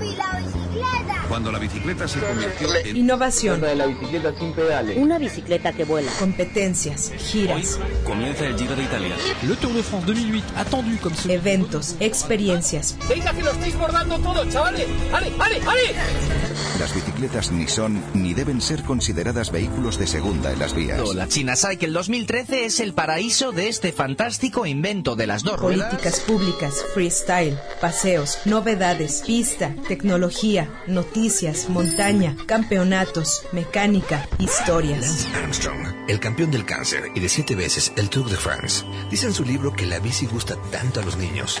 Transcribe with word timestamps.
¡Yupi, 0.00 0.16
la 0.16 0.38
bicicleta! 0.38 1.24
Cuando 1.28 1.52
la 1.52 1.58
bicicleta 1.58 2.08
se 2.08 2.20
convirtió 2.20 2.74
en... 2.74 2.96
Innovación. 2.96 3.60
de 3.60 3.74
la 3.74 3.86
bicicleta 3.86 4.32
sin 4.38 4.52
pedales. 4.52 4.96
Una 4.96 5.18
bicicleta 5.18 5.72
que 5.72 5.84
vuela. 5.84 6.10
Competencias, 6.18 7.12
giras, 7.18 7.78
Comienza 8.04 8.46
el 8.46 8.58
Giro 8.58 8.74
de 8.74 8.82
Italia. 8.84 9.14
Le 9.42 9.56
Tour 9.56 9.72
de 9.74 9.82
France 9.82 10.06
2008, 10.06 10.44
attendu 10.56 10.98
comme 11.00 11.16
ce... 11.16 11.32
eventos, 11.34 11.96
experiencias. 12.00 12.96
Venga, 13.08 13.32
que 13.32 13.42
lo 13.42 13.50
estáis 13.50 13.76
bordando 13.78 14.18
todo, 14.18 14.44
chavales. 14.50 14.86
¡Ale, 15.12 15.32
ale, 15.38 15.60
ale! 15.66 16.49
Las 16.78 16.94
bicicletas 16.94 17.52
ni 17.52 17.68
son 17.68 18.02
ni 18.14 18.34
deben 18.34 18.60
ser 18.60 18.82
consideradas 18.84 19.50
vehículos 19.50 19.98
de 19.98 20.06
segunda 20.06 20.52
en 20.52 20.58
las 20.58 20.74
vías. 20.74 21.14
La 21.14 21.28
China 21.28 21.54
Cycle 21.56 21.90
2013 21.90 22.64
es 22.64 22.80
el 22.80 22.94
paraíso 22.94 23.52
de 23.52 23.68
este 23.68 23.92
fantástico 23.92 24.66
invento 24.66 25.16
de 25.16 25.26
las 25.26 25.42
dos 25.42 25.60
ruedas. 25.60 25.88
Políticas 25.88 26.20
públicas, 26.20 26.74
freestyle, 26.94 27.58
paseos, 27.80 28.38
novedades, 28.44 29.22
pista, 29.26 29.74
tecnología, 29.88 30.70
noticias, 30.86 31.68
montaña, 31.68 32.36
campeonatos, 32.46 33.42
mecánica, 33.52 34.26
historias. 34.38 35.00
Lance 35.00 35.28
Armstrong, 35.36 35.86
el 36.08 36.20
campeón 36.20 36.50
del 36.50 36.64
cáncer 36.64 37.04
y 37.14 37.20
de 37.20 37.28
siete 37.28 37.54
veces 37.54 37.92
el 37.96 38.08
Tour 38.08 38.30
de 38.30 38.36
France, 38.36 38.84
dice 39.10 39.26
en 39.26 39.34
su 39.34 39.44
libro 39.44 39.72
que 39.72 39.86
la 39.86 39.98
bici 39.98 40.26
gusta 40.26 40.56
tanto 40.70 41.00
a 41.00 41.04
los 41.04 41.16
niños 41.16 41.60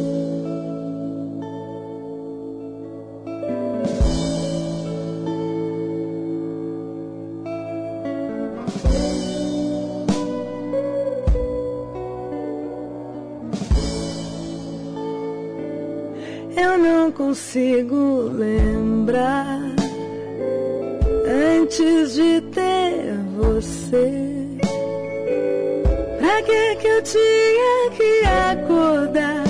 Eu 16.63 16.77
não 16.77 17.11
consigo 17.11 18.29
lembrar 18.33 19.59
antes 21.59 22.13
de 22.13 22.39
ter 22.53 23.17
você. 23.35 24.47
Pra 26.19 26.41
que 26.43 26.75
que 26.75 26.87
eu 26.87 27.01
tinha 27.01 27.89
que 27.97 28.23
acordar, 28.51 29.43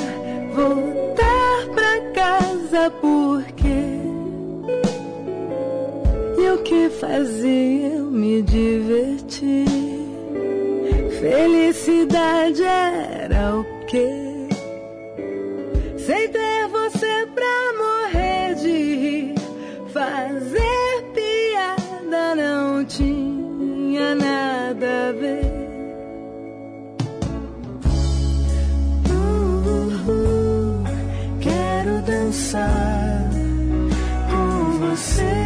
voltar 0.55 1.67
pra 1.75 1.99
casa 2.13 2.89
por 3.01 3.43
quê? 3.57 3.99
E 6.37 6.49
o 6.49 6.57
que 6.59 6.89
fazia 6.91 7.87
eu 7.89 8.05
me 8.05 8.41
divertir? 8.41 9.65
Felicidade 11.19 12.63
era 12.63 13.57
o 13.59 13.65
quê? 13.87 14.20
say 35.01 35.40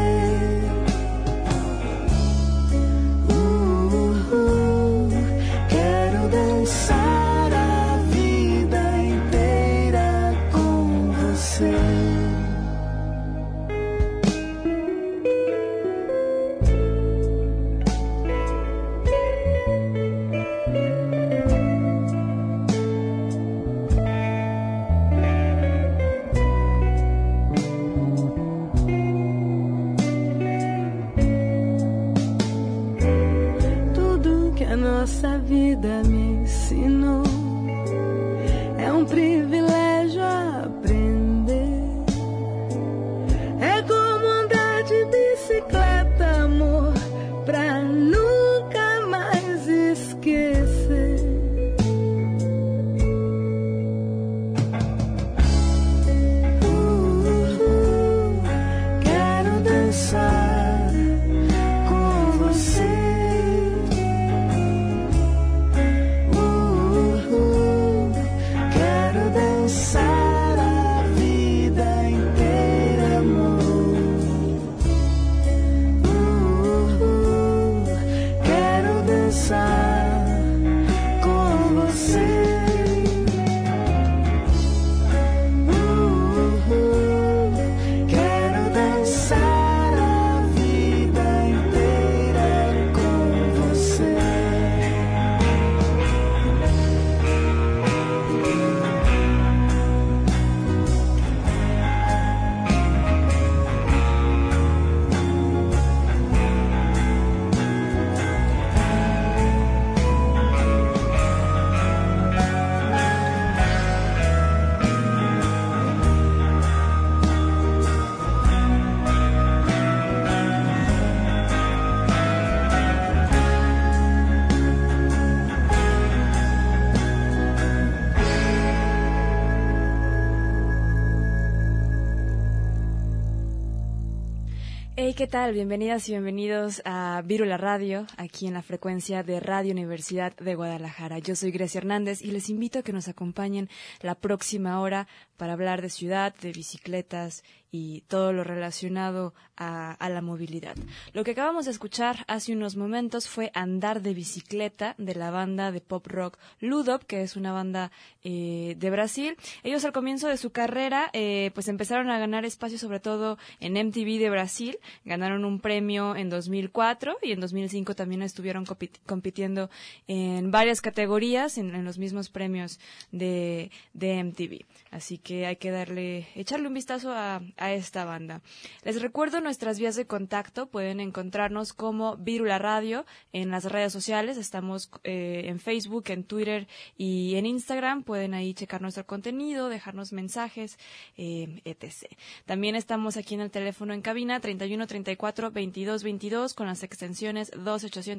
¿qué 135.26 135.32
tal? 135.32 135.54
Bienvenidas 135.54 136.08
y 136.08 136.12
bienvenidos 136.12 136.84
a 136.86 137.24
Virula 137.26 137.58
Radio, 137.58 138.06
aquí 138.16 138.35
en 138.44 138.54
la 138.54 138.62
frecuencia 138.62 139.24
de 139.24 139.40
Radio 139.40 139.72
Universidad 139.72 140.36
de 140.36 140.56
Guadalajara. 140.56 141.20
Yo 141.20 141.38
soy 141.38 141.52
Grecia 141.52 141.78
Hernández 141.78 142.22
y 142.22 142.32
les 142.32 142.50
invito 142.50 142.80
a 142.80 142.84
que 142.84 142.92
nos 142.92 143.08
acompañen 143.08 143.70
la 144.02 144.16
próxima 144.16 144.82
hora 144.82 145.08
para 145.38 145.54
hablar 145.54 145.82
de 145.82 145.90
ciudad, 145.90 146.36
de 146.36 146.52
bicicletas 146.52 147.44
y 147.72 148.02
todo 148.08 148.32
lo 148.32 148.44
relacionado 148.44 149.34
a, 149.58 150.10
la 150.10 150.22
movilidad. 150.22 150.76
Lo 151.14 151.24
que 151.24 151.32
acabamos 151.32 151.66
de 151.66 151.72
escuchar 151.72 152.26
hace 152.28 152.54
unos 152.54 152.76
momentos 152.76 153.28
fue 153.28 153.52
Andar 153.54 154.02
de 154.02 154.14
bicicleta 154.14 154.96
de 154.98 155.16
la 155.16 155.32
banda 155.32 155.72
de 155.72 155.82
pop 155.82 156.06
rock 156.08 156.38
Ludop, 156.60 157.04
que 157.04 157.22
es 157.22 157.36
una 157.36 157.52
banda 157.52 157.92
eh, 158.24 158.76
de 158.78 158.90
Brasil. 158.90 159.36
Ellos 159.64 159.84
al 159.84 159.94
comienzo 159.94 160.28
de 160.28 160.38
su 160.38 160.52
carrera 160.52 161.10
eh, 161.14 161.52
pues 161.54 161.68
empezaron 161.68 162.10
a 162.10 162.20
ganar 162.20 162.46
espacio 162.46 162.78
sobre 162.78 163.00
todo 163.00 163.38
en 163.60 163.74
MTV 163.74 164.20
de 164.20 164.30
Brasil. 164.30 164.78
Ganaron 165.04 165.44
un 165.44 165.60
premio 165.60 166.16
en 166.16 166.30
2004 166.30 167.18
y 167.24 167.32
en 167.32 167.40
2005 167.40 167.96
también 167.96 168.22
estuvieron 168.26 168.66
compitiendo 169.06 169.70
en 170.08 170.52
varias 170.52 170.82
categorías 170.82 171.58
en, 171.58 171.86
los 171.86 171.98
mismos 171.98 172.30
premios 172.30 172.80
de, 173.12 173.72
de 173.94 174.24
MTV. 174.24 174.66
Así 174.96 175.18
que 175.18 175.46
hay 175.46 175.58
que 175.58 175.72
darle, 175.72 176.28
echarle 176.36 176.68
un 176.70 176.74
vistazo 176.74 177.12
a, 177.12 177.42
esta 177.58 178.06
banda. 178.06 178.42
Les 178.84 179.02
recuerdo 179.02 179.42
nuestras 179.42 179.78
vías 179.78 179.98
de 179.98 180.08
contacto. 180.08 180.68
Pueden 180.68 181.02
encontrarnos 181.02 181.74
como 181.74 182.16
Virula 182.16 182.60
Radio 182.60 183.06
en 183.34 183.52
las 183.52 183.66
redes 183.66 183.92
sociales. 183.92 184.38
Estamos 184.38 184.90
eh, 185.04 185.44
en 185.48 185.60
Facebook, 185.60 186.06
en 186.08 186.24
Twitter 186.24 186.68
y 186.98 187.36
en 187.36 187.46
Instagram. 187.46 188.04
Pueden 188.04 188.34
ahí 188.34 188.54
checar 188.54 188.82
nuestro 188.82 189.06
contenido, 189.06 189.68
dejarnos 189.68 190.14
mensajes, 190.14 190.80
eh, 191.18 191.62
etc. 191.66 192.06
También 192.46 192.76
estamos 192.76 193.18
aquí 193.18 193.36
en 193.36 193.42
el 193.42 193.52
teléfono 193.52 193.94
en 193.94 194.02
cabina 194.02 194.40
31 194.40 194.88
34 194.88 195.52
22 195.52 196.04
22 196.04 196.54
con 196.54 196.68
las 196.68 196.84
extensiones 196.84 197.52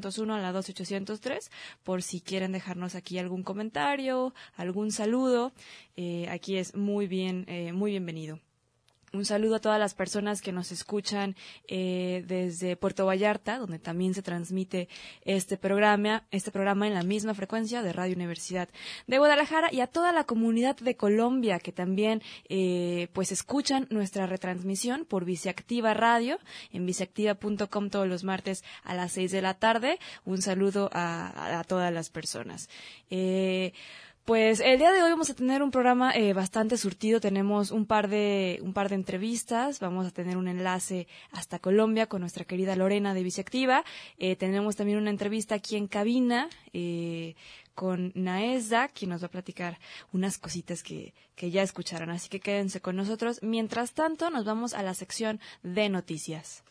2801 0.01 0.35
a 0.35 0.39
la 0.41 0.53
2803 0.53 1.51
por 1.83 2.03
si 2.03 2.21
quieren 2.21 2.53
dejarnos 2.53 2.95
aquí 2.95 3.19
algún 3.19 3.43
comentario, 3.43 4.35
algún 4.57 4.93
saludo. 4.93 5.53
Eh, 5.97 6.29
aquí 6.31 6.57
es 6.57 6.75
muy 6.75 7.07
bien, 7.07 7.45
eh, 7.49 7.73
muy 7.73 7.93
bienvenido. 7.93 8.39
Un 9.12 9.25
saludo 9.25 9.56
a 9.56 9.61
todas 9.61 9.79
las 9.79 9.94
personas 9.94 10.43
que 10.43 10.53
nos 10.53 10.73
escuchan 10.73 11.37
eh, 11.69 12.25
desde 12.26 12.76
Puerto 12.76 13.06
Vallarta, 13.06 13.58
donde 13.58 13.79
también 13.79 14.14
se 14.14 14.23
transmite 14.23 14.88
este 15.25 15.56
programa, 15.56 16.25
este 16.31 16.50
programa 16.50 16.87
en 16.87 16.94
la 16.94 17.03
misma 17.03 17.32
frecuencia 17.32 17.82
de 17.82 17.93
Radio 17.93 18.17
Universidad 18.17 18.69
de 19.06 19.19
Guadalajara 19.19 19.73
y 19.73 19.81
a 19.81 19.87
toda 19.87 20.12
la 20.12 20.25
comunidad 20.25 20.76
de 20.76 20.97
Colombia 20.97 21.61
que 21.61 21.73
también 21.73 22.23
pues 23.12 23.32
escuchan 23.32 23.87
nuestra 23.91 24.26
retransmisión 24.26 25.05
por 25.05 25.25
Viceactiva 25.25 25.94
Radio 25.94 26.38
en 26.73 26.85
viceactiva.com 26.85 27.91
todos 27.91 28.09
los 28.09 28.25
martes 28.25 28.64
a 28.82 28.94
las 28.94 29.12
seis 29.12 29.31
de 29.31 29.43
la 29.43 29.55
tarde. 29.55 29.99
Un 30.25 30.43
saludo 30.43 30.91
a, 30.93 31.61
a 31.61 31.64
todas 31.64 31.93
las 31.93 32.11
personas. 32.11 32.69
Pues 34.26 34.58
el 34.58 34.78
día 34.81 34.90
de 34.90 35.05
hoy 35.05 35.11
vamos 35.11 35.31
a 35.31 35.34
tener 35.34 35.62
un 35.62 35.70
programa 35.70 36.11
eh, 36.11 36.32
bastante 36.32 36.76
surtido. 36.76 37.20
Tenemos 37.20 37.70
un 37.70 37.87
par 37.87 38.08
de 38.08 38.58
un 38.61 38.73
par 38.73 38.88
de 38.88 38.96
entrevistas. 38.96 39.78
Vamos 39.78 40.05
a 40.05 40.11
tener 40.11 40.37
un 40.37 40.49
enlace 40.49 41.06
hasta 41.31 41.61
Colombia 41.61 42.08
con 42.08 42.23
nuestra 42.23 42.44
querida 42.44 42.75
Lorena 42.75 43.14
de 43.14 43.23
Viceactiva. 43.23 43.84
Eh, 44.19 44.34
tenemos 44.34 44.75
también 44.75 44.99
una 44.99 45.11
entrevista 45.11 45.55
aquí 45.55 45.76
en 45.76 45.87
cabina 45.87 46.49
eh, 46.73 47.37
con 47.76 48.11
Naesda, 48.17 48.88
quien 48.88 49.11
nos 49.11 49.23
va 49.23 49.28
a 49.28 49.31
platicar 49.31 49.78
unas 50.12 50.38
cositas 50.38 50.82
que, 50.82 51.14
que 51.37 51.52
ya 51.52 51.62
escucharon. 51.62 52.11
Así 52.11 52.28
que 52.28 52.40
quédense 52.40 52.81
con 52.81 52.96
nosotros. 52.96 53.38
Mientras 53.43 53.93
tanto, 53.93 54.31
nos 54.31 54.44
vamos 54.44 54.75
a 54.75 54.82
la 54.82 54.94
sección 54.94 55.38
de 55.62 55.88
noticias. 55.88 56.64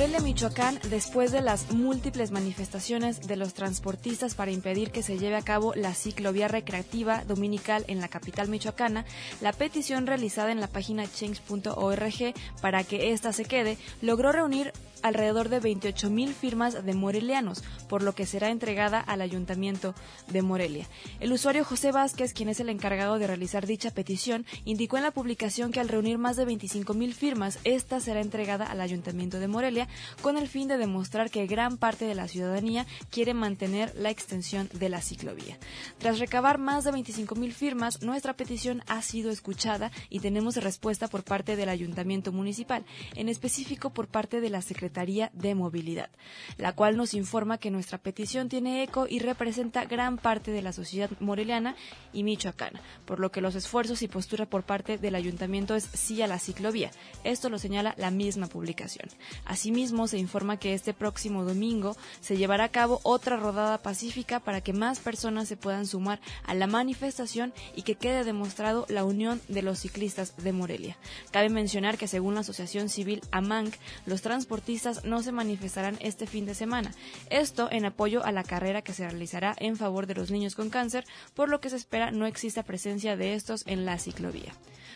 Morelia, 0.09 0.25
Michoacán, 0.25 0.81
después 0.89 1.33
de 1.33 1.43
las 1.43 1.71
múltiples 1.71 2.31
manifestaciones 2.31 3.27
de 3.27 3.37
los 3.37 3.53
transportistas 3.53 4.35
para 4.35 4.51
impedir 4.51 4.91
que 4.91 5.03
se 5.03 5.19
lleve 5.19 5.37
a 5.37 5.43
cabo 5.43 5.75
la 5.75 5.93
ciclovía 5.93 6.49
recreativa 6.49 7.25
dominical 7.27 7.85
en 7.89 8.01
la 8.01 8.09
capital 8.09 8.49
michoacana, 8.49 9.05
la 9.43 9.53
petición 9.53 10.07
realizada 10.07 10.51
en 10.51 10.61
la 10.61 10.67
página 10.67 11.07
change.org 11.07 12.35
para 12.63 12.85
que 12.85 13.13
ésta 13.13 13.35
se 13.35 13.45
quede 13.45 13.77
logró 14.01 14.33
reunir 14.33 14.73
alrededor 15.03 15.49
de 15.49 15.61
28 15.61 16.11
mil 16.11 16.35
firmas 16.35 16.85
de 16.85 16.95
morelianos, 16.95 17.63
por 17.89 18.03
lo 18.03 18.15
que 18.15 18.27
será 18.27 18.51
entregada 18.51 19.01
al 19.01 19.21
Ayuntamiento 19.21 19.95
de 20.29 20.43
Morelia. 20.43 20.87
El 21.21 21.33
usuario 21.33 21.65
José 21.65 21.93
Vázquez, 21.93 22.33
quien 22.33 22.49
es 22.49 22.61
el 22.61 22.69
encargado 22.69 23.19
de 23.19 23.27
realizar 23.27 23.67
dicha 23.67 23.91
petición, 23.91 24.47
indicó 24.65 24.97
en 24.97 25.05
la 25.05 25.11
publicación 25.11 25.73
que 25.73 25.81
al 25.81 25.89
reunir 25.89 26.19
más 26.19 26.37
de 26.37 26.45
25 26.45 26.95
mil 26.95 27.15
firmas, 27.15 27.59
esta 27.65 28.01
será 28.01 28.21
entregada 28.21 28.67
al 28.67 28.81
Ayuntamiento 28.81 29.39
de 29.41 29.49
Morelia 29.49 29.89
con 30.23 30.37
el 30.37 30.49
fin 30.49 30.69
de 30.69 30.79
demostrar 30.79 31.31
que 31.31 31.47
gran 31.47 31.77
parte 31.77 32.05
de 32.05 32.15
la 32.15 32.29
ciudadanía 32.29 32.87
quiere 33.11 33.35
mantener 33.35 33.95
la 33.97 34.11
extensión 34.11 34.69
de 34.73 34.89
la 34.89 35.01
ciclovía. 35.01 35.59
Tras 35.99 36.19
recabar 36.19 36.59
más 36.59 36.85
de 36.85 36.93
25 36.93 37.35
mil 37.35 37.53
firmas, 37.53 38.03
nuestra 38.03 38.35
petición 38.35 38.83
ha 38.87 39.03
sido 39.03 39.31
escuchada 39.31 39.91
y 40.11 40.21
tenemos 40.21 40.57
respuesta 40.57 41.09
por 41.09 41.25
parte 41.25 41.57
del 41.57 41.69
Ayuntamiento 41.69 42.33
Municipal, 42.33 42.85
en 43.15 43.29
específico 43.29 43.91
por 43.91 44.09
parte 44.09 44.41
de 44.41 44.51
la 44.51 44.63
Secretaría 44.63 45.31
de 45.33 45.55
Movilidad, 45.55 46.11
la 46.57 46.73
cual 46.73 46.97
nos 46.97 47.15
informa 47.15 47.59
que 47.59 47.71
nuestra 47.71 47.99
petición 47.99 48.49
tiene 48.49 48.83
eco 48.83 49.07
y 49.09 49.19
representa 49.21 49.85
gran 49.85 50.19
parte 50.19 50.51
de 50.51 50.63
la 50.63 50.73
sociedad 50.73 51.11
moreliana 51.21 51.77
y 52.13 52.23
michoacana, 52.23 52.81
por 53.05 53.21
lo 53.21 53.31
que 53.31 53.41
los 53.41 53.55
esfuerzos 53.55 54.03
y 54.03 54.09
postura 54.09 54.47
por 54.47 54.65
parte 54.65 54.99
del 54.99 55.15
ayuntamiento 55.15 55.75
es 55.75 55.85
sí 55.93 56.21
a 56.23 56.27
la 56.27 56.39
ciclovía. 56.39 56.91
Esto 57.25 57.49
lo 57.49 57.59
señala 57.59 57.95
la 57.97 58.11
misma 58.11 58.47
publicación. 58.47 59.09
Asimismo, 59.45 59.88
se 59.89 60.19
informa 60.19 60.59
que 60.59 60.75
este 60.75 60.95
próximo 60.95 61.45
domingo 61.45 61.97
se 62.21 62.37
llevará 62.37 62.65
a 62.65 62.69
cabo 62.69 63.01
otra 63.03 63.37
rodada 63.37 63.79
pacífica 63.79 64.41
para 64.41 64.61
que 64.61 64.73
más 64.73 64.99
personas 64.99 65.49
se 65.49 65.57
puedan 65.57 65.87
sumar 65.87 66.21
a 66.45 66.55
la 66.55 66.67
manifestación 66.67 67.53
y 67.75 67.83
que 67.83 67.95
quede 67.95 68.25
demostrado 68.25 68.87
la 68.89 69.05
unión 69.05 69.41
de 69.49 69.63
los 69.63 69.81
ciclistas 69.81 70.37
de 70.37 70.53
Morelia. 70.53 70.97
Cabe 71.31 71.49
mencionar 71.49 71.99
que 71.99 72.09
según 72.09 72.35
la 72.35 72.41
Asociación 72.41 72.89
Civil 72.89 73.23
AMANC, 73.31 73.75
los 74.07 74.23
transportistas 74.23 75.05
no 75.05 75.23
se 75.23 75.33
manifestarán 75.33 75.97
este 76.01 76.27
fin 76.27 76.47
de 76.47 76.55
semana. 76.55 76.93
Esto 77.31 77.69
en 77.71 77.85
apoyo 77.85 78.25
a 78.25 78.33
la 78.33 78.45
carrera 78.45 78.83
que 78.83 78.93
se 78.93 79.09
realizará 79.09 79.55
en 79.59 79.77
favor 79.77 80.07
de 80.07 80.15
los 80.15 80.31
niños 80.31 80.55
con 80.55 80.71
cáncer, 80.71 81.05
por 81.35 81.49
lo 81.49 81.61
que 81.61 81.71
se 81.71 81.77
espera 81.77 82.11
no 82.11 82.27
exista 82.27 82.63
presencia 82.63 83.17
de 83.17 83.35
estos 83.35 83.67
en 83.67 83.85
la 83.85 83.99
ciclovía. 83.99 84.53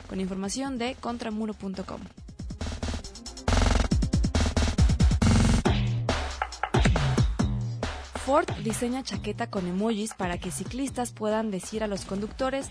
Con 0.09 0.21
información 0.21 0.79
de 0.79 0.97
contramuro.com. 1.01 2.01
Ford 8.25 8.49
diseña 8.63 9.03
chaqueta 9.03 9.49
con 9.49 9.67
emojis 9.67 10.15
para 10.15 10.39
que 10.39 10.53
ciclistas 10.53 11.11
puedan 11.11 11.51
decir 11.51 11.83
a 11.83 11.89
los 11.89 12.05
conductores 12.05 12.69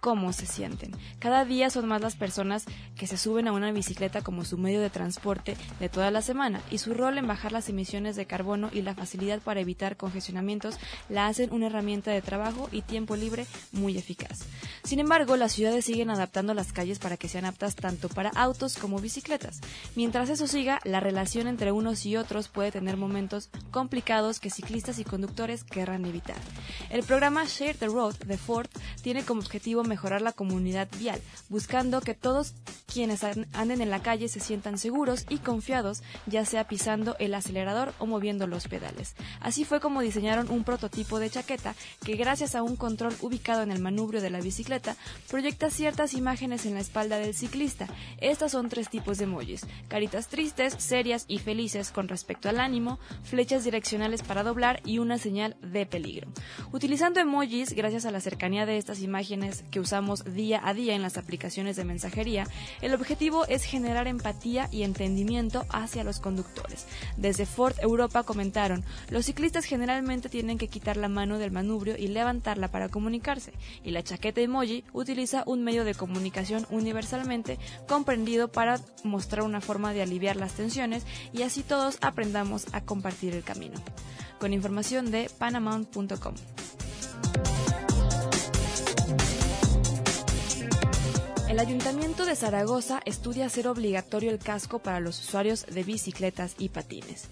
cómo 0.00 0.32
se 0.32 0.46
sienten. 0.46 0.92
Cada 1.18 1.44
día 1.44 1.70
son 1.70 1.86
más 1.86 2.00
las 2.00 2.16
personas 2.16 2.64
que 2.96 3.06
se 3.06 3.16
suben 3.16 3.48
a 3.48 3.52
una 3.52 3.72
bicicleta 3.72 4.22
como 4.22 4.44
su 4.44 4.58
medio 4.58 4.80
de 4.80 4.90
transporte 4.90 5.56
de 5.78 5.88
toda 5.88 6.10
la 6.10 6.22
semana 6.22 6.60
y 6.70 6.78
su 6.78 6.94
rol 6.94 7.18
en 7.18 7.26
bajar 7.26 7.52
las 7.52 7.68
emisiones 7.68 8.16
de 8.16 8.26
carbono 8.26 8.70
y 8.72 8.82
la 8.82 8.94
facilidad 8.94 9.40
para 9.40 9.60
evitar 9.60 9.96
congestionamientos 9.96 10.76
la 11.08 11.26
hacen 11.26 11.52
una 11.52 11.66
herramienta 11.66 12.10
de 12.10 12.22
trabajo 12.22 12.68
y 12.72 12.82
tiempo 12.82 13.16
libre 13.16 13.46
muy 13.72 13.96
eficaz. 13.96 14.40
Sin 14.84 14.98
embargo, 14.98 15.36
las 15.36 15.52
ciudades 15.52 15.84
siguen 15.84 16.10
adaptando 16.10 16.54
las 16.54 16.72
calles 16.72 16.98
para 16.98 17.16
que 17.16 17.28
sean 17.28 17.44
aptas 17.44 17.76
tanto 17.76 18.08
para 18.08 18.30
autos 18.30 18.76
como 18.76 18.98
bicicletas. 18.98 19.60
Mientras 19.94 20.28
eso 20.30 20.46
siga, 20.46 20.80
la 20.84 21.00
relación 21.00 21.46
entre 21.46 21.72
unos 21.72 22.06
y 22.06 22.16
otros 22.16 22.48
puede 22.48 22.72
tener 22.72 22.96
momentos 22.96 23.50
complicados 23.70 24.40
que 24.40 24.50
ciclistas 24.50 24.98
y 24.98 25.04
conductores 25.04 25.64
querrán 25.64 26.04
evitar. 26.04 26.36
El 26.90 27.02
programa 27.02 27.44
Share 27.44 27.76
the 27.76 27.86
Road 27.86 28.16
de 28.26 28.38
Ford 28.38 28.68
tiene 29.02 29.22
como 29.22 29.40
objetivo 29.40 29.84
mejorar 29.90 30.22
la 30.22 30.32
comunidad 30.32 30.88
vial, 30.98 31.20
buscando 31.50 32.00
que 32.00 32.14
todos 32.14 32.54
quienes 32.90 33.22
anden 33.24 33.82
en 33.82 33.90
la 33.90 34.00
calle 34.02 34.28
se 34.28 34.40
sientan 34.40 34.78
seguros 34.78 35.26
y 35.28 35.38
confiados, 35.38 36.02
ya 36.26 36.44
sea 36.44 36.66
pisando 36.66 37.16
el 37.18 37.34
acelerador 37.34 37.92
o 37.98 38.06
moviendo 38.06 38.46
los 38.46 38.66
pedales. 38.66 39.14
Así 39.40 39.64
fue 39.64 39.80
como 39.80 40.00
diseñaron 40.00 40.50
un 40.50 40.64
prototipo 40.64 41.18
de 41.18 41.30
chaqueta 41.30 41.74
que 42.04 42.16
gracias 42.16 42.54
a 42.54 42.62
un 42.62 42.76
control 42.76 43.14
ubicado 43.20 43.62
en 43.62 43.70
el 43.70 43.80
manubrio 43.82 44.20
de 44.20 44.30
la 44.30 44.40
bicicleta 44.40 44.96
proyecta 45.28 45.70
ciertas 45.70 46.14
imágenes 46.14 46.64
en 46.64 46.74
la 46.74 46.80
espalda 46.80 47.18
del 47.18 47.34
ciclista. 47.34 47.88
Estas 48.20 48.52
son 48.52 48.68
tres 48.68 48.88
tipos 48.88 49.18
de 49.18 49.24
emojis: 49.24 49.66
caritas 49.88 50.28
tristes, 50.28 50.74
serias 50.78 51.24
y 51.28 51.38
felices 51.38 51.90
con 51.90 52.08
respecto 52.08 52.48
al 52.48 52.60
ánimo, 52.60 52.98
flechas 53.24 53.64
direccionales 53.64 54.22
para 54.22 54.42
doblar 54.42 54.80
y 54.84 54.98
una 54.98 55.18
señal 55.18 55.56
de 55.60 55.86
peligro. 55.86 56.28
Utilizando 56.72 57.20
emojis, 57.20 57.72
gracias 57.74 58.04
a 58.04 58.10
la 58.10 58.20
cercanía 58.20 58.66
de 58.66 58.78
estas 58.78 59.00
imágenes 59.00 59.64
que 59.70 59.79
usamos 59.80 60.24
día 60.24 60.60
a 60.62 60.74
día 60.74 60.94
en 60.94 61.02
las 61.02 61.18
aplicaciones 61.18 61.76
de 61.76 61.84
mensajería, 61.84 62.46
el 62.80 62.94
objetivo 62.94 63.46
es 63.46 63.64
generar 63.64 64.06
empatía 64.06 64.68
y 64.70 64.82
entendimiento 64.82 65.66
hacia 65.70 66.04
los 66.04 66.20
conductores. 66.20 66.86
Desde 67.16 67.46
Ford 67.46 67.74
Europa 67.80 68.22
comentaron, 68.22 68.84
los 69.08 69.26
ciclistas 69.26 69.64
generalmente 69.64 70.28
tienen 70.28 70.58
que 70.58 70.68
quitar 70.68 70.96
la 70.96 71.08
mano 71.08 71.38
del 71.38 71.50
manubrio 71.50 71.96
y 71.96 72.08
levantarla 72.08 72.68
para 72.68 72.88
comunicarse, 72.88 73.52
y 73.84 73.90
la 73.90 74.02
chaqueta 74.02 74.40
emoji 74.40 74.84
utiliza 74.92 75.42
un 75.46 75.64
medio 75.64 75.84
de 75.84 75.94
comunicación 75.94 76.66
universalmente 76.70 77.58
comprendido 77.88 78.48
para 78.48 78.80
mostrar 79.04 79.44
una 79.44 79.60
forma 79.60 79.92
de 79.92 80.02
aliviar 80.02 80.36
las 80.36 80.54
tensiones 80.54 81.04
y 81.32 81.42
así 81.42 81.62
todos 81.62 81.98
aprendamos 82.00 82.66
a 82.72 82.82
compartir 82.82 83.34
el 83.34 83.42
camino. 83.42 83.80
Con 84.38 84.52
información 84.52 85.10
de 85.10 85.30
panamount.com. 85.38 86.34
El 91.50 91.58
Ayuntamiento 91.58 92.26
de 92.26 92.36
Zaragoza 92.36 93.00
estudia 93.04 93.46
hacer 93.46 93.66
obligatorio 93.66 94.30
el 94.30 94.38
casco 94.38 94.78
para 94.78 95.00
los 95.00 95.18
usuarios 95.18 95.66
de 95.66 95.82
bicicletas 95.82 96.54
y 96.60 96.68
patines. 96.68 97.24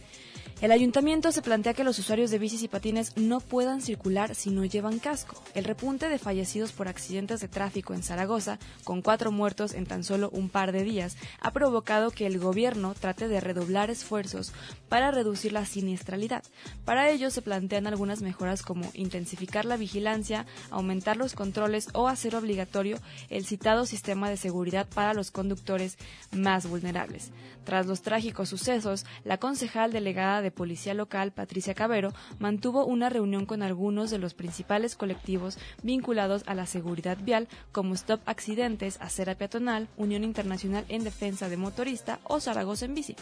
El 0.61 0.73
ayuntamiento 0.73 1.31
se 1.31 1.41
plantea 1.41 1.73
que 1.73 1.85
los 1.85 2.01
usuarios 2.01 2.33
de 2.33 2.41
bicis 2.41 2.65
y 2.65 2.69
patines 2.69 3.17
no 3.17 3.39
puedan 3.39 3.81
circular 3.81 4.35
si 4.35 4.51
no 4.51 4.65
llevan 4.65 4.99
casco. 4.99 5.41
El 5.55 5.63
repunte 5.63 6.09
de 6.09 6.19
fallecidos 6.19 6.73
por 6.73 6.89
accidentes 6.89 7.39
de 7.39 7.47
tráfico 7.47 7.95
en 7.95 8.03
Zaragoza, 8.03 8.59
con 8.83 9.01
cuatro 9.01 9.31
muertos 9.31 9.73
en 9.73 9.87
tan 9.87 10.03
solo 10.03 10.31
un 10.31 10.49
par 10.49 10.73
de 10.73 10.83
días, 10.83 11.17
ha 11.39 11.53
provocado 11.53 12.11
que 12.11 12.27
el 12.27 12.41
gobierno 12.41 12.95
trate 12.99 13.29
de 13.29 13.39
redoblar 13.39 13.89
esfuerzos 13.89 14.53
para 14.89 15.13
reducir 15.13 15.53
la 15.53 15.65
siniestralidad. 15.65 16.43
Para 16.85 17.09
ello 17.09 17.31
se 17.31 17.41
plantean 17.41 17.87
algunas 17.87 18.21
mejoras 18.21 18.63
como 18.63 18.91
intensificar 18.95 19.65
la 19.65 19.77
vigilancia, 19.77 20.45
aumentar 20.71 21.17
los 21.17 21.35
controles 21.35 21.87
o 21.95 22.09
hacer 22.09 22.35
obligatorio 22.35 22.99
el 23.31 23.47
citado 23.47 23.87
sistema 23.87 24.29
de 24.29 24.37
seguridad 24.37 24.89
para 24.93 25.15
los 25.15 25.31
conductores 25.31 25.99
más 26.33 26.69
vulnerables. 26.69 27.31
Tras 27.63 27.87
los 27.87 28.03
trágicos 28.03 28.49
sucesos, 28.49 29.05
la 29.25 29.39
concejal 29.39 29.93
delegada 29.93 30.41
de 30.41 30.48
Policía 30.51 30.95
Local, 30.95 31.33
Patricia 31.33 31.75
Cabero, 31.75 32.13
mantuvo 32.39 32.85
una 32.85 33.09
reunión 33.09 33.47
con 33.47 33.63
algunos 33.63 34.11
de 34.11 34.19
los 34.19 34.35
principales 34.35 34.97
colectivos 34.97 35.59
vinculados 35.83 36.43
a 36.47 36.55
la 36.55 36.67
seguridad 36.67 37.19
vial, 37.21 37.49
como 37.73 37.95
Stop 37.95 38.21
Accidentes, 38.27 38.99
Acera 39.01 39.35
Peatonal, 39.35 39.89
Unión 39.97 40.25
Internacional 40.25 40.85
en 40.89 41.05
Defensa 41.05 41.49
de 41.49 41.57
Motorista 41.57 42.21
o 42.25 42.41
Zaragoza 42.41 42.85
en 42.85 42.95
Bici, 42.95 43.17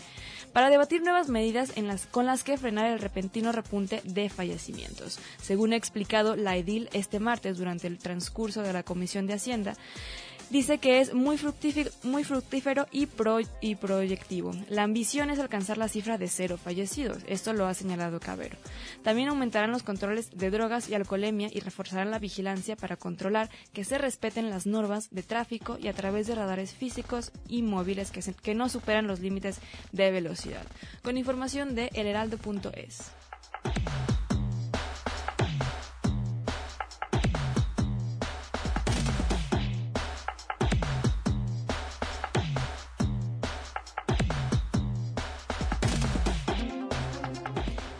para 0.52 0.71
debatir 0.71 1.02
nuevas 1.02 1.28
medidas 1.28 1.73
con 2.11 2.26
las 2.26 2.45
que 2.45 2.59
frenar 2.59 2.90
el 2.90 2.99
repentino 2.99 3.52
repunte 3.52 4.00
de 4.04 4.28
fallecimientos. 4.28 5.18
Según 5.40 5.73
ha 5.73 5.76
explicado 5.76 6.37
la 6.37 6.56
edil 6.56 6.88
este 6.92 7.21
martes 7.21 7.59
durante 7.59 7.87
el 7.87 7.99
transcurso 7.99 8.62
de 8.62 8.73
la 8.73 8.83
Comisión 8.83 9.26
de 9.26 9.35
Hacienda, 9.35 9.75
dice 10.50 10.78
que 10.78 11.00
es 11.00 11.14
muy 11.14 11.36
fructífero, 11.36 12.86
y, 12.90 13.06
pro, 13.06 13.38
y 13.60 13.74
proyectivo. 13.74 14.52
La 14.68 14.82
ambición 14.82 15.30
es 15.30 15.38
alcanzar 15.38 15.78
la 15.78 15.88
cifra 15.88 16.18
de 16.18 16.28
cero 16.28 16.58
fallecidos. 16.62 17.22
Esto 17.26 17.52
lo 17.52 17.66
ha 17.66 17.74
señalado 17.74 18.20
Cabero. 18.20 18.56
También 19.02 19.28
aumentarán 19.28 19.70
los 19.70 19.82
controles 19.82 20.30
de 20.36 20.50
drogas 20.50 20.88
y 20.88 20.94
alcoholemia 20.94 21.48
y 21.52 21.60
reforzarán 21.60 22.10
la 22.10 22.18
vigilancia 22.18 22.76
para 22.76 22.96
controlar 22.96 23.50
que 23.72 23.84
se 23.84 23.98
respeten 23.98 24.50
las 24.50 24.66
normas 24.66 25.08
de 25.10 25.22
tráfico 25.22 25.78
y 25.80 25.88
a 25.88 25.92
través 25.92 26.26
de 26.26 26.34
radares 26.34 26.72
físicos 26.72 27.32
y 27.48 27.62
móviles 27.62 28.10
que, 28.10 28.20
que 28.42 28.54
no 28.54 28.68
superan 28.68 29.06
los 29.06 29.20
límites 29.20 29.58
de 29.92 30.10
velocidad. 30.10 30.66
Con 31.02 31.18
información 31.18 31.74
de 31.74 31.90
elheraldo.es. 31.94 33.12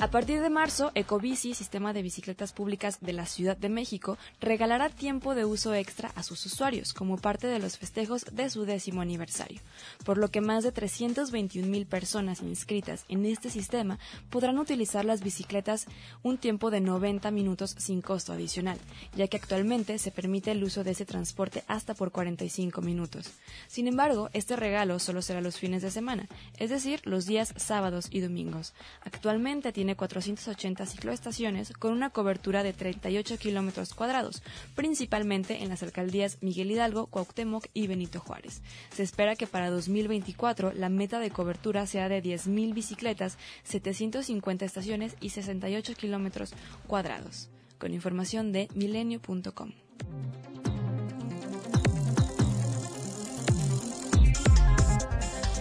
A 0.07 0.09
partir 0.09 0.41
de 0.41 0.51
marzo, 0.51 0.93
Ecobici, 0.95 1.53
sistema 1.53 1.93
de 1.93 2.01
bicicletas 2.01 2.53
públicas 2.53 2.99
de 3.01 3.13
la 3.13 3.27
Ciudad 3.27 3.57
de 3.57 3.69
México, 3.69 4.19
regalará 4.41 4.89
tiempo 4.89 5.35
de 5.35 5.45
uso 5.45 5.75
extra 5.75 6.13
a 6.15 6.23
sus 6.23 6.47
usuarios 6.47 6.93
como 6.93 7.17
parte 7.17 7.49
de 7.49 7.59
los 7.59 7.77
festejos 7.77 8.25
de 8.31 8.49
su 8.49 8.67
décimo 8.67 9.01
aniversario, 9.01 9.61
por 10.05 10.17
lo 10.17 10.31
que 10.31 10.41
más 10.41 10.63
de 10.63 10.71
321 10.71 11.67
mil 11.67 11.87
personas 11.87 12.41
inscritas 12.41 13.05
en 13.09 13.27
este 13.27 13.51
sistema 13.51 13.99
podrán 14.31 14.61
utilizar 14.61 15.05
las 15.05 15.25
bicicletas 15.25 15.87
un 16.23 16.39
tiempo 16.39 16.71
de 16.71 16.81
90 16.81 17.29
minutos 17.33 17.75
sin 17.77 18.01
costo 18.01 18.33
adicional, 18.33 18.79
ya 19.17 19.27
que 19.27 19.39
actualmente 19.39 19.99
se 19.99 20.13
permite 20.13 20.53
el 20.53 20.63
uso 20.63 20.85
de 20.85 20.93
ese 20.93 21.05
transporte 21.05 21.65
hasta 21.67 21.95
por 21.95 22.13
45 22.13 22.81
minutos. 22.81 23.33
Sin 23.67 23.89
embargo, 23.89 24.31
este 24.35 24.55
regalo 24.55 25.01
solo 25.01 25.21
será 25.21 25.41
los 25.41 25.59
fines 25.59 25.83
de 25.83 25.91
semana, 25.91 26.29
es 26.59 26.71
decir, 26.71 27.01
los 27.03 27.27
días 27.27 27.53
sábados 27.57 28.07
y 28.13 28.21
domingos. 28.21 28.73
Actualmente 29.03 29.73
tiene 29.73 29.96
480 29.97 30.87
cicloestaciones 30.87 31.73
con 31.73 31.93
una 31.93 32.11
cobertura 32.11 32.63
de 32.63 32.73
38 32.73 33.39
kilómetros 33.39 33.95
cuadrados, 33.95 34.43
principalmente 34.75 35.63
en 35.63 35.69
las 35.69 35.83
alcaldías 35.83 36.39
Miguel 36.41 36.71
Hidalgo, 36.71 37.07
Cuauhtémoc 37.07 37.67
y 37.75 37.87
Benito 37.87 38.21
Juárez. 38.21 38.63
Se 38.95 39.03
espera 39.03 39.37
que 39.37 39.47
para 39.47 39.71
2024 39.71 40.73
la 40.73 40.89
meta 40.89 41.19
de 41.19 41.31
cobertura 41.31 41.87
sea 41.87 42.09
de 42.09 42.23
10.000 42.23 42.75
bicicletas, 42.75 43.39
750 43.65 44.65
estaciones 44.65 45.17
y 45.21 45.31
68 45.31 45.95
kilómetros 45.95 46.53
cuadrados. 46.87 47.49
Con 47.79 47.93
información 47.93 48.53
de 48.53 48.69
milenio.com. 48.75 49.73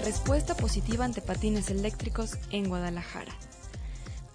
Respuesta 0.06 0.56
positiva 0.56 1.04
ante 1.04 1.22
patines 1.22 1.72
eléctricos 1.72 2.38
en 2.52 2.70
Guadalajara. 2.70 3.34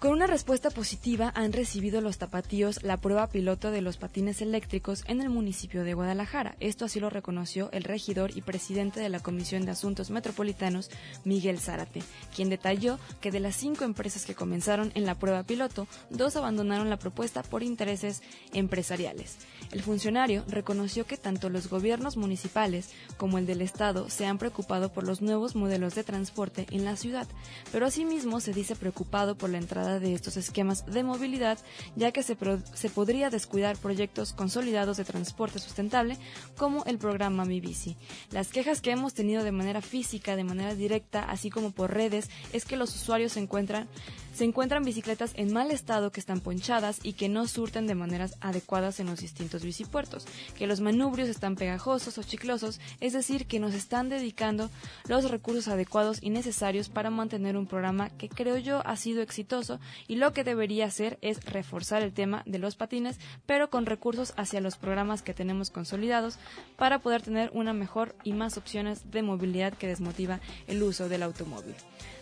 Con 0.01 0.13
una 0.13 0.25
respuesta 0.25 0.71
positiva 0.71 1.31
han 1.35 1.53
recibido 1.53 2.01
los 2.01 2.17
tapatíos 2.17 2.81
la 2.81 2.97
prueba 2.97 3.27
piloto 3.27 3.69
de 3.69 3.83
los 3.83 3.97
patines 3.97 4.41
eléctricos 4.41 5.03
en 5.05 5.21
el 5.21 5.29
municipio 5.29 5.83
de 5.83 5.93
Guadalajara. 5.93 6.55
Esto 6.59 6.85
así 6.85 6.99
lo 6.99 7.11
reconoció 7.11 7.69
el 7.71 7.83
regidor 7.83 8.35
y 8.35 8.41
presidente 8.41 8.99
de 8.99 9.09
la 9.09 9.19
Comisión 9.19 9.63
de 9.63 9.73
Asuntos 9.73 10.09
Metropolitanos, 10.09 10.89
Miguel 11.23 11.59
Zárate, 11.59 12.01
quien 12.35 12.49
detalló 12.49 12.97
que 13.21 13.29
de 13.29 13.41
las 13.41 13.55
cinco 13.55 13.83
empresas 13.83 14.25
que 14.25 14.33
comenzaron 14.33 14.91
en 14.95 15.05
la 15.05 15.19
prueba 15.19 15.43
piloto, 15.43 15.87
dos 16.09 16.35
abandonaron 16.35 16.89
la 16.89 16.97
propuesta 16.97 17.43
por 17.43 17.61
intereses 17.61 18.23
empresariales. 18.53 19.37
El 19.69 19.83
funcionario 19.83 20.43
reconoció 20.47 21.05
que 21.05 21.17
tanto 21.17 21.51
los 21.51 21.69
gobiernos 21.69 22.17
municipales 22.17 22.89
como 23.17 23.37
el 23.37 23.45
del 23.45 23.61
Estado 23.61 24.09
se 24.09 24.25
han 24.25 24.39
preocupado 24.39 24.91
por 24.91 25.05
los 25.05 25.21
nuevos 25.21 25.55
modelos 25.55 25.93
de 25.93 26.03
transporte 26.03 26.65
en 26.71 26.85
la 26.85 26.95
ciudad, 26.95 27.27
pero 27.71 27.85
asimismo 27.85 28.39
se 28.39 28.51
dice 28.51 28.75
preocupado 28.75 29.35
por 29.35 29.51
la 29.51 29.59
entrada 29.59 29.90
de 29.99 30.13
estos 30.13 30.37
esquemas 30.37 30.85
de 30.85 31.03
movilidad, 31.03 31.57
ya 31.95 32.11
que 32.11 32.23
se, 32.23 32.37
se 32.73 32.89
podría 32.89 33.29
descuidar 33.29 33.77
proyectos 33.77 34.33
consolidados 34.33 34.97
de 34.97 35.05
transporte 35.05 35.59
sustentable 35.59 36.17
como 36.57 36.83
el 36.85 36.97
programa 36.97 37.45
Mi 37.45 37.59
Bici. 37.59 37.97
Las 38.31 38.49
quejas 38.49 38.81
que 38.81 38.91
hemos 38.91 39.13
tenido 39.13 39.43
de 39.43 39.51
manera 39.51 39.81
física, 39.81 40.35
de 40.35 40.43
manera 40.43 40.75
directa, 40.75 41.23
así 41.23 41.49
como 41.49 41.71
por 41.71 41.93
redes, 41.93 42.29
es 42.53 42.65
que 42.65 42.77
los 42.77 42.95
usuarios 42.95 43.33
se 43.33 43.39
encuentran 43.39 43.87
se 44.33 44.43
encuentran 44.43 44.83
bicicletas 44.83 45.33
en 45.35 45.53
mal 45.53 45.71
estado 45.71 46.11
que 46.11 46.19
están 46.19 46.39
ponchadas 46.39 46.99
y 47.03 47.13
que 47.13 47.29
no 47.29 47.47
surten 47.47 47.87
de 47.87 47.95
maneras 47.95 48.35
adecuadas 48.41 48.99
en 48.99 49.07
los 49.07 49.19
distintos 49.19 49.63
bicipuertos, 49.63 50.25
que 50.57 50.67
los 50.67 50.81
manubrios 50.81 51.29
están 51.29 51.55
pegajosos 51.55 52.17
o 52.17 52.23
chiclosos, 52.23 52.79
es 52.99 53.13
decir, 53.13 53.45
que 53.45 53.59
nos 53.59 53.73
están 53.73 54.09
dedicando 54.09 54.69
los 55.07 55.29
recursos 55.29 55.67
adecuados 55.67 56.19
y 56.21 56.29
necesarios 56.29 56.89
para 56.89 57.09
mantener 57.09 57.57
un 57.57 57.67
programa 57.67 58.09
que 58.09 58.29
creo 58.29 58.57
yo 58.57 58.81
ha 58.85 58.95
sido 58.95 59.21
exitoso 59.21 59.79
y 60.07 60.15
lo 60.15 60.33
que 60.33 60.43
debería 60.43 60.85
hacer 60.85 61.17
es 61.21 61.43
reforzar 61.45 62.01
el 62.01 62.13
tema 62.13 62.43
de 62.45 62.59
los 62.59 62.75
patines, 62.75 63.19
pero 63.45 63.69
con 63.69 63.85
recursos 63.85 64.33
hacia 64.37 64.61
los 64.61 64.77
programas 64.77 65.21
que 65.21 65.33
tenemos 65.33 65.69
consolidados 65.69 66.37
para 66.77 66.99
poder 66.99 67.21
tener 67.21 67.51
una 67.53 67.73
mejor 67.73 68.15
y 68.23 68.33
más 68.33 68.57
opciones 68.57 69.11
de 69.11 69.21
movilidad 69.21 69.73
que 69.73 69.87
desmotiva 69.87 70.39
el 70.67 70.81
uso 70.83 71.09
del 71.09 71.23
automóvil. 71.23 71.75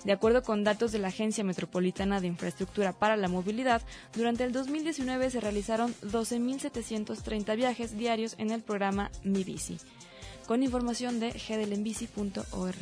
De 0.05 0.11
acuerdo 0.11 0.43
con 0.43 0.63
datos 0.63 0.91
de 0.91 0.99
la 0.99 1.09
Agencia 1.09 1.43
Metropolitana 1.43 2.21
de 2.21 2.27
Infraestructura 2.27 2.93
para 2.93 3.17
la 3.17 3.27
Movilidad, 3.27 3.81
durante 4.15 4.43
el 4.43 4.51
2019 4.51 5.29
se 5.29 5.41
realizaron 5.41 5.93
12.730 6.01 7.55
viajes 7.55 7.97
diarios 7.97 8.35
en 8.37 8.51
el 8.51 8.61
programa 8.61 9.11
Mi 9.23 9.43
Bici, 9.43 9.77
con 10.47 10.63
información 10.63 11.19
de 11.19 11.31
gdelenbici.org. 11.31 12.79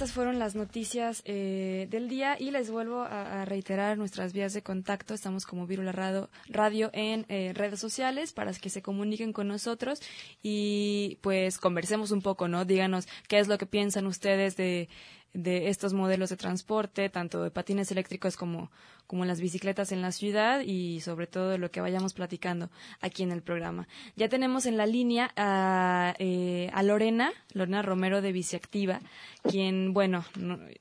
estas 0.00 0.14
fueron 0.14 0.38
las 0.38 0.54
noticias 0.54 1.20
eh, 1.26 1.86
del 1.90 2.08
día 2.08 2.34
y 2.40 2.52
les 2.52 2.70
vuelvo 2.70 3.02
a, 3.02 3.44
reiterar 3.44 3.98
nuestras 3.98 4.32
vías 4.32 4.54
de 4.54 4.62
contacto. 4.62 5.12
Estamos 5.12 5.44
como 5.44 5.66
Virula 5.66 5.92
Radio, 5.92 6.90
en 6.94 7.26
eh, 7.28 7.52
redes 7.54 7.80
sociales 7.80 8.32
para 8.32 8.50
que 8.54 8.70
se 8.70 8.80
comuniquen 8.80 9.34
con 9.34 9.46
nosotros 9.46 10.00
y 10.42 11.18
pues 11.20 11.58
conversemos 11.58 12.12
un 12.12 12.22
poco, 12.22 12.48
¿no? 12.48 12.64
Díganos 12.64 13.08
qué 13.28 13.40
es 13.40 13.48
lo 13.48 13.58
que 13.58 13.66
piensan 13.66 14.06
ustedes 14.06 14.56
de 14.56 14.88
de 15.32 15.68
estos 15.68 15.92
modelos 15.92 16.30
de 16.30 16.36
transporte, 16.36 17.08
tanto 17.08 17.42
de 17.42 17.50
patines 17.50 17.90
eléctricos 17.92 18.36
como, 18.36 18.70
como 19.06 19.24
las 19.24 19.40
bicicletas 19.40 19.92
en 19.92 20.02
la 20.02 20.12
ciudad 20.12 20.60
y 20.60 21.00
sobre 21.00 21.26
todo 21.26 21.50
de 21.50 21.58
lo 21.58 21.70
que 21.70 21.80
vayamos 21.80 22.14
platicando 22.14 22.70
aquí 23.00 23.22
en 23.22 23.32
el 23.32 23.42
programa. 23.42 23.86
Ya 24.16 24.28
tenemos 24.28 24.66
en 24.66 24.76
la 24.76 24.86
línea 24.86 25.32
a, 25.36 26.14
eh, 26.18 26.70
a 26.72 26.82
Lorena, 26.82 27.32
Lorena 27.52 27.82
Romero 27.82 28.22
de 28.22 28.32
Biciactiva, 28.32 29.00
quien, 29.42 29.92
bueno, 29.92 30.24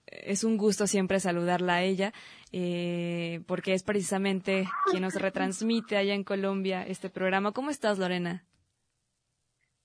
es 0.07 0.43
un 0.43 0.57
gusto 0.57 0.87
siempre 0.87 1.19
saludarla 1.19 1.75
a 1.75 1.83
ella, 1.83 2.13
eh, 2.51 3.41
porque 3.45 3.73
es 3.73 3.83
precisamente 3.83 4.67
quien 4.89 5.03
nos 5.03 5.15
retransmite 5.15 5.97
allá 5.97 6.15
en 6.15 6.23
Colombia 6.23 6.83
este 6.87 7.09
programa. 7.09 7.51
¿Cómo 7.51 7.69
estás, 7.69 7.99
Lorena? 7.99 8.43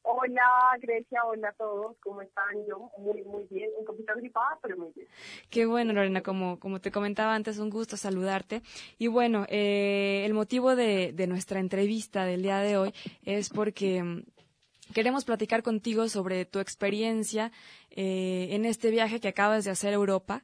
Hola 0.07 0.77
Grecia, 0.83 1.25
hola 1.25 1.49
a 1.49 1.53
todos, 1.53 1.97
¿cómo 2.03 2.21
están? 2.21 2.45
Yo 2.69 2.91
muy, 2.99 3.23
muy 3.25 3.47
bien, 3.51 3.71
un 3.79 3.87
poquito 3.87 4.13
gripada, 4.15 4.59
pero 4.61 4.77
muy 4.77 4.93
bien. 4.95 5.09
Qué 5.49 5.65
bueno, 5.65 5.95
Lorena, 5.95 6.23
como, 6.23 6.61
como 6.61 6.79
te 6.79 6.93
comentaba 6.93 7.35
antes, 7.35 7.59
un 7.59 7.71
gusto 7.71 7.97
saludarte. 7.97 8.61
Y 8.99 9.07
bueno, 9.07 9.47
eh, 9.49 10.23
el 10.27 10.35
motivo 10.35 10.77
de, 10.77 11.15
de 11.15 11.27
nuestra 11.27 11.59
entrevista 11.59 12.27
del 12.27 12.43
día 12.43 12.59
de 12.59 12.77
hoy 12.77 12.93
es 13.25 13.49
porque 13.49 14.03
mm, 14.03 14.25
queremos 14.93 15.25
platicar 15.25 15.63
contigo 15.63 16.07
sobre 16.11 16.45
tu 16.45 16.59
experiencia 16.59 17.51
eh, 17.91 18.49
en 18.51 18.67
este 18.67 18.91
viaje 18.91 19.21
que 19.21 19.29
acabas 19.29 19.65
de 19.65 19.71
hacer 19.71 19.95
a 19.95 19.97
Europa. 19.97 20.43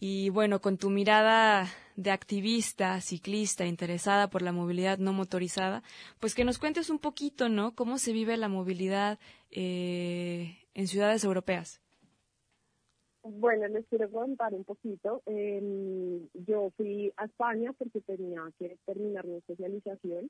Y 0.00 0.30
bueno, 0.30 0.62
con 0.62 0.78
tu 0.78 0.88
mirada 0.88 1.68
de 1.96 2.10
activista, 2.10 3.00
ciclista, 3.00 3.66
interesada 3.66 4.28
por 4.28 4.42
la 4.42 4.52
movilidad 4.52 4.98
no 4.98 5.12
motorizada, 5.12 5.82
pues 6.20 6.34
que 6.34 6.44
nos 6.44 6.58
cuentes 6.58 6.90
un 6.90 6.98
poquito, 6.98 7.48
¿no? 7.48 7.74
Cómo 7.74 7.98
se 7.98 8.12
vive 8.12 8.36
la 8.36 8.48
movilidad 8.48 9.18
eh, 9.50 10.58
en 10.74 10.86
ciudades 10.88 11.24
europeas. 11.24 11.80
Bueno, 13.22 13.66
les 13.68 13.86
quiero 13.86 14.10
contar 14.10 14.52
un 14.52 14.64
poquito. 14.64 15.22
Em, 15.24 16.28
yo 16.34 16.70
fui 16.76 17.10
a 17.16 17.24
España 17.24 17.72
porque 17.72 18.02
tenía 18.02 18.42
que 18.58 18.76
terminar 18.84 19.24
mi 19.26 19.36
especialización, 19.36 20.28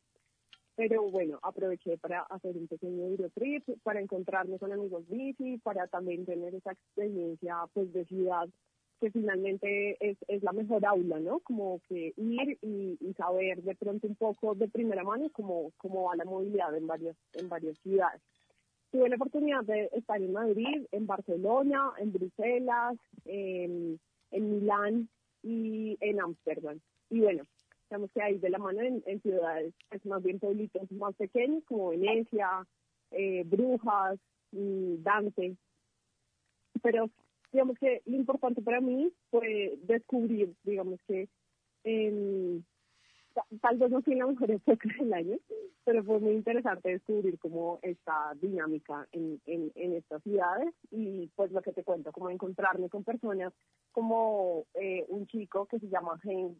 pero 0.77 1.11
bueno, 1.11 1.41
aproveché 1.43 1.99
para 1.99 2.23
hacer 2.23 2.57
un 2.57 2.69
pequeño 2.69 3.05
Eurotrip, 3.07 3.65
para 3.83 4.01
encontrarme 4.01 4.59
con 4.59 4.73
amigos 4.73 5.09
bici, 5.09 5.59
para 5.59 5.89
también 5.89 6.25
tener 6.25 6.55
esa 6.55 6.73
experiencia 6.73 7.57
pues 7.73 7.93
de 7.93 8.05
ciudad 8.05 8.49
que 9.01 9.11
finalmente 9.11 9.97
es, 10.01 10.17
es 10.29 10.43
la 10.43 10.53
mejor 10.53 10.85
aula, 10.87 11.19
¿no? 11.21 11.41
Como 11.41 11.81
que 11.89 12.13
ir 12.17 12.59
y, 12.63 13.15
saber 13.17 13.63
de 13.63 13.75
pronto 13.75 14.07
un 14.07 14.17
poco 14.17 14.55
de 14.55 14.69
primera 14.69 15.05
mano 15.05 15.29
cómo, 15.33 15.73
cómo 15.77 16.05
va 16.05 16.17
la 16.17 16.25
movilidad 16.25 16.77
en 16.77 16.87
varias, 16.87 17.17
en 17.35 17.49
varias 17.49 17.79
ciudades. 17.79 18.21
Tuve 18.91 19.09
la 19.09 19.17
oportunidad 19.17 19.65
de 19.65 19.91
estar 19.93 20.21
en 20.21 20.33
Madrid, 20.33 20.87
en 20.93 21.07
Barcelona, 21.07 21.93
en 21.99 22.13
Bruselas, 22.13 22.97
en, 23.25 24.01
Milán 24.31 25.09
y 25.43 25.97
en 26.01 26.21
Ámsterdam. 26.21 26.81
Y 27.11 27.21
bueno, 27.21 27.45
digamos 27.89 28.11
que 28.13 28.23
ahí 28.23 28.39
de 28.39 28.51
la 28.51 28.59
mano 28.59 28.81
en, 28.83 29.21
ciudades, 29.21 29.75
es 29.91 30.05
más 30.07 30.23
bien 30.23 30.39
pueblitos 30.39 30.91
más 30.93 31.15
pequeños 31.17 31.65
como 31.65 31.91
Venecia, 31.91 32.67
eh, 33.11 33.43
Brujas, 33.47 34.19
Dante. 34.53 35.57
Pero 36.83 37.11
digamos 37.55 37.79
que 37.79 38.03
lo 38.07 38.17
importante 38.17 38.61
para 38.63 38.81
mí 38.81 39.13
fue 39.31 39.79
descubrir, 39.85 40.53
digamos 40.65 40.99
que 41.07 41.29
tal 43.61 43.79
vez 43.79 43.91
no 43.93 44.03
fue 44.03 44.17
la 44.17 44.27
mejor 44.27 44.51
época 44.51 44.89
del 44.99 45.13
año, 45.13 45.37
pero 45.85 46.03
fue 46.03 46.19
muy 46.19 46.33
interesante 46.33 46.91
descubrir 46.91 47.39
cómo 47.39 47.79
esta 47.83 48.35
dinámica 48.41 49.07
en, 49.13 49.41
en, 49.47 49.93
estas 49.93 50.21
ciudades 50.25 50.75
y 50.91 51.29
pues 51.37 51.53
lo 51.53 51.63
que 51.63 51.73
te 51.73 51.85
cuento, 51.85 52.11
como 52.11 52.29
encontrarme 52.29 52.89
con 52.89 53.05
personas 53.05 53.53
como 53.93 54.65
eh, 54.75 55.05
un 55.09 55.29
chico 55.29 55.67
que 55.67 55.79
se 55.79 55.89
llama 55.89 56.19
Gen, 56.25 56.57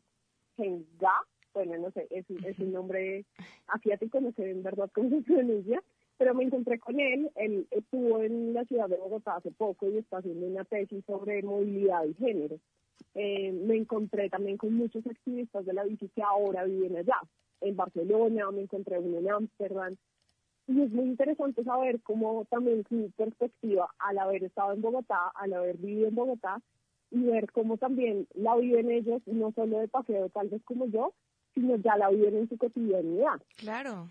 Ga, 1.01 1.15
bueno, 1.53 1.77
no 1.77 1.91
sé, 1.91 2.07
es, 2.11 2.25
es 2.31 2.59
un 2.61 2.73
nombre 2.73 3.25
asiático, 3.67 4.21
no 4.21 4.31
sé 4.33 4.49
en 4.49 4.63
verdad 4.63 4.89
cómo 4.95 5.11
se 5.11 5.23
pronuncia, 5.23 5.83
pero 6.17 6.35
me 6.35 6.45
encontré 6.45 6.79
con 6.79 7.01
él, 7.01 7.31
él 7.37 7.67
estuvo 7.71 8.23
en 8.23 8.55
la 8.55 8.65
ciudad 8.65 8.89
de 8.89 8.97
Bogotá 8.97 9.37
hace 9.37 9.51
poco 9.51 9.91
y 9.91 9.99
está 9.99 10.19
haciendo 10.19 10.47
una 10.47 10.65
tesis 10.65 11.05
sobre 11.07 11.43
movilidad 11.43 12.05
y 12.05 12.15
género. 12.15 12.59
Eh, 13.15 13.53
me 13.53 13.77
encontré 13.77 14.29
también 14.29 14.57
con 14.57 14.75
muchos 14.75 15.07
activistas 15.07 15.65
de 15.65 15.73
la 15.73 15.85
bici 15.85 16.09
que 16.09 16.23
ahora 16.23 16.65
viven 16.65 16.97
allá, 16.97 17.21
en 17.61 17.77
Barcelona, 17.77 18.51
me 18.51 18.63
encontré 18.63 18.99
uno 18.99 19.19
en 19.19 19.31
Ámsterdam, 19.31 19.97
y 20.67 20.81
es 20.81 20.91
muy 20.91 21.05
interesante 21.05 21.63
saber 21.63 22.01
cómo 22.03 22.47
también 22.47 22.85
su 22.89 23.11
perspectiva 23.17 23.91
al 23.99 24.19
haber 24.19 24.45
estado 24.45 24.73
en 24.73 24.81
Bogotá, 24.81 25.31
al 25.35 25.53
haber 25.53 25.77
vivido 25.77 26.09
en 26.09 26.15
Bogotá, 26.15 26.61
y 27.11 27.23
ver 27.23 27.53
cómo 27.53 27.77
también 27.77 28.27
la 28.35 28.57
viven 28.57 28.91
ellos, 28.91 29.23
no 29.27 29.53
solo 29.53 29.79
de 29.79 29.89
paseo 29.89 30.29
tal 30.31 30.49
vez 30.49 30.63
como 30.65 30.87
yo, 30.87 31.13
sino 31.55 31.77
ya 31.77 31.97
la 31.97 32.11
viven 32.11 32.37
en 32.37 32.49
su 32.49 32.57
cotidianidad. 32.57 33.41
Claro. 33.57 34.09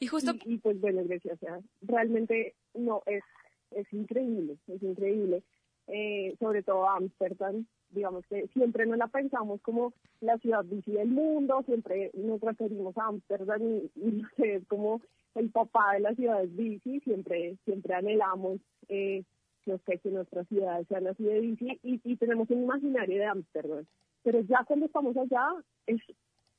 Y 0.00 0.06
justo... 0.06 0.32
Y, 0.44 0.58
pues 0.58 0.80
bueno, 0.80 1.02
Grecia, 1.04 1.34
o 1.34 1.36
sea, 1.38 1.60
realmente 1.82 2.54
no, 2.74 3.02
es, 3.06 3.22
es 3.70 3.92
increíble, 3.92 4.58
es 4.66 4.82
increíble. 4.82 5.42
Eh, 5.90 6.36
sobre 6.38 6.62
todo 6.62 6.88
Ámsterdam, 6.88 7.66
digamos 7.88 8.26
que 8.26 8.46
siempre 8.48 8.84
no 8.84 8.94
la 8.96 9.08
pensamos 9.08 9.60
como 9.62 9.94
la 10.20 10.36
ciudad 10.36 10.62
bici 10.64 10.92
del 10.92 11.08
mundo, 11.08 11.62
siempre 11.64 12.10
nos 12.12 12.42
referimos 12.42 12.96
a 12.98 13.06
Ámsterdam 13.06 13.62
y, 13.62 13.90
y 13.96 14.22
es 14.36 14.66
como 14.66 15.00
el 15.34 15.50
papá 15.50 15.94
de 15.94 16.00
las 16.00 16.16
ciudades 16.16 16.54
bici, 16.54 17.00
siempre, 17.00 17.56
siempre 17.64 17.94
anhelamos 17.94 18.60
eh, 18.88 19.24
que, 19.64 19.98
que 19.98 20.10
nuestras 20.10 20.46
ciudades 20.48 20.86
sean 20.88 21.06
así 21.06 21.24
de 21.24 21.40
bici 21.40 21.78
y, 21.82 22.00
y 22.04 22.16
tenemos 22.16 22.50
un 22.50 22.64
imaginario 22.64 23.16
de 23.16 23.24
Ámsterdam. 23.24 23.86
Pero 24.22 24.40
ya 24.40 24.64
cuando 24.64 24.86
estamos 24.86 25.16
allá 25.16 25.48
es, 25.86 26.00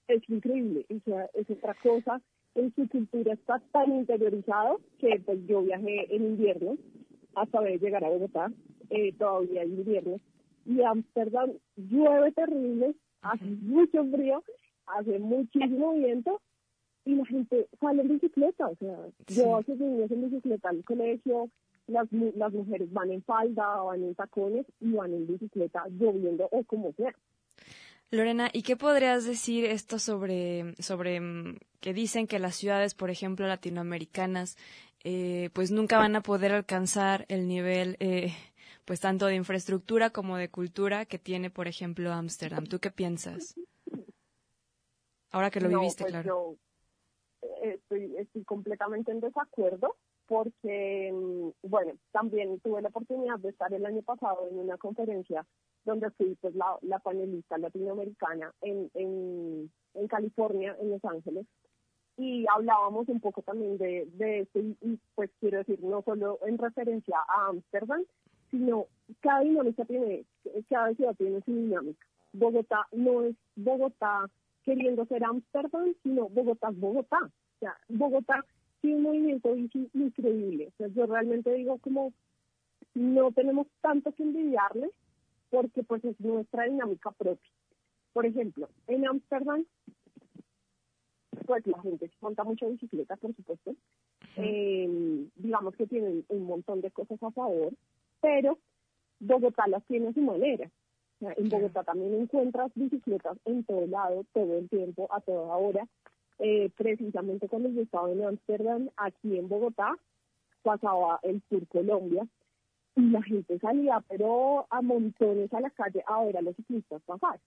es 0.08 0.28
increíble, 0.28 0.86
o 0.90 1.00
sea, 1.06 1.30
es 1.34 1.50
otra 1.50 1.76
cosa 1.76 2.20
en 2.56 2.74
su 2.76 2.88
cultura 2.90 3.34
está 3.34 3.62
tan 3.72 3.96
interiorizado 3.96 4.80
que 5.00 5.22
pues 5.26 5.40
yo 5.48 5.62
viajé 5.62 6.14
en 6.16 6.24
invierno 6.24 6.78
hasta 7.36 7.62
ver 7.62 7.80
llegar 7.80 8.04
a 8.04 8.10
Bogotá, 8.10 8.52
eh, 8.90 9.14
todavía 9.14 9.64
en 9.64 9.74
invierno, 9.78 10.18
y 10.66 10.82
Ámsterdam 10.82 11.52
llueve 11.76 12.32
terrible, 12.32 12.96
hace 13.22 13.46
mucho 13.46 14.04
frío, 14.06 14.44
hace 14.86 15.20
muchísimo 15.20 15.94
viento 15.94 16.42
y 17.06 17.16
la 17.16 17.26
gente 17.26 17.68
sale 17.80 18.02
en 18.02 18.10
bicicleta, 18.10 18.68
o 18.68 18.76
sea, 18.76 18.98
yo 19.28 19.58
hace 19.58 19.76
días 19.76 20.12
en 20.12 20.30
bicicleta 20.30 20.70
al 20.70 20.84
colegio, 20.84 21.50
las, 21.88 22.08
las 22.12 22.54
mujeres 22.54 22.92
van 22.94 23.12
en 23.12 23.24
falda, 23.24 23.82
van 23.82 24.04
en 24.04 24.16
tacones 24.16 24.66
y 24.80 24.92
van 24.92 25.14
en 25.14 25.28
bicicleta 25.28 25.86
lloviendo 25.90 26.48
o 26.52 26.64
como 26.64 26.92
sea. 26.94 27.16
Lorena, 28.12 28.50
¿y 28.52 28.64
qué 28.64 28.76
podrías 28.76 29.24
decir 29.24 29.66
esto 29.66 30.00
sobre, 30.00 30.74
sobre 30.80 31.20
mm, 31.20 31.58
que 31.80 31.94
dicen 31.94 32.26
que 32.28 32.40
las 32.40 32.56
ciudades, 32.56 32.96
por 32.96 33.12
ejemplo, 33.12 33.48
latinoamericanas, 33.48 34.58
eh, 35.04 35.50
pues 35.54 35.72
nunca 35.72 36.00
van 36.00 36.16
a 36.16 36.22
poder 36.22 36.52
alcanzar 36.52 37.26
el 37.30 37.48
nivel, 37.48 37.98
eh, 38.00 38.34
pues 38.86 39.00
tanto 39.00 39.28
de 39.28 39.36
infraestructura 39.36 40.10
como 40.10 40.38
de 40.38 40.50
cultura 40.50 41.06
que 41.06 41.20
tiene, 41.20 41.52
por 41.52 41.68
ejemplo, 41.68 42.12
Ámsterdam. 42.12 42.66
¿Tú 42.66 42.80
qué 42.80 42.90
piensas? 42.90 43.56
Ahora 45.32 45.52
que 45.52 45.62
lo 45.62 45.70
viviste, 45.70 46.04
pues 46.04 46.12
claro. 46.12 46.58
Eh, 47.42 47.76
estoy, 47.76 48.16
estoy 48.18 48.44
completamente 48.44 49.12
en 49.12 49.20
desacuerdo 49.20 49.96
porque, 50.30 51.12
mm, 51.12 51.68
bueno, 51.68 51.94
también 52.12 52.60
tuve 52.60 52.84
la 52.84 52.90
oportunidad 52.90 53.40
de 53.40 53.50
estar 53.50 53.74
el 53.74 53.84
año 53.84 54.04
pasado 54.04 54.48
en 54.48 54.60
una 54.60 54.78
conferencia 54.78 55.44
donde 55.86 56.12
fui 56.12 56.38
pues 56.40 56.54
la, 56.54 56.78
la 56.84 57.00
panelista 57.00 57.58
latinoamericana 57.58 58.54
en, 58.62 58.92
en, 58.94 59.72
en 59.96 60.08
California, 60.08 60.78
en 60.80 60.92
Los 60.92 61.04
Ángeles, 61.04 61.48
y 62.16 62.46
hablábamos 62.54 63.10
un 63.10 63.20
poco 63.20 63.42
también 63.42 63.78
de, 63.80 64.08
de 64.14 64.42
esto 64.42 64.60
y, 64.60 65.00
pues 65.16 65.32
quiero 65.40 65.58
decir, 65.60 65.82
no 65.82 66.04
solo 66.04 66.38
en 66.46 66.60
referencia 66.60 67.18
a 67.28 67.48
Ámsterdam, 67.48 68.04
sino 68.52 68.86
cada 69.22 69.40
dinámica 69.40 69.84
tiene, 69.86 70.26
cada 70.70 70.94
ciudad 70.94 71.16
tiene 71.16 71.42
su 71.42 71.54
dinámica. 71.56 72.06
Bogotá 72.34 72.88
no 72.92 73.24
es 73.24 73.36
Bogotá 73.56 74.30
queriendo 74.64 75.06
ser 75.06 75.24
Ámsterdam, 75.24 75.96
sino 76.04 76.30
Bogotá 76.30 76.70
es 76.70 76.80
Bogotá. 76.80 77.20
O 77.24 77.60
sea, 77.60 77.76
Bogotá 77.88 78.46
tiene 78.82 78.98
un 78.98 79.04
movimiento 79.04 79.56
increíble. 79.56 80.68
O 80.68 80.78
sea, 80.78 80.88
yo 80.88 81.06
realmente 81.06 81.54
digo 81.54 81.78
como 81.80 82.14
no 82.94 83.32
tenemos 83.32 83.68
tanto 83.82 84.12
que 84.12 84.24
envidiarle 84.24 84.90
porque 85.50 85.84
pues 85.84 86.04
es 86.06 86.20
nuestra 86.20 86.64
dinámica 86.66 87.12
propia. 87.12 87.52
Por 88.14 88.26
ejemplo, 88.26 88.70
en 88.88 89.08
Ámsterdam 89.08 89.66
pues 91.46 91.66
la 91.66 91.82
gente 91.82 92.12
monta 92.22 92.44
mucho 92.44 92.70
bicicleta, 92.70 93.16
por 93.16 93.36
supuesto. 93.36 93.76
Eh, 94.36 95.28
digamos 95.36 95.76
que 95.76 95.88
tienen 95.88 96.24
un 96.30 96.46
montón 96.46 96.82
de 96.82 96.92
cosas 96.92 97.22
a 97.24 97.32
favor, 97.32 97.74
pero 98.22 98.60
Bogotá 99.20 99.68
las 99.68 99.84
tiene 99.86 100.10
a 100.10 100.14
su 100.14 100.22
manera. 100.22 100.70
en 101.22 101.50
Bogotá 101.50 101.84
también 101.84 102.14
encuentras 102.14 102.72
bicicletas 102.76 103.38
en 103.46 103.64
todo 103.64 103.88
lado, 103.88 104.26
todo 104.32 104.58
el 104.60 104.70
tiempo, 104.70 105.08
a 105.12 105.22
toda 105.22 105.56
hora. 105.56 105.88
Eh, 106.40 106.70
precisamente 106.78 107.50
cuando 107.50 107.70
yo 107.70 107.82
estaba 107.82 108.10
en 108.12 108.24
Ámsterdam, 108.24 108.90
aquí 108.96 109.38
en 109.38 109.50
Bogotá, 109.50 109.98
pasaba 110.62 111.20
el 111.24 111.42
Tour 111.44 111.68
Colombia 111.68 112.26
y 112.96 113.02
la 113.10 113.22
gente 113.24 113.60
salía, 113.60 114.04
pero 114.08 114.66
a 114.70 114.82
montones 114.82 115.54
a 115.54 115.60
la 115.60 115.70
calle 115.70 116.04
a 116.08 116.24
ver 116.24 116.38
a 116.38 116.42
los 116.42 116.56
ciclistas 116.56 117.02
pasar. 117.04 117.40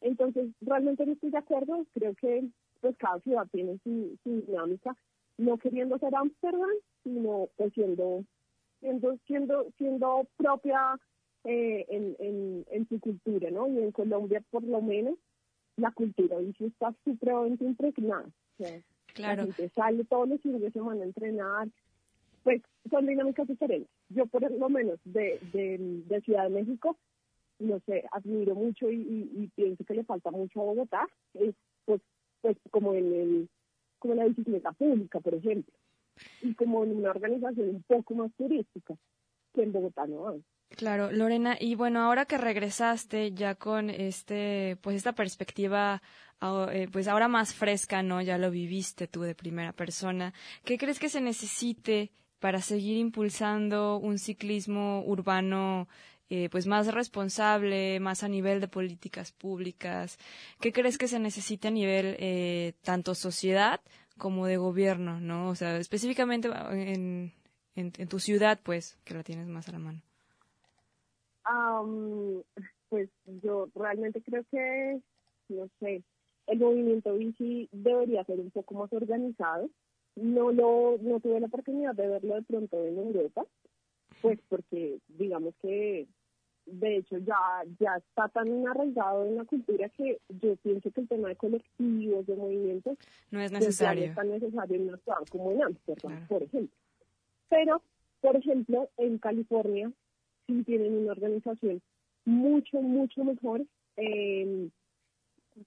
Entonces, 0.00 0.50
realmente 0.60 1.06
no 1.06 1.12
estoy 1.12 1.30
de 1.30 1.38
acuerdo. 1.38 1.86
Creo 1.94 2.14
que 2.14 2.44
pues 2.80 2.96
cada 2.98 3.18
ciudad 3.20 3.46
tiene 3.50 3.78
su, 3.82 4.18
dinámica, 4.24 4.94
no 5.38 5.56
queriendo 5.56 5.98
ser 5.98 6.14
Ámsterdam, 6.14 6.68
sino 7.02 7.48
pues 7.56 7.72
siendo, 7.72 8.24
siendo, 8.80 9.16
siendo, 9.26 9.66
siendo 9.78 10.26
propia 10.36 10.98
eh, 11.44 11.86
en, 11.88 12.16
en, 12.18 12.66
en 12.70 12.88
su 12.88 13.00
cultura, 13.00 13.50
¿no? 13.50 13.68
Y 13.68 13.78
en 13.78 13.92
Colombia, 13.92 14.42
por 14.50 14.62
lo 14.64 14.82
menos, 14.82 15.14
la 15.76 15.90
cultura 15.92 16.38
dice 16.38 16.66
está 16.66 16.94
supremamente 17.04 17.64
impregnada. 17.64 18.28
claro. 18.58 18.76
La 19.16 19.36
gente 19.36 19.68
sale 19.70 20.04
todos 20.04 20.28
los 20.28 20.42
días 20.42 20.60
de 20.60 20.70
semana 20.70 21.02
a 21.02 21.06
entrenar, 21.06 21.68
pues 22.42 22.62
son 22.90 23.06
dinámicas 23.06 23.48
diferentes. 23.48 23.90
Yo 24.08 24.26
por 24.26 24.50
lo 24.50 24.68
menos 24.68 24.98
de, 25.04 25.38
de, 25.52 26.20
Ciudad 26.22 26.44
de 26.44 26.50
México, 26.50 26.96
no 27.58 27.80
sé, 27.86 28.04
admiro 28.12 28.54
mucho 28.54 28.90
y, 28.90 29.30
y, 29.34 29.50
pienso 29.54 29.84
que 29.84 29.94
le 29.94 30.04
falta 30.04 30.30
mucho 30.30 30.60
a 30.60 30.64
Bogotá, 30.64 31.08
es 31.34 31.54
pues 31.84 32.00
pues 32.40 32.56
como 32.70 32.94
en 32.94 33.12
el 33.12 33.48
como 33.98 34.14
la 34.14 34.26
bicicleta 34.26 34.72
pública, 34.72 35.18
por 35.20 35.34
ejemplo, 35.34 35.72
y 36.42 36.54
como 36.54 36.84
en 36.84 36.96
una 36.96 37.10
organización 37.10 37.70
un 37.70 37.82
poco 37.84 38.14
más 38.14 38.30
turística 38.34 38.94
que 39.54 39.62
en 39.62 39.72
Bogotá 39.72 40.06
no 40.06 40.28
hay. 40.28 40.44
Claro, 40.76 41.12
Lorena, 41.12 41.56
y 41.60 41.76
bueno, 41.76 42.00
ahora 42.00 42.26
que 42.26 42.36
regresaste 42.36 43.32
ya 43.32 43.54
con 43.54 43.90
este, 43.90 44.76
pues 44.80 44.96
esta 44.96 45.12
perspectiva, 45.12 46.02
ah, 46.40 46.66
eh, 46.72 46.88
pues 46.90 47.06
ahora 47.06 47.28
más 47.28 47.54
fresca, 47.54 48.02
¿no? 48.02 48.20
Ya 48.20 48.38
lo 48.38 48.50
viviste 48.50 49.06
tú 49.06 49.22
de 49.22 49.36
primera 49.36 49.72
persona. 49.72 50.34
¿Qué 50.64 50.76
crees 50.76 50.98
que 50.98 51.08
se 51.08 51.20
necesite 51.20 52.10
para 52.40 52.60
seguir 52.60 52.96
impulsando 52.96 53.98
un 53.98 54.18
ciclismo 54.18 55.04
urbano 55.06 55.88
eh, 56.28 56.48
pues 56.50 56.66
más 56.66 56.92
responsable, 56.92 58.00
más 58.00 58.24
a 58.24 58.28
nivel 58.28 58.60
de 58.60 58.68
políticas 58.68 59.30
públicas? 59.32 60.18
¿Qué 60.60 60.72
crees 60.72 60.98
que 60.98 61.08
se 61.08 61.20
necesita 61.20 61.68
a 61.68 61.70
nivel 61.70 62.16
eh, 62.18 62.74
tanto 62.82 63.14
sociedad 63.14 63.80
como 64.18 64.46
de 64.46 64.56
gobierno, 64.56 65.20
no? 65.20 65.50
O 65.50 65.54
sea, 65.54 65.76
específicamente 65.76 66.48
en, 66.72 67.32
en, 67.76 68.08
tu 68.08 68.18
ciudad, 68.18 68.60
pues, 68.62 68.98
que 69.04 69.14
la 69.14 69.22
tienes 69.22 69.46
más 69.46 69.68
a 69.68 69.72
la 69.72 69.78
mano. 69.78 70.02
Pues 72.88 73.08
yo 73.42 73.68
realmente 73.74 74.22
creo 74.22 74.44
que, 74.50 75.00
no 75.48 75.68
sé, 75.80 76.02
el 76.46 76.58
movimiento 76.58 77.14
bici 77.14 77.68
debería 77.72 78.24
ser 78.24 78.40
un 78.40 78.50
poco 78.50 78.74
más 78.74 78.92
organizado. 78.92 79.70
No 80.16 80.52
lo, 80.52 80.96
no 81.00 81.18
tuve 81.20 81.40
la 81.40 81.46
oportunidad 81.46 81.94
de 81.94 82.06
verlo 82.06 82.36
de 82.36 82.42
pronto 82.42 82.84
en 82.84 82.98
Europa, 82.98 83.44
pues 84.22 84.38
porque 84.48 84.98
digamos 85.08 85.54
que 85.60 86.06
de 86.66 86.96
hecho 86.96 87.18
ya 87.18 87.36
ya 87.78 87.96
está 87.96 88.28
tan 88.28 88.66
arraigado 88.66 89.26
en 89.26 89.36
la 89.36 89.44
cultura 89.44 89.88
que 89.90 90.18
yo 90.28 90.56
pienso 90.56 90.90
que 90.92 91.00
el 91.00 91.08
tema 91.08 91.28
de 91.28 91.36
colectivos, 91.36 92.26
de 92.26 92.36
movimientos, 92.36 92.96
no 93.30 93.40
es 93.40 93.50
necesario. 93.50 94.04
no 94.04 94.10
es 94.10 94.16
tan 94.16 94.30
necesario 94.30 94.76
en 94.76 94.88
una 94.88 94.98
ciudad 94.98 95.18
como 95.30 95.50
en 95.50 95.62
Amsterdam, 95.62 96.26
por 96.28 96.42
ejemplo. 96.42 96.76
Pero, 97.48 97.82
por 98.20 98.36
ejemplo, 98.36 98.88
en 98.96 99.18
California 99.18 99.92
sí 100.46 100.62
tienen 100.64 100.94
una 100.94 101.12
organización 101.12 101.80
mucho, 102.24 102.80
mucho 102.80 103.24
mejor, 103.24 103.62
eh, 103.96 104.68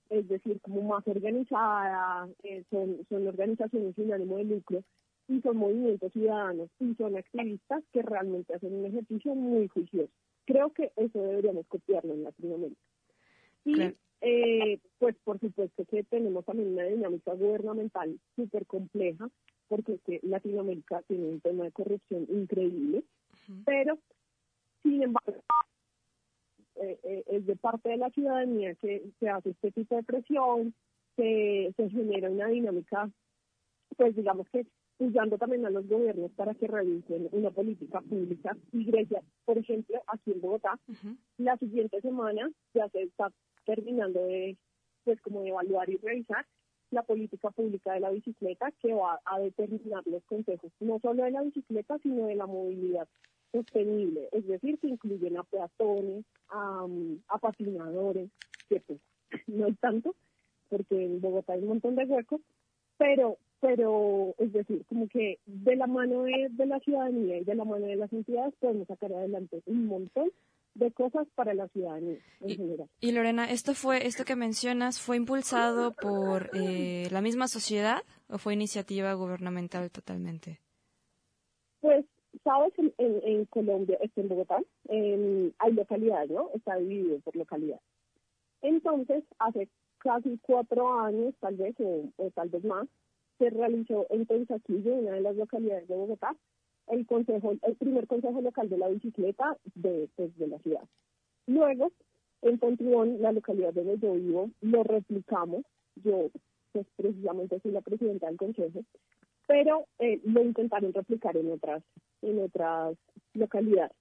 es 0.10 0.28
decir, 0.28 0.60
como 0.62 0.82
más 0.82 1.08
organizada, 1.08 2.28
eh, 2.44 2.64
son, 2.70 3.06
son 3.10 3.28
organizaciones 3.28 3.96
sin 3.96 4.12
ánimo 4.12 4.38
de 4.38 4.46
lucro 4.46 4.84
y 5.28 5.42
son 5.42 5.58
movimientos 5.58 6.12
ciudadanos 6.14 6.70
y 6.80 6.94
son 6.96 7.18
activistas 7.18 7.84
que 7.92 8.02
realmente 8.02 8.54
hacen 8.54 8.74
un 8.74 8.86
ejercicio 8.86 9.36
muy 9.36 9.68
juicioso. 9.68 10.12
Creo 10.46 10.72
que 10.72 10.92
eso 10.96 11.22
deberíamos 11.22 11.68
copiarlo 11.68 12.14
en 12.14 12.24
Latinoamérica. 12.24 12.82
Y 13.66 13.94
eh, 14.22 14.80
pues 14.98 15.16
por 15.24 15.40
supuesto 15.40 15.86
que 15.86 16.04
tenemos 16.04 16.46
también 16.46 16.70
una 16.74 16.84
dinámica 16.86 17.34
gubernamental 17.34 18.18
súper 18.36 18.66
compleja, 18.66 19.30
porque 19.68 20.00
que 20.06 20.20
Latinoamérica 20.24 21.02
tiene 21.04 21.28
un 21.28 21.42
tema 21.42 21.66
de 21.66 21.72
corrupción 21.72 22.26
increíble, 22.30 23.04
pero 23.66 24.00
sin 24.88 25.04
embargo 25.04 25.44
eh, 26.76 27.00
eh, 27.04 27.24
es 27.28 27.46
de 27.46 27.56
parte 27.56 27.90
de 27.90 27.98
la 27.98 28.10
ciudadanía 28.12 28.76
que 28.76 29.04
se 29.20 29.30
hace 29.30 29.50
este 29.50 29.72
tipo 29.72 29.96
de 29.96 30.04
presión, 30.04 30.74
se, 31.16 31.74
se 31.76 31.90
genera 31.90 32.30
una 32.30 32.48
dinámica, 32.48 33.10
pues 33.98 34.16
digamos 34.16 34.48
que 34.50 34.66
usando 35.00 35.38
también 35.38 35.66
a 35.66 35.70
los 35.70 35.88
gobiernos 35.88 36.32
para 36.32 36.54
que 36.54 36.68
revisen 36.68 37.30
una 37.32 37.52
política 37.52 38.02
pública. 38.02 38.56
Y 38.72 38.86
Grecia, 38.86 39.22
por 39.46 39.58
ejemplo, 39.58 40.02
aquí 40.08 40.32
en 40.32 40.42
Bogotá, 40.42 40.80
la 41.38 41.58
siguiente 41.58 42.00
semana 42.02 42.50
ya 42.74 42.88
se 42.90 43.04
está 43.04 43.32
terminando 43.66 44.24
de, 44.26 44.58
pues 45.04 45.20
como 45.22 45.42
de 45.42 45.50
evaluar 45.50 45.90
y 45.90 45.98
revisar 45.98 46.46
la 46.92 47.04
política 47.04 47.52
pública 47.52 47.94
de 47.94 48.00
la 48.00 48.12
bicicleta 48.12 48.72
que 48.82 48.94
va 48.94 49.20
a 49.26 49.40
determinar 49.40 50.04
los 50.06 50.24
consejos, 50.26 50.72
no 50.80 51.00
solo 51.00 51.24
de 51.24 51.32
la 51.32 51.42
bicicleta, 51.42 51.98
sino 52.00 52.28
de 52.28 52.36
la 52.36 52.46
movilidad 52.46 53.08
sostenible, 53.58 54.30
es 54.32 54.48
decir, 54.48 54.78
que 54.80 54.88
incluyen 54.88 55.38
a 55.38 55.44
peatones, 55.44 56.26
a, 56.50 56.86
a 57.28 57.38
patinadores, 57.38 58.30
que 58.70 58.80
pues 58.82 59.00
no 59.48 59.66
hay 59.66 59.74
tanto, 59.74 60.16
porque 60.70 61.06
en 61.06 61.22
Bogotá 61.22 61.54
hay 61.54 61.62
un 61.62 61.70
montón 61.70 61.96
de 61.96 62.06
huecos, 62.06 62.42
pero 62.98 63.38
pero 63.60 64.36
es 64.38 64.54
decir, 64.54 64.86
como 64.88 65.08
que 65.08 65.40
de 65.46 65.76
la 65.76 65.88
mano 65.88 66.24
de, 66.24 66.66
la 66.66 66.80
ciudadanía 66.80 67.40
y 67.40 67.44
de 67.44 67.56
la 67.56 67.66
mano 67.66 67.88
de 67.88 67.96
las 67.96 68.12
entidades 68.14 68.54
podemos 68.60 68.88
sacar 68.88 69.12
adelante 69.12 69.62
un 69.66 69.88
montón 69.88 70.30
de 70.76 70.92
cosas 70.92 71.28
para 71.34 71.56
la 71.56 71.68
ciudadanía 71.70 72.20
en 72.42 72.56
general. 72.56 72.88
Y 73.00 73.12
Lorena, 73.12 73.50
esto 73.50 73.74
fue 73.74 74.06
esto 74.06 74.26
que 74.26 74.36
mencionas 74.36 75.02
fue 75.02 75.18
impulsado 75.18 75.94
por 75.94 76.52
eh, 76.54 77.08
la 77.10 77.22
misma 77.22 77.48
sociedad 77.48 78.04
o 78.30 78.38
fue 78.38 78.54
iniciativa 78.54 79.12
gubernamental 79.14 79.90
totalmente. 79.90 80.60
Pues 81.80 82.06
sabes 82.48 82.72
en, 82.78 82.94
en, 82.98 83.46
Colombia, 83.48 83.98
este, 84.02 84.22
en 84.22 84.30
Bogotá, 84.30 84.62
hay 84.90 85.74
localidades, 85.74 86.30
¿no? 86.32 86.50
Está 86.54 86.78
dividido 86.78 87.20
por 87.20 87.36
localidad. 87.36 87.82
Entonces, 88.62 89.26
hace 89.38 89.68
casi 89.98 90.40
cuatro 90.44 90.98
años, 91.02 91.36
tal 91.42 91.58
vez, 91.58 91.76
o 91.80 92.32
tal 92.32 92.48
vez 92.48 92.64
más, 92.64 92.88
se 93.38 93.50
realizó 93.50 94.08
en 94.12 94.26
Pensaquillo, 94.26 94.94
una 94.94 95.12
de 95.12 95.22
las 95.22 95.36
localidades 95.36 95.90
de 95.90 95.96
Bogotá, 95.96 96.38
el 96.88 97.06
consejo, 97.06 97.52
el 97.52 97.76
primer 97.76 98.08
consejo 98.08 98.40
local 98.40 98.70
de 98.70 98.78
la 98.78 98.88
bicicleta 98.88 99.58
de, 99.76 100.08
pues, 100.16 100.36
de 100.38 100.48
la 100.48 100.60
ciudad. 100.60 100.88
Luego, 101.48 101.92
en 102.44 102.60
Pontrión, 102.60 103.22
la 103.22 103.34
localidad 103.34 103.74
donde 103.74 103.98
yo 103.98 104.14
vivo, 104.14 104.50
lo 104.62 104.84
replicamos. 104.84 105.66
Yo, 105.96 106.30
pues 106.72 106.86
precisamente 106.96 107.60
soy 107.60 107.72
la 107.72 107.82
presidenta 107.82 108.28
del 108.28 108.38
consejo, 108.38 108.84
pero 109.48 109.88
eh, 110.00 110.20
lo 110.24 110.44
intentaron 110.44 110.94
replicar 110.94 111.36
en 111.38 111.52
otras, 111.52 111.84
en 112.22 112.40
otras 112.40 112.98
localidades. 113.34 113.96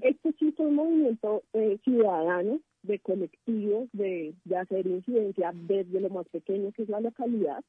Este 0.00 0.32
sí 0.38 0.52
fue 0.52 0.66
un 0.66 0.76
movimiento 0.76 1.42
eh, 1.54 1.78
ciudadano, 1.82 2.60
de 2.82 2.98
colectivos, 2.98 3.88
de, 3.92 4.34
de 4.44 4.56
hacer 4.56 4.86
incidencia 4.86 5.52
desde 5.54 6.00
lo 6.00 6.10
más 6.10 6.28
pequeño 6.28 6.72
que 6.72 6.82
es 6.82 6.88
la 6.88 7.00
localidad, 7.00 7.64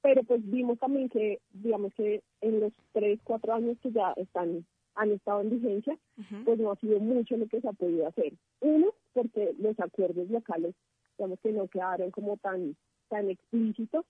pero 0.00 0.24
pues 0.24 0.40
vimos 0.44 0.78
también 0.78 1.08
que, 1.08 1.40
digamos 1.52 1.94
que 1.94 2.22
en 2.40 2.60
los 2.60 2.72
tres, 2.92 3.20
cuatro 3.24 3.54
años 3.54 3.78
que 3.82 3.92
ya 3.92 4.12
están 4.16 4.66
han 4.94 5.10
estado 5.10 5.40
en 5.40 5.48
vigencia, 5.48 5.96
pues 6.44 6.58
no 6.58 6.70
ha 6.70 6.76
sido 6.76 7.00
mucho 7.00 7.36
lo 7.38 7.46
que 7.46 7.62
se 7.62 7.68
ha 7.68 7.72
podido 7.72 8.06
hacer. 8.06 8.34
Uno, 8.60 8.92
porque 9.14 9.54
los 9.58 9.78
acuerdos 9.80 10.28
locales, 10.28 10.74
digamos 11.16 11.40
que 11.40 11.52
no 11.52 11.66
quedaron 11.68 12.10
como 12.10 12.36
tan, 12.36 12.76
tan 13.08 13.30
explícitos, 13.30 14.04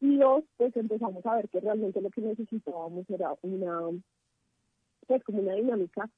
y 0.00 0.16
dos, 0.18 0.44
pues 0.56 0.76
empezamos 0.76 1.24
a 1.26 1.36
ver 1.36 1.48
que 1.48 1.60
realmente 1.60 2.00
lo 2.00 2.10
que 2.10 2.20
necesitábamos 2.20 3.08
era 3.08 3.34
una, 3.42 3.90
pues 5.06 5.24
como 5.24 5.40
una 5.40 5.54
dinámica 5.54 6.08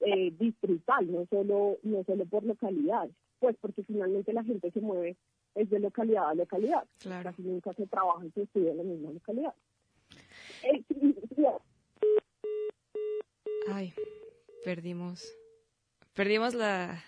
eh, 0.00 0.30
distrital, 0.38 1.10
no 1.10 1.26
solo, 1.26 1.78
no 1.82 2.04
solo 2.04 2.26
por 2.26 2.44
localidades, 2.44 3.14
pues 3.38 3.56
porque 3.60 3.82
finalmente 3.84 4.32
la 4.32 4.44
gente 4.44 4.70
se 4.70 4.80
mueve 4.80 5.16
es 5.54 5.70
de 5.70 5.78
localidad 5.78 6.30
a 6.30 6.34
localidad. 6.34 6.84
Claro. 6.98 7.30
Casi 7.30 7.42
nunca 7.42 7.72
se 7.74 7.86
trabaja 7.86 8.26
y 8.26 8.30
se 8.32 8.42
estudia 8.42 8.72
en 8.72 8.78
la 8.78 8.82
misma 8.82 9.10
localidad. 9.12 9.54
Eh, 10.62 10.82
Ay, 13.68 13.94
perdimos. 14.64 15.32
Perdimos 16.14 16.54
la, 16.54 17.02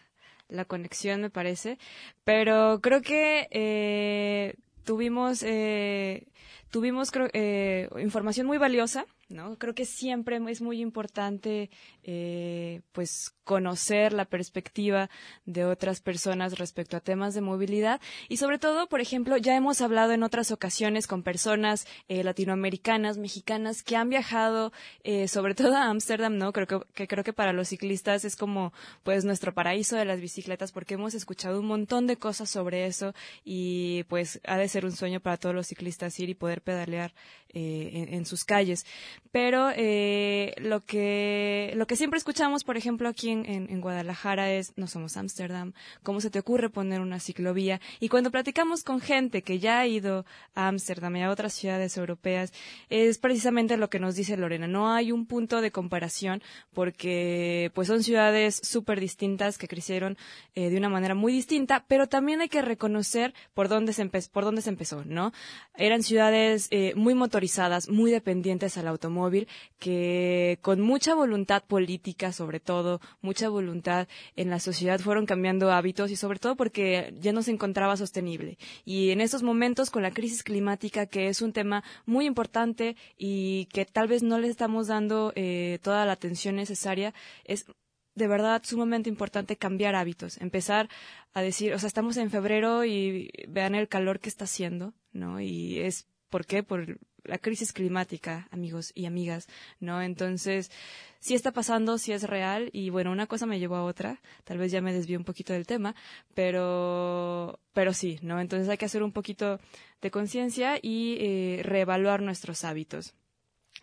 la 0.48 0.64
conexión, 0.64 1.20
me 1.20 1.30
parece. 1.30 1.78
Pero 2.24 2.80
creo 2.80 3.02
que 3.02 3.48
eh, 3.50 4.54
tuvimos, 4.86 5.42
eh, 5.42 6.28
tuvimos 6.70 7.10
eh, 7.34 7.90
información 7.98 8.46
muy 8.46 8.56
valiosa 8.56 9.04
¿no? 9.28 9.58
Creo 9.58 9.74
que 9.74 9.84
siempre 9.84 10.40
es 10.48 10.60
muy 10.60 10.80
importante, 10.80 11.70
eh, 12.04 12.82
pues, 12.92 13.34
conocer 13.44 14.12
la 14.12 14.24
perspectiva 14.24 15.10
de 15.44 15.64
otras 15.64 16.00
personas 16.00 16.58
respecto 16.58 16.96
a 16.96 17.00
temas 17.00 17.34
de 17.34 17.40
movilidad 17.40 18.00
y 18.28 18.36
sobre 18.36 18.58
todo, 18.58 18.88
por 18.88 19.00
ejemplo, 19.00 19.36
ya 19.36 19.56
hemos 19.56 19.80
hablado 19.80 20.12
en 20.12 20.22
otras 20.22 20.50
ocasiones 20.52 21.06
con 21.06 21.22
personas 21.22 21.86
eh, 22.08 22.22
latinoamericanas, 22.22 23.18
mexicanas 23.18 23.82
que 23.82 23.96
han 23.96 24.08
viajado, 24.08 24.72
eh, 25.02 25.28
sobre 25.28 25.54
todo 25.54 25.76
a 25.76 25.88
Ámsterdam, 25.88 26.36
¿no? 26.36 26.52
Creo 26.52 26.66
que, 26.66 27.08
creo 27.08 27.24
que 27.24 27.32
para 27.32 27.52
los 27.52 27.68
ciclistas 27.68 28.24
es 28.24 28.36
como, 28.36 28.72
pues, 29.02 29.24
nuestro 29.24 29.54
paraíso 29.54 29.96
de 29.96 30.04
las 30.04 30.20
bicicletas 30.20 30.72
porque 30.72 30.94
hemos 30.94 31.14
escuchado 31.14 31.60
un 31.60 31.66
montón 31.66 32.06
de 32.06 32.16
cosas 32.16 32.48
sobre 32.50 32.86
eso 32.86 33.12
y, 33.44 34.04
pues, 34.04 34.40
ha 34.44 34.56
de 34.56 34.68
ser 34.68 34.84
un 34.84 34.92
sueño 34.92 35.20
para 35.20 35.36
todos 35.36 35.54
los 35.54 35.66
ciclistas 35.66 36.18
ir 36.20 36.30
y 36.30 36.34
poder 36.34 36.62
pedalear 36.62 37.14
en 37.58 38.26
sus 38.26 38.44
calles 38.44 38.84
pero 39.32 39.70
eh, 39.74 40.54
lo 40.58 40.80
que 40.84 41.72
lo 41.76 41.86
que 41.86 41.96
siempre 41.96 42.18
escuchamos, 42.18 42.64
por 42.64 42.76
ejemplo, 42.76 43.08
aquí 43.08 43.30
en, 43.30 43.80
Guadalajara 43.80 44.50
es 44.52 44.72
no 44.76 44.86
somos 44.86 45.16
Ámsterdam, 45.16 45.72
¿cómo 46.02 46.20
se 46.20 46.30
te 46.30 46.38
ocurre 46.38 46.70
poner 46.70 47.00
una 47.00 47.20
ciclovía? 47.20 47.80
Y 48.00 48.08
cuando 48.08 48.30
platicamos 48.30 48.82
con 48.82 49.00
gente 49.00 49.42
que 49.42 49.58
ya 49.58 49.80
ha 49.80 49.86
ido 49.86 50.24
a 50.54 50.68
Ámsterdam 50.68 51.16
y 51.16 51.22
a 51.22 51.30
otras 51.30 51.52
ciudades 51.52 51.96
europeas, 51.96 52.52
es 52.88 53.18
precisamente 53.18 53.76
lo 53.76 53.90
que 53.90 54.00
nos 54.00 54.14
dice 54.14 54.36
Lorena, 54.36 54.66
no 54.66 54.92
hay 54.92 55.12
un 55.12 55.26
punto 55.26 55.60
de 55.60 55.70
comparación 55.70 56.42
porque 56.72 57.70
pues 57.74 57.88
son 57.88 58.02
ciudades 58.02 58.60
súper 58.62 59.00
distintas 59.00 59.58
que 59.58 59.68
crecieron 59.68 60.16
eh, 60.54 60.70
de 60.70 60.76
una 60.76 60.88
manera 60.88 61.14
muy 61.14 61.32
distinta, 61.32 61.84
pero 61.88 62.06
también 62.08 62.40
hay 62.40 62.48
que 62.48 62.62
reconocer 62.62 63.34
por 63.54 63.68
dónde 63.68 63.92
se, 63.92 64.06
por 64.06 64.44
dónde 64.44 64.62
se 64.62 64.70
empezó, 64.70 65.04
¿no? 65.04 65.32
Eran 65.74 66.02
ciudades 66.02 66.68
eh, 66.70 66.94
muy 66.96 67.14
motorizadas, 67.14 67.88
muy 67.88 68.10
dependientes 68.10 68.78
al 68.78 68.88
automóvil 69.06 69.26
móvil 69.26 69.48
que 69.78 70.58
con 70.62 70.80
mucha 70.80 71.14
voluntad 71.14 71.64
política, 71.64 72.32
sobre 72.32 72.60
todo, 72.60 73.00
mucha 73.20 73.48
voluntad 73.48 74.08
en 74.36 74.50
la 74.50 74.60
sociedad 74.60 75.00
fueron 75.00 75.26
cambiando 75.26 75.72
hábitos 75.72 76.10
y 76.10 76.16
sobre 76.16 76.38
todo 76.38 76.56
porque 76.56 77.14
ya 77.18 77.32
no 77.32 77.42
se 77.42 77.50
encontraba 77.50 77.96
sostenible. 77.96 78.58
Y 78.84 79.10
en 79.10 79.20
estos 79.20 79.42
momentos 79.42 79.90
con 79.90 80.02
la 80.02 80.12
crisis 80.12 80.42
climática, 80.42 81.06
que 81.06 81.28
es 81.28 81.42
un 81.42 81.52
tema 81.52 81.82
muy 82.04 82.26
importante 82.26 82.96
y 83.16 83.66
que 83.66 83.84
tal 83.84 84.08
vez 84.08 84.22
no 84.22 84.38
le 84.38 84.48
estamos 84.48 84.86
dando 84.86 85.32
eh, 85.34 85.78
toda 85.82 86.04
la 86.06 86.12
atención 86.12 86.56
necesaria, 86.56 87.14
es 87.44 87.66
de 88.14 88.28
verdad 88.28 88.62
sumamente 88.64 89.10
importante 89.10 89.56
cambiar 89.56 89.94
hábitos, 89.94 90.38
empezar 90.40 90.88
a 91.34 91.42
decir, 91.42 91.74
o 91.74 91.78
sea, 91.78 91.86
estamos 91.86 92.16
en 92.16 92.30
febrero 92.30 92.84
y 92.84 93.30
vean 93.46 93.74
el 93.74 93.88
calor 93.88 94.20
que 94.20 94.30
está 94.30 94.44
haciendo, 94.44 94.94
¿no? 95.12 95.40
Y 95.40 95.80
es, 95.80 96.08
¿por 96.30 96.46
qué? 96.46 96.62
Por 96.62 96.98
la 97.26 97.38
crisis 97.38 97.72
climática, 97.72 98.48
amigos 98.50 98.92
y 98.94 99.06
amigas, 99.06 99.48
¿no? 99.80 100.02
Entonces, 100.02 100.70
sí 101.18 101.34
está 101.34 101.52
pasando, 101.52 101.98
sí 101.98 102.12
es 102.12 102.22
real 102.22 102.70
y 102.72 102.90
bueno, 102.90 103.10
una 103.10 103.26
cosa 103.26 103.46
me 103.46 103.58
llevó 103.58 103.76
a 103.76 103.84
otra, 103.84 104.20
tal 104.44 104.58
vez 104.58 104.72
ya 104.72 104.80
me 104.80 104.92
desvío 104.92 105.18
un 105.18 105.24
poquito 105.24 105.52
del 105.52 105.66
tema, 105.66 105.94
pero, 106.34 107.58
pero 107.72 107.92
sí, 107.92 108.18
¿no? 108.22 108.40
Entonces 108.40 108.68
hay 108.68 108.78
que 108.78 108.84
hacer 108.84 109.02
un 109.02 109.12
poquito 109.12 109.58
de 110.00 110.10
conciencia 110.10 110.78
y 110.80 111.16
eh, 111.20 111.60
reevaluar 111.62 112.22
nuestros 112.22 112.64
hábitos. 112.64 113.14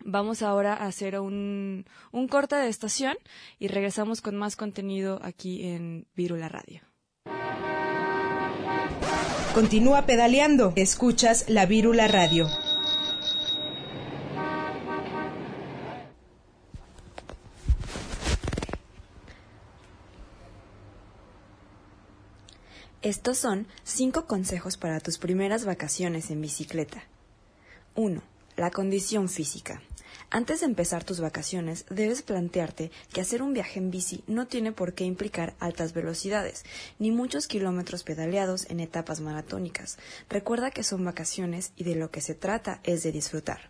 Vamos 0.04 0.42
ahora 0.42 0.74
a 0.74 0.86
hacer 0.86 1.20
un, 1.20 1.84
un 2.10 2.28
corte 2.28 2.56
de 2.56 2.68
estación 2.68 3.16
y 3.58 3.68
regresamos 3.68 4.20
con 4.20 4.36
más 4.36 4.56
contenido 4.56 5.20
aquí 5.22 5.68
en 5.68 6.06
Virula 6.16 6.48
Radio. 6.48 6.80
Continúa 9.54 10.04
pedaleando. 10.04 10.72
Escuchas 10.74 11.48
la 11.48 11.64
Vírula 11.64 12.08
Radio. 12.08 12.48
Estos 23.04 23.36
son 23.36 23.66
cinco 23.82 24.24
consejos 24.24 24.78
para 24.78 24.98
tus 24.98 25.18
primeras 25.18 25.66
vacaciones 25.66 26.30
en 26.30 26.40
bicicleta. 26.40 27.04
1. 27.96 28.22
La 28.56 28.70
condición 28.70 29.28
física. 29.28 29.82
Antes 30.30 30.60
de 30.60 30.66
empezar 30.66 31.04
tus 31.04 31.20
vacaciones, 31.20 31.84
debes 31.90 32.22
plantearte 32.22 32.90
que 33.12 33.20
hacer 33.20 33.42
un 33.42 33.52
viaje 33.52 33.78
en 33.78 33.90
bici 33.90 34.24
no 34.26 34.46
tiene 34.46 34.72
por 34.72 34.94
qué 34.94 35.04
implicar 35.04 35.52
altas 35.60 35.92
velocidades, 35.92 36.64
ni 36.98 37.10
muchos 37.10 37.46
kilómetros 37.46 38.04
pedaleados 38.04 38.70
en 38.70 38.80
etapas 38.80 39.20
maratónicas. 39.20 39.98
Recuerda 40.30 40.70
que 40.70 40.82
son 40.82 41.04
vacaciones 41.04 41.72
y 41.76 41.84
de 41.84 41.96
lo 41.96 42.10
que 42.10 42.22
se 42.22 42.34
trata 42.34 42.80
es 42.84 43.02
de 43.02 43.12
disfrutar. 43.12 43.68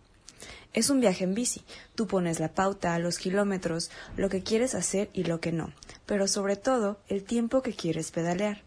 Es 0.75 0.91
un 0.91 1.01
viaje 1.01 1.25
en 1.25 1.35
bici. 1.35 1.65
Tú 1.97 2.07
pones 2.07 2.39
la 2.39 2.55
pauta, 2.55 2.97
los 3.01 3.19
kilómetros, 3.19 3.91
lo 4.17 4.29
que 4.29 4.45
quieres 4.45 4.77
hacer 4.77 5.11
y 5.13 5.25
lo 5.25 5.41
que 5.41 5.51
no, 5.51 5.73
pero 6.07 6.29
sobre 6.29 6.55
todo 6.55 7.01
el 7.09 7.25
tiempo 7.25 7.63
que 7.63 7.75
quieres 7.75 8.13
pedalear. 8.13 8.63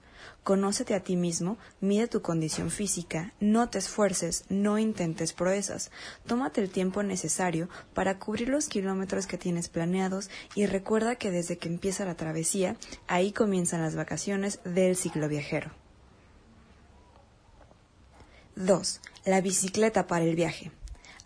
Conócete 0.47 0.95
a 0.95 1.01
ti 1.01 1.17
mismo, 1.17 1.57
mide 1.81 2.07
tu 2.07 2.21
condición 2.21 2.71
física, 2.71 3.33
no 3.41 3.69
te 3.69 3.79
esfuerces, 3.79 4.45
no 4.47 4.79
intentes 4.79 5.33
proezas. 5.33 5.91
Tómate 6.25 6.61
el 6.61 6.69
tiempo 6.69 7.03
necesario 7.03 7.67
para 7.93 8.17
cubrir 8.17 8.47
los 8.47 8.69
kilómetros 8.69 9.27
que 9.27 9.37
tienes 9.37 9.67
planeados 9.67 10.29
y 10.55 10.65
recuerda 10.65 11.17
que 11.17 11.31
desde 11.31 11.57
que 11.57 11.67
empieza 11.67 12.05
la 12.05 12.15
travesía, 12.15 12.77
ahí 13.07 13.33
comienzan 13.33 13.81
las 13.81 13.97
vacaciones 13.97 14.61
del 14.63 14.95
ciclo 14.95 15.27
viajero. 15.27 15.71
2. 18.55 19.01
La 19.25 19.41
bicicleta 19.41 20.07
para 20.07 20.23
el 20.23 20.37
viaje. 20.37 20.71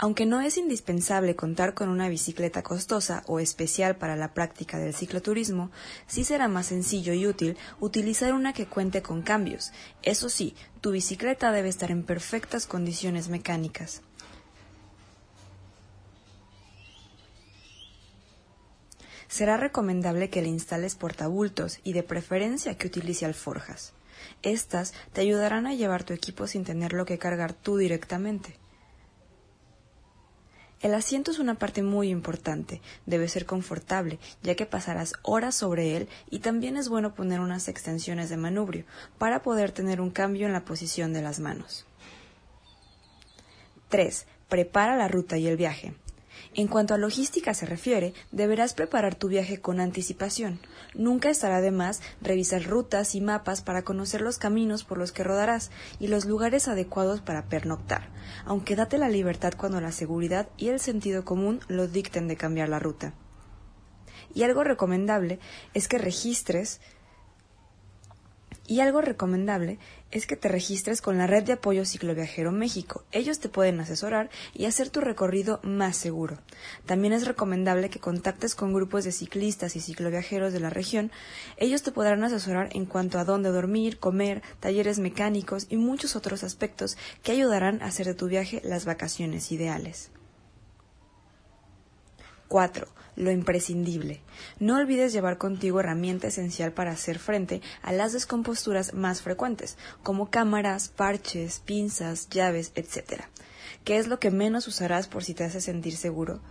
Aunque 0.03 0.25
no 0.25 0.41
es 0.41 0.57
indispensable 0.57 1.35
contar 1.35 1.75
con 1.75 1.87
una 1.87 2.09
bicicleta 2.09 2.63
costosa 2.63 3.21
o 3.27 3.39
especial 3.39 3.97
para 3.97 4.15
la 4.15 4.33
práctica 4.33 4.79
del 4.79 4.95
cicloturismo, 4.95 5.69
sí 6.07 6.23
será 6.23 6.47
más 6.47 6.65
sencillo 6.65 7.13
y 7.13 7.27
útil 7.27 7.55
utilizar 7.79 8.33
una 8.33 8.51
que 8.51 8.65
cuente 8.65 9.03
con 9.03 9.21
cambios. 9.21 9.71
Eso 10.01 10.27
sí, 10.27 10.55
tu 10.81 10.89
bicicleta 10.89 11.51
debe 11.51 11.69
estar 11.69 11.91
en 11.91 12.01
perfectas 12.01 12.65
condiciones 12.65 13.29
mecánicas. 13.29 14.01
Será 19.27 19.55
recomendable 19.57 20.31
que 20.31 20.41
le 20.41 20.47
instales 20.47 20.95
portabultos 20.95 21.79
y 21.83 21.93
de 21.93 22.01
preferencia 22.01 22.75
que 22.75 22.87
utilice 22.87 23.27
alforjas. 23.27 23.93
Estas 24.41 24.95
te 25.13 25.21
ayudarán 25.21 25.67
a 25.67 25.75
llevar 25.75 26.03
tu 26.03 26.13
equipo 26.13 26.47
sin 26.47 26.63
tenerlo 26.63 27.05
que 27.05 27.19
cargar 27.19 27.53
tú 27.53 27.77
directamente. 27.77 28.60
El 30.81 30.95
asiento 30.95 31.29
es 31.29 31.37
una 31.37 31.55
parte 31.55 31.83
muy 31.83 32.09
importante, 32.09 32.81
debe 33.05 33.27
ser 33.27 33.45
confortable, 33.45 34.17
ya 34.41 34.55
que 34.55 34.65
pasarás 34.65 35.13
horas 35.21 35.53
sobre 35.53 35.95
él 35.95 36.09
y 36.31 36.39
también 36.39 36.75
es 36.75 36.89
bueno 36.89 37.13
poner 37.13 37.39
unas 37.39 37.67
extensiones 37.67 38.29
de 38.29 38.37
manubrio 38.37 38.85
para 39.19 39.43
poder 39.43 39.71
tener 39.71 40.01
un 40.01 40.09
cambio 40.09 40.47
en 40.47 40.53
la 40.53 40.65
posición 40.65 41.13
de 41.13 41.21
las 41.21 41.39
manos. 41.39 41.85
3. 43.89 44.25
Prepara 44.49 44.95
la 44.95 45.07
ruta 45.07 45.37
y 45.37 45.47
el 45.47 45.57
viaje. 45.57 45.93
En 46.55 46.67
cuanto 46.67 46.93
a 46.93 46.97
logística 46.97 47.53
se 47.53 47.67
refiere, 47.67 48.13
deberás 48.31 48.73
preparar 48.73 49.13
tu 49.13 49.27
viaje 49.27 49.61
con 49.61 49.79
anticipación. 49.79 50.59
Nunca 50.93 51.29
estará 51.29 51.61
de 51.61 51.71
más 51.71 52.01
revisar 52.21 52.63
rutas 52.63 53.15
y 53.15 53.21
mapas 53.21 53.61
para 53.61 53.83
conocer 53.83 54.21
los 54.21 54.37
caminos 54.37 54.83
por 54.83 54.97
los 54.97 55.13
que 55.13 55.23
rodarás 55.23 55.71
y 55.99 56.07
los 56.07 56.25
lugares 56.25 56.67
adecuados 56.67 57.21
para 57.21 57.45
pernoctar, 57.45 58.09
aunque 58.45 58.75
date 58.75 58.97
la 58.97 59.07
libertad 59.07 59.53
cuando 59.55 59.79
la 59.79 59.93
seguridad 59.93 60.49
y 60.57 60.67
el 60.67 60.81
sentido 60.81 61.23
común 61.23 61.61
lo 61.69 61.87
dicten 61.87 62.27
de 62.27 62.35
cambiar 62.35 62.67
la 62.67 62.79
ruta. 62.79 63.13
Y 64.33 64.43
algo 64.43 64.63
recomendable 64.63 65.39
es 65.73 65.87
que 65.87 65.97
registres 65.97 66.81
y 68.67 68.81
algo 68.81 69.01
recomendable 69.01 69.79
es 70.11 70.27
que 70.27 70.35
te 70.35 70.47
registres 70.47 71.01
con 71.01 71.17
la 71.17 71.27
red 71.27 71.43
de 71.43 71.53
apoyo 71.53 71.85
Cicloviajero 71.85 72.51
México. 72.51 73.03
Ellos 73.11 73.39
te 73.39 73.49
pueden 73.49 73.79
asesorar 73.79 74.29
y 74.53 74.65
hacer 74.65 74.89
tu 74.89 75.01
recorrido 75.01 75.59
más 75.63 75.97
seguro. 75.97 76.37
También 76.85 77.13
es 77.13 77.25
recomendable 77.25 77.89
que 77.89 77.99
contactes 77.99 78.55
con 78.55 78.73
grupos 78.73 79.03
de 79.03 79.11
ciclistas 79.11 79.75
y 79.75 79.79
cicloviajeros 79.79 80.53
de 80.53 80.59
la 80.59 80.69
región. 80.69 81.11
Ellos 81.57 81.83
te 81.83 81.91
podrán 81.91 82.23
asesorar 82.23 82.69
en 82.73 82.85
cuanto 82.85 83.19
a 83.19 83.25
dónde 83.25 83.49
dormir, 83.49 83.99
comer, 83.99 84.41
talleres 84.59 84.99
mecánicos 84.99 85.67
y 85.69 85.77
muchos 85.77 86.15
otros 86.15 86.43
aspectos 86.43 86.97
que 87.23 87.31
ayudarán 87.31 87.81
a 87.81 87.85
hacer 87.85 88.05
de 88.05 88.13
tu 88.13 88.27
viaje 88.27 88.61
las 88.63 88.85
vacaciones 88.85 89.51
ideales. 89.51 90.11
4. 92.51 92.85
Lo 93.15 93.31
imprescindible. 93.31 94.19
No 94.59 94.75
olvides 94.75 95.13
llevar 95.13 95.37
contigo 95.37 95.79
herramienta 95.79 96.27
esencial 96.27 96.73
para 96.73 96.91
hacer 96.91 97.17
frente 97.17 97.61
a 97.81 97.93
las 97.93 98.11
descomposturas 98.11 98.93
más 98.93 99.21
frecuentes, 99.21 99.77
como 100.03 100.29
cámaras, 100.29 100.89
parches, 100.89 101.61
pinzas, 101.61 102.27
llaves, 102.29 102.73
etc. 102.75 103.23
¿Qué 103.85 103.99
es 103.99 104.07
lo 104.07 104.19
que 104.19 104.31
menos 104.31 104.67
usarás 104.67 105.07
por 105.07 105.23
si 105.23 105.33
te 105.33 105.45
hace 105.45 105.61
sentir 105.61 105.95
seguro? 105.95 106.41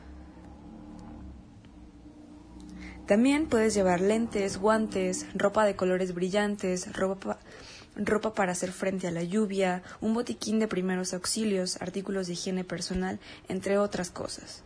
También 3.06 3.46
puedes 3.46 3.74
llevar 3.74 4.00
lentes, 4.00 4.56
guantes, 4.56 5.26
ropa 5.34 5.66
de 5.66 5.76
colores 5.76 6.14
brillantes, 6.14 6.90
ropa, 6.94 7.38
ropa 7.94 8.32
para 8.32 8.52
hacer 8.52 8.72
frente 8.72 9.06
a 9.06 9.10
la 9.10 9.22
lluvia, 9.22 9.82
un 10.00 10.14
botiquín 10.14 10.60
de 10.60 10.68
primeros 10.68 11.12
auxilios, 11.12 11.76
artículos 11.82 12.26
de 12.26 12.32
higiene 12.32 12.64
personal, 12.64 13.20
entre 13.48 13.76
otras 13.76 14.10
cosas. 14.10 14.64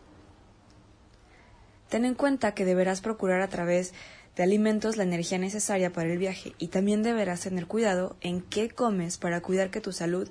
Ten 1.88 2.04
en 2.04 2.14
cuenta 2.14 2.54
que 2.54 2.64
deberás 2.64 3.00
procurar 3.00 3.40
a 3.40 3.48
través 3.48 3.92
de 4.36 4.42
alimentos 4.42 4.96
la 4.96 5.04
energía 5.04 5.38
necesaria 5.38 5.92
para 5.92 6.10
el 6.10 6.18
viaje 6.18 6.54
y 6.58 6.68
también 6.68 7.02
deberás 7.02 7.40
tener 7.40 7.66
cuidado 7.66 8.16
en 8.20 8.40
qué 8.40 8.68
comes 8.68 9.18
para 9.18 9.40
cuidar 9.40 9.70
que 9.70 9.80
tu 9.80 9.92
salud 9.92 10.28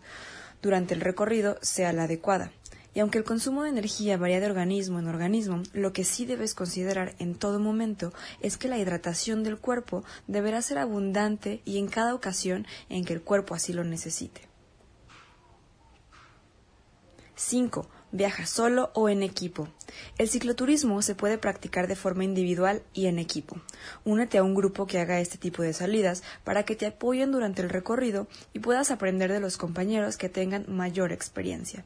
durante 0.62 0.94
el 0.94 1.02
recorrido 1.02 1.58
sea 1.62 1.94
la 1.94 2.04
adecuada. 2.04 2.52
Y 2.96 3.00
aunque 3.00 3.18
el 3.18 3.24
consumo 3.24 3.64
de 3.64 3.70
energía 3.70 4.18
varía 4.18 4.40
de 4.40 4.46
organismo 4.46 5.00
en 5.00 5.08
organismo, 5.08 5.64
lo 5.74 5.94
que 5.94 6.04
sí 6.04 6.26
debes 6.26 6.54
considerar 6.54 7.16
en 7.18 7.34
todo 7.34 7.60
momento 7.60 8.14
es 8.40 8.58
que 8.58 8.68
la 8.68 8.78
hidratación 8.78 9.44
del 9.44 9.58
cuerpo 9.58 10.04
deberá 10.28 10.62
ser 10.62 10.78
abundante 10.78 11.62
y 11.66 11.80
en 11.80 11.88
cada 11.88 12.14
ocasión 12.14 12.68
en 12.90 13.04
que 13.04 13.14
el 13.14 13.22
cuerpo 13.22 13.56
así 13.56 13.74
lo 13.74 13.84
necesite. 13.84 14.42
5. 17.36 17.90
Viaja 18.14 18.46
solo 18.46 18.92
o 18.94 19.10
en 19.10 19.24
equipo. 19.24 19.68
El 20.20 20.30
cicloturismo 20.30 21.02
se 21.02 21.16
puede 21.16 21.40
practicar 21.40 21.88
de 21.88 21.96
forma 21.96 22.24
individual 22.24 22.84
y 22.94 23.08
en 23.08 23.18
equipo. 23.18 23.60
Únete 24.06 24.38
a 24.38 24.44
un 24.44 24.54
grupo 24.54 24.86
que 24.86 25.00
haga 25.00 25.20
este 25.20 25.40
tipo 25.40 25.64
de 25.64 25.74
salidas 25.74 26.22
para 26.44 26.62
que 26.62 26.76
te 26.76 26.86
apoyen 26.86 27.32
durante 27.32 27.64
el 27.64 27.72
recorrido 27.72 28.28
y 28.54 28.60
puedas 28.60 28.92
aprender 28.92 29.32
de 29.32 29.40
los 29.40 29.58
compañeros 29.58 30.18
que 30.18 30.30
tengan 30.30 30.66
mayor 30.68 31.12
experiencia. 31.12 31.86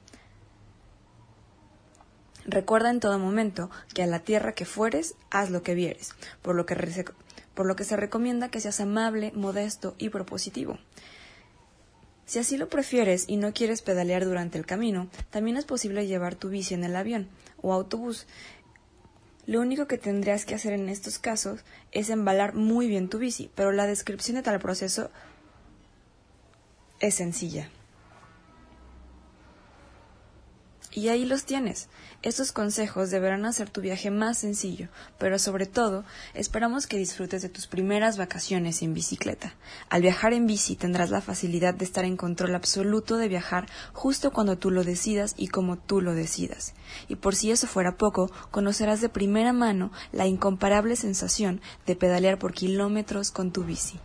Recuerda 2.45 2.89
en 2.89 2.99
todo 2.99 3.17
momento 3.19 3.69
que 3.93 4.03
a 4.03 4.07
la 4.07 4.19
tierra 4.19 4.51
que 4.51 4.65
fueres, 4.65 5.15
haz 5.31 5.49
lo 5.49 5.63
que 5.63 5.75
vieres, 5.75 6.09
por 6.41 6.55
lo 6.55 6.65
que, 6.65 7.05
por 7.53 7.65
lo 7.65 7.77
que 7.77 7.85
se 7.85 7.95
recomienda 7.95 8.49
que 8.49 8.59
seas 8.59 8.81
amable, 8.81 9.31
modesto 9.33 9.95
y 9.97 10.09
propositivo. 10.09 10.77
Si 12.27 12.39
así 12.39 12.57
lo 12.57 12.67
prefieres 12.67 13.23
y 13.27 13.37
no 13.37 13.53
quieres 13.53 13.81
pedalear 13.81 14.25
durante 14.25 14.57
el 14.57 14.65
camino, 14.65 15.07
también 15.29 15.55
es 15.55 15.63
posible 15.63 16.07
llevar 16.07 16.35
tu 16.35 16.49
bici 16.49 16.73
en 16.73 16.83
el 16.83 16.97
avión 16.97 17.29
o 17.61 17.71
autobús. 17.71 18.27
Lo 19.45 19.61
único 19.61 19.87
que 19.87 19.97
tendrías 19.97 20.45
que 20.45 20.53
hacer 20.53 20.73
en 20.73 20.89
estos 20.89 21.19
casos 21.19 21.61
es 21.93 22.09
embalar 22.09 22.53
muy 22.53 22.89
bien 22.89 23.07
tu 23.07 23.17
bici, 23.17 23.49
pero 23.55 23.71
la 23.71 23.87
descripción 23.87 24.35
de 24.35 24.43
tal 24.43 24.59
proceso 24.59 25.09
es 26.99 27.15
sencilla. 27.15 27.69
Y 30.93 31.09
ahí 31.09 31.25
los 31.25 31.43
tienes. 31.43 31.89
Estos 32.23 32.51
consejos 32.51 33.11
deberán 33.11 33.45
hacer 33.45 33.69
tu 33.69 33.81
viaje 33.81 34.09
más 34.09 34.39
sencillo, 34.39 34.87
pero 35.19 35.37
sobre 35.37 35.65
todo 35.65 36.05
esperamos 36.33 36.87
que 36.87 36.97
disfrutes 36.97 37.41
de 37.41 37.49
tus 37.49 37.67
primeras 37.67 38.17
vacaciones 38.17 38.81
en 38.81 38.93
bicicleta. 38.93 39.53
Al 39.89 40.01
viajar 40.01 40.33
en 40.33 40.47
bici 40.47 40.75
tendrás 40.75 41.09
la 41.09 41.21
facilidad 41.21 41.73
de 41.73 41.85
estar 41.85 42.05
en 42.05 42.17
control 42.17 42.55
absoluto 42.55 43.17
de 43.17 43.27
viajar 43.27 43.67
justo 43.93 44.31
cuando 44.31 44.57
tú 44.57 44.71
lo 44.71 44.83
decidas 44.83 45.35
y 45.37 45.49
como 45.49 45.77
tú 45.77 46.01
lo 46.01 46.15
decidas. 46.15 46.73
Y 47.07 47.17
por 47.17 47.35
si 47.35 47.51
eso 47.51 47.67
fuera 47.67 47.97
poco, 47.97 48.31
conocerás 48.49 49.01
de 49.01 49.09
primera 49.09 49.53
mano 49.53 49.91
la 50.11 50.25
incomparable 50.25 50.95
sensación 50.95 51.61
de 51.85 51.95
pedalear 51.95 52.39
por 52.39 52.53
kilómetros 52.53 53.29
con 53.29 53.51
tu 53.51 53.63
bici. 53.63 53.99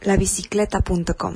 Labicicleta.com 0.00 1.34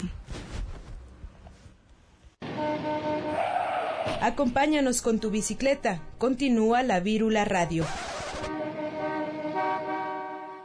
Acompáñanos 4.22 5.00
con 5.00 5.18
tu 5.18 5.30
bicicleta. 5.30 6.02
Continúa 6.18 6.82
la 6.82 7.00
Vírula 7.00 7.46
Radio. 7.46 7.86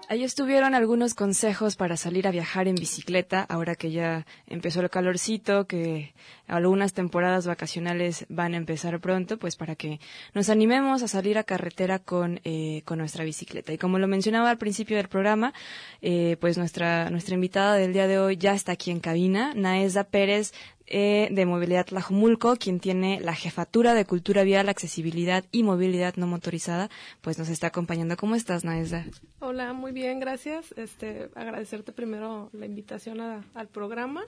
Ahí 0.07 0.23
estuvieron 0.23 0.75
algunos 0.75 1.15
consejos 1.15 1.75
para 1.75 1.97
salir 1.97 2.27
a 2.27 2.31
viajar 2.31 2.67
en 2.67 2.75
bicicleta, 2.75 3.41
ahora 3.41 3.75
que 3.75 3.91
ya 3.91 4.25
empezó 4.45 4.81
el 4.81 4.89
calorcito, 4.91 5.65
que 5.65 6.13
algunas 6.47 6.93
temporadas 6.93 7.47
vacacionales 7.47 8.25
van 8.29 8.53
a 8.53 8.57
empezar 8.57 8.99
pronto, 8.99 9.39
pues 9.39 9.55
para 9.55 9.75
que 9.75 9.99
nos 10.35 10.49
animemos 10.49 11.01
a 11.01 11.07
salir 11.07 11.39
a 11.39 11.43
carretera 11.43 11.97
con, 11.97 12.39
eh, 12.43 12.83
con 12.85 12.99
nuestra 12.99 13.23
bicicleta. 13.23 13.73
Y 13.73 13.79
como 13.79 13.97
lo 13.97 14.07
mencionaba 14.07 14.51
al 14.51 14.59
principio 14.59 14.97
del 14.97 15.07
programa, 15.07 15.53
eh, 16.01 16.37
pues 16.39 16.57
nuestra, 16.57 17.09
nuestra 17.09 17.33
invitada 17.33 17.73
del 17.73 17.91
día 17.91 18.05
de 18.05 18.19
hoy 18.19 18.37
ya 18.37 18.53
está 18.53 18.73
aquí 18.73 18.91
en 18.91 18.99
cabina, 18.99 19.53
Naesa 19.55 20.03
Pérez 20.03 20.53
eh, 20.87 21.29
de 21.31 21.45
Movilidad 21.45 21.85
Tlajumulco, 21.85 22.55
quien 22.57 22.79
tiene 22.79 23.19
la 23.19 23.33
jefatura 23.33 23.93
de 23.93 24.05
Cultura 24.05 24.43
Vial, 24.43 24.69
Accesibilidad 24.69 25.45
y 25.51 25.63
Movilidad 25.63 26.15
No 26.15 26.27
Motorizada, 26.27 26.89
pues 27.21 27.39
nos 27.39 27.49
está 27.49 27.67
acompañando. 27.67 28.17
¿Cómo 28.17 28.35
estás, 28.35 28.63
Naesa? 28.63 29.05
Hola, 29.39 29.73
muy 29.73 29.91
bien, 29.91 30.19
gracias. 30.19 30.73
Este, 30.77 31.29
agradecerte 31.35 31.91
primero 31.91 32.49
la 32.53 32.65
invitación 32.65 33.19
al 33.19 33.67
programa 33.67 34.23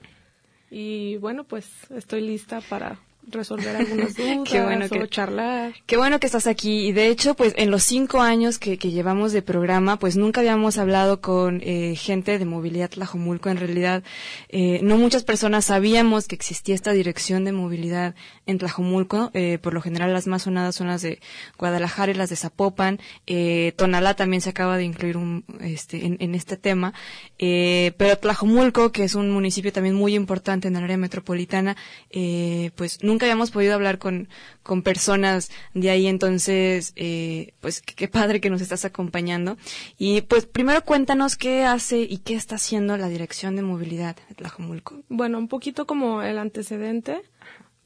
y 0.70 1.16
bueno, 1.16 1.44
pues 1.44 1.90
estoy 1.90 2.20
lista 2.22 2.60
para 2.60 2.98
resolver 3.30 3.76
algunas 3.76 4.14
dudas 4.14 4.38
Qué 4.44 4.62
bueno 4.62 4.88
que, 4.88 5.08
charlar. 5.08 5.74
Qué 5.86 5.96
bueno 5.96 6.20
que 6.20 6.26
estás 6.26 6.46
aquí. 6.46 6.86
Y 6.88 6.92
de 6.92 7.08
hecho, 7.08 7.34
pues 7.34 7.54
en 7.56 7.70
los 7.70 7.82
cinco 7.82 8.20
años 8.20 8.58
que, 8.58 8.78
que 8.78 8.90
llevamos 8.90 9.32
de 9.32 9.42
programa, 9.42 9.98
pues 9.98 10.16
nunca 10.16 10.40
habíamos 10.40 10.78
hablado 10.78 11.20
con 11.20 11.60
eh, 11.62 11.94
gente 11.96 12.38
de 12.38 12.44
movilidad 12.44 12.90
Tlajomulco. 12.90 13.48
En 13.48 13.56
realidad, 13.56 14.02
eh, 14.48 14.80
no 14.82 14.96
muchas 14.96 15.24
personas 15.24 15.66
sabíamos 15.66 16.28
que 16.28 16.34
existía 16.34 16.74
esta 16.74 16.92
dirección 16.92 17.44
de 17.44 17.52
movilidad 17.52 18.14
en 18.46 18.58
Tlajomulco. 18.58 19.30
Eh, 19.34 19.58
por 19.60 19.74
lo 19.74 19.80
general, 19.80 20.12
las 20.12 20.26
más 20.26 20.42
sonadas 20.42 20.74
son 20.74 20.88
las 20.88 21.02
de 21.02 21.20
Guadalajara 21.58 22.12
y 22.12 22.14
las 22.14 22.30
de 22.30 22.36
Zapopan. 22.36 23.00
Eh, 23.26 23.72
Tonalá 23.76 24.14
también 24.14 24.40
se 24.40 24.50
acaba 24.50 24.76
de 24.76 24.84
incluir 24.84 25.16
un, 25.16 25.44
este, 25.60 26.06
en, 26.06 26.16
en 26.20 26.34
este 26.34 26.56
tema. 26.56 26.94
Eh, 27.38 27.92
pero 27.96 28.18
Tlajomulco, 28.18 28.92
que 28.92 29.04
es 29.04 29.14
un 29.14 29.30
municipio 29.30 29.72
también 29.72 29.94
muy 29.94 30.14
importante 30.14 30.68
en 30.68 30.76
el 30.76 30.84
área 30.84 30.96
metropolitana, 30.96 31.76
eh, 32.10 32.70
pues 32.76 33.02
nunca 33.02 33.17
habíamos 33.26 33.50
podido 33.50 33.74
hablar 33.74 33.98
con, 33.98 34.28
con 34.62 34.82
personas 34.82 35.50
de 35.74 35.90
ahí, 35.90 36.06
entonces, 36.06 36.92
eh, 36.96 37.54
pues 37.60 37.82
qué 37.82 38.08
padre 38.08 38.40
que 38.40 38.50
nos 38.50 38.60
estás 38.60 38.84
acompañando. 38.84 39.56
Y 39.98 40.22
pues 40.22 40.46
primero 40.46 40.82
cuéntanos 40.84 41.36
qué 41.36 41.64
hace 41.64 42.00
y 42.00 42.18
qué 42.18 42.34
está 42.34 42.56
haciendo 42.56 42.96
la 42.96 43.08
Dirección 43.08 43.56
de 43.56 43.62
Movilidad 43.62 44.16
de 44.28 44.34
Tlajomulco. 44.34 45.02
Bueno, 45.08 45.38
un 45.38 45.48
poquito 45.48 45.86
como 45.86 46.22
el 46.22 46.38
antecedente. 46.38 47.22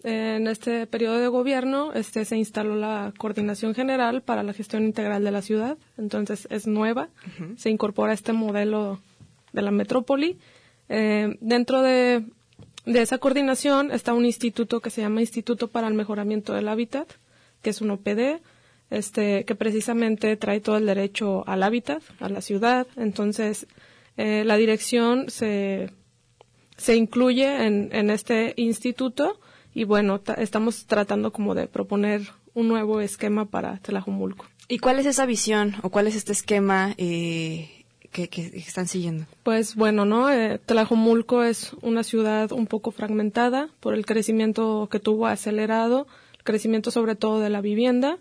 En 0.04 0.48
este 0.48 0.88
periodo 0.88 1.18
de 1.18 1.28
gobierno 1.28 1.92
este, 1.92 2.24
se 2.24 2.36
instaló 2.36 2.74
la 2.74 3.12
Coordinación 3.16 3.72
General 3.72 4.20
para 4.22 4.42
la 4.42 4.52
Gestión 4.52 4.82
Integral 4.84 5.22
de 5.22 5.30
la 5.30 5.42
Ciudad, 5.42 5.78
entonces 5.96 6.48
es 6.50 6.66
nueva, 6.66 7.08
se 7.56 7.70
incorpora 7.70 8.12
este 8.12 8.32
modelo 8.32 8.98
de 9.52 9.62
la 9.62 9.70
metrópoli. 9.70 10.38
Eh, 10.88 11.36
dentro 11.40 11.82
de 11.82 12.24
de 12.84 13.02
esa 13.02 13.18
coordinación 13.18 13.90
está 13.90 14.14
un 14.14 14.24
instituto 14.24 14.80
que 14.80 14.90
se 14.90 15.00
llama 15.00 15.20
Instituto 15.20 15.68
para 15.68 15.88
el 15.88 15.94
Mejoramiento 15.94 16.52
del 16.52 16.68
Hábitat, 16.68 17.08
que 17.62 17.70
es 17.70 17.80
un 17.80 17.90
OPD, 17.90 18.40
este, 18.90 19.44
que 19.44 19.54
precisamente 19.54 20.36
trae 20.36 20.60
todo 20.60 20.76
el 20.76 20.86
derecho 20.86 21.44
al 21.46 21.62
hábitat, 21.62 22.02
a 22.20 22.28
la 22.28 22.40
ciudad. 22.40 22.86
Entonces, 22.96 23.66
eh, 24.16 24.44
la 24.44 24.56
dirección 24.56 25.30
se, 25.30 25.90
se 26.76 26.96
incluye 26.96 27.66
en, 27.66 27.88
en 27.92 28.10
este 28.10 28.52
instituto 28.56 29.40
y 29.74 29.84
bueno, 29.84 30.20
estamos 30.36 30.86
tratando 30.86 31.32
como 31.32 31.54
de 31.54 31.66
proponer 31.66 32.22
un 32.54 32.68
nuevo 32.68 33.00
esquema 33.00 33.46
para 33.46 33.78
Tlajumulco. 33.78 34.46
¿Y 34.68 34.78
cuál 34.78 34.98
es 34.98 35.06
esa 35.06 35.26
visión 35.26 35.74
o 35.82 35.90
cuál 35.90 36.06
es 36.06 36.16
este 36.16 36.32
esquema 36.32 36.94
eh, 36.98 37.81
que, 38.12 38.28
están 38.54 38.86
siguiendo? 38.86 39.24
Pues 39.42 39.74
bueno, 39.74 40.04
¿no? 40.04 40.30
Eh, 40.30 40.60
Tlajomulco 40.64 41.42
es 41.42 41.72
una 41.82 42.04
ciudad 42.04 42.52
un 42.52 42.66
poco 42.66 42.90
fragmentada 42.90 43.70
por 43.80 43.94
el 43.94 44.06
crecimiento 44.06 44.88
que 44.90 45.00
tuvo 45.00 45.26
acelerado, 45.26 46.06
el 46.34 46.44
crecimiento 46.44 46.90
sobre 46.90 47.16
todo 47.16 47.40
de 47.40 47.50
la 47.50 47.60
vivienda. 47.60 48.18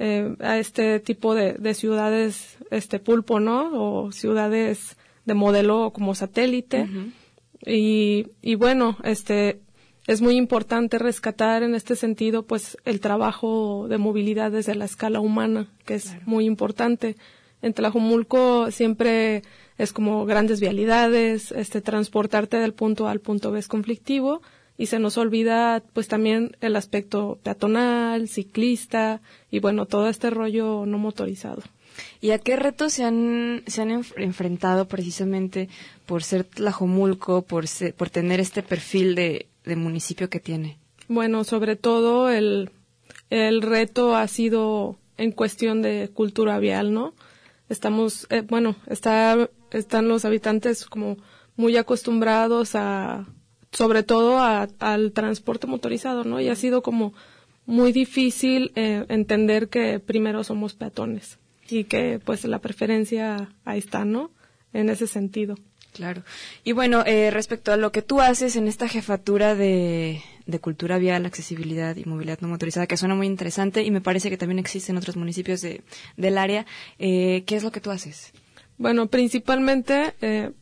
eh, 0.00 0.36
a 0.40 0.58
este 0.58 1.00
tipo 1.00 1.34
de, 1.34 1.74
ciudades, 1.74 2.56
este 2.70 3.00
pulpo, 3.00 3.40
¿no? 3.40 3.70
O 3.74 4.12
ciudades 4.12 4.96
de 5.24 5.34
modelo 5.34 5.92
como 5.92 6.14
satélite. 6.14 6.86
y, 7.66 8.28
y 8.40 8.54
bueno, 8.54 8.96
este, 9.02 9.60
es 10.06 10.22
muy 10.22 10.36
importante 10.36 10.98
rescatar 10.98 11.62
en 11.62 11.74
este 11.74 11.94
sentido, 11.94 12.44
pues, 12.44 12.78
el 12.86 12.98
trabajo 13.00 13.88
de 13.88 13.98
movilidad 13.98 14.50
desde 14.50 14.74
la 14.74 14.86
escala 14.86 15.20
humana, 15.20 15.68
que 15.84 15.96
es 15.96 16.14
muy 16.24 16.46
importante. 16.46 17.16
En 17.62 17.72
Tlajumulco 17.72 18.70
siempre 18.70 19.42
es 19.78 19.92
como 19.92 20.26
grandes 20.26 20.60
vialidades, 20.60 21.52
este, 21.52 21.80
transportarte 21.80 22.56
del 22.58 22.74
punto 22.74 23.08
A 23.08 23.10
al 23.10 23.20
punto 23.20 23.50
B 23.50 23.58
es 23.58 23.68
conflictivo 23.68 24.42
y 24.76 24.86
se 24.86 25.00
nos 25.00 25.18
olvida 25.18 25.82
pues 25.92 26.08
también 26.08 26.56
el 26.60 26.76
aspecto 26.76 27.38
peatonal, 27.42 28.28
ciclista 28.28 29.20
y 29.50 29.58
bueno, 29.58 29.86
todo 29.86 30.08
este 30.08 30.30
rollo 30.30 30.86
no 30.86 30.98
motorizado. 30.98 31.62
¿Y 32.20 32.30
a 32.30 32.38
qué 32.38 32.56
retos 32.56 32.92
se 32.92 33.04
han, 33.04 33.64
se 33.66 33.82
han 33.82 33.90
enfrentado 34.16 34.86
precisamente 34.86 35.68
por 36.06 36.22
ser 36.22 36.44
Tlajomulco, 36.44 37.42
por, 37.42 37.64
por 37.96 38.10
tener 38.10 38.38
este 38.38 38.62
perfil 38.62 39.16
de, 39.16 39.46
de, 39.64 39.74
municipio 39.76 40.30
que 40.30 40.38
tiene? 40.38 40.78
Bueno, 41.08 41.42
sobre 41.42 41.74
todo 41.74 42.30
el, 42.30 42.70
el 43.30 43.62
reto 43.62 44.14
ha 44.14 44.28
sido 44.28 44.96
en 45.16 45.32
cuestión 45.32 45.82
de 45.82 46.08
cultura 46.14 46.60
vial, 46.60 46.92
¿no? 46.92 47.14
Estamos, 47.68 48.26
eh, 48.30 48.42
bueno, 48.42 48.76
está, 48.86 49.50
están 49.70 50.08
los 50.08 50.24
habitantes 50.24 50.86
como 50.86 51.18
muy 51.56 51.76
acostumbrados 51.76 52.74
a, 52.74 53.26
sobre 53.72 54.02
todo 54.02 54.40
al 54.40 55.12
transporte 55.12 55.66
motorizado, 55.66 56.24
¿no? 56.24 56.40
Y 56.40 56.48
ha 56.48 56.54
sido 56.54 56.82
como 56.82 57.12
muy 57.66 57.92
difícil 57.92 58.72
eh, 58.76 59.04
entender 59.08 59.68
que 59.68 60.00
primero 60.00 60.42
somos 60.44 60.74
peatones 60.74 61.38
y 61.68 61.84
que 61.84 62.18
pues 62.24 62.44
la 62.44 62.60
preferencia 62.60 63.50
ahí 63.64 63.78
está, 63.78 64.04
¿no? 64.04 64.30
En 64.72 64.88
ese 64.88 65.06
sentido. 65.06 65.56
Claro. 65.92 66.22
Y 66.64 66.72
bueno, 66.72 67.02
eh, 67.04 67.30
respecto 67.30 67.72
a 67.72 67.76
lo 67.76 67.92
que 67.92 68.02
tú 68.02 68.20
haces 68.20 68.56
en 68.56 68.68
esta 68.68 68.88
jefatura 68.88 69.54
de, 69.54 70.22
de, 70.48 70.58
cultura 70.58 70.98
vial, 70.98 71.26
accesibilidad 71.26 71.94
y 71.96 72.04
movilidad 72.04 72.40
no 72.40 72.48
motorizada, 72.48 72.86
que 72.86 72.96
suena 72.96 73.14
muy 73.14 73.26
interesante 73.26 73.82
y 73.82 73.90
me 73.90 74.00
parece 74.00 74.30
que 74.30 74.36
también 74.36 74.58
existe 74.58 74.90
en 74.90 74.98
otros 74.98 75.16
municipios 75.16 75.60
de, 75.60 75.82
del 76.16 76.38
área, 76.38 76.66
eh, 76.98 77.44
¿qué 77.46 77.56
es 77.56 77.62
lo 77.62 77.70
que 77.70 77.80
tú 77.80 77.90
haces? 77.90 78.32
Bueno, 78.76 79.06
principalmente 79.06 80.14
eh, 80.20 80.52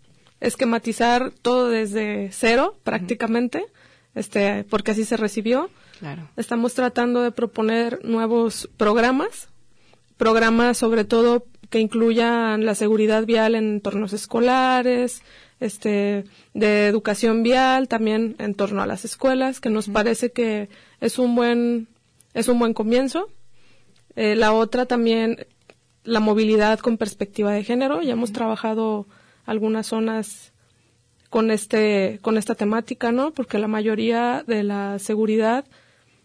esquematizar 0.41 1.33
todo 1.43 1.71
desde 1.71 2.31
cero, 2.33 2.79
prácticamente, 2.83 3.67
este, 4.15 4.65
porque 4.65 4.91
así 4.93 5.05
se 5.05 5.17
recibió. 5.17 5.71
Claro. 5.99 6.29
Estamos 6.37 6.75
tratando 6.75 7.23
de 7.23 7.33
proponer 7.33 8.05
nuevos 8.05 8.69
programas 8.77 9.49
programas 10.17 10.79
sobre 10.79 11.05
todo 11.05 11.47
que 11.71 11.81
incluyan 11.81 12.65
la 12.65 12.75
seguridad 12.75 13.25
vial 13.27 13.55
en 13.55 13.65
entornos 13.65 14.13
escolares, 14.13 15.23
este, 15.61 16.25
de 16.55 16.87
educación 16.87 17.43
vial, 17.43 17.89
también 17.89 18.37
en 18.39 18.55
torno 18.55 18.83
a 18.83 18.87
las 18.87 19.05
escuelas, 19.05 19.61
que 19.61 19.71
nos 19.71 19.89
parece 19.89 20.33
que 20.33 20.69
es 21.01 21.19
un 21.19 21.35
buen, 21.35 21.89
es 22.35 22.49
un 22.49 22.59
buen 22.59 22.75
comienzo. 22.75 23.29
Eh, 24.15 24.37
la 24.37 24.53
otra 24.53 24.87
también, 24.87 25.47
la 26.05 26.21
movilidad 26.21 26.79
con 26.79 26.99
perspectiva 26.99 27.53
de 27.53 27.65
género. 27.65 28.03
Ya 28.03 28.13
hemos 28.13 28.33
trabajado 28.33 29.07
algunas 29.45 29.87
zonas 29.87 30.53
con 31.31 31.51
este, 31.51 32.19
con 32.23 32.39
esta 32.39 32.55
temática, 32.55 33.13
¿no? 33.13 33.33
Porque 33.33 33.59
la 33.59 33.69
mayoría 33.69 34.45
de 34.47 34.63
la 34.63 34.99
seguridad 34.99 35.65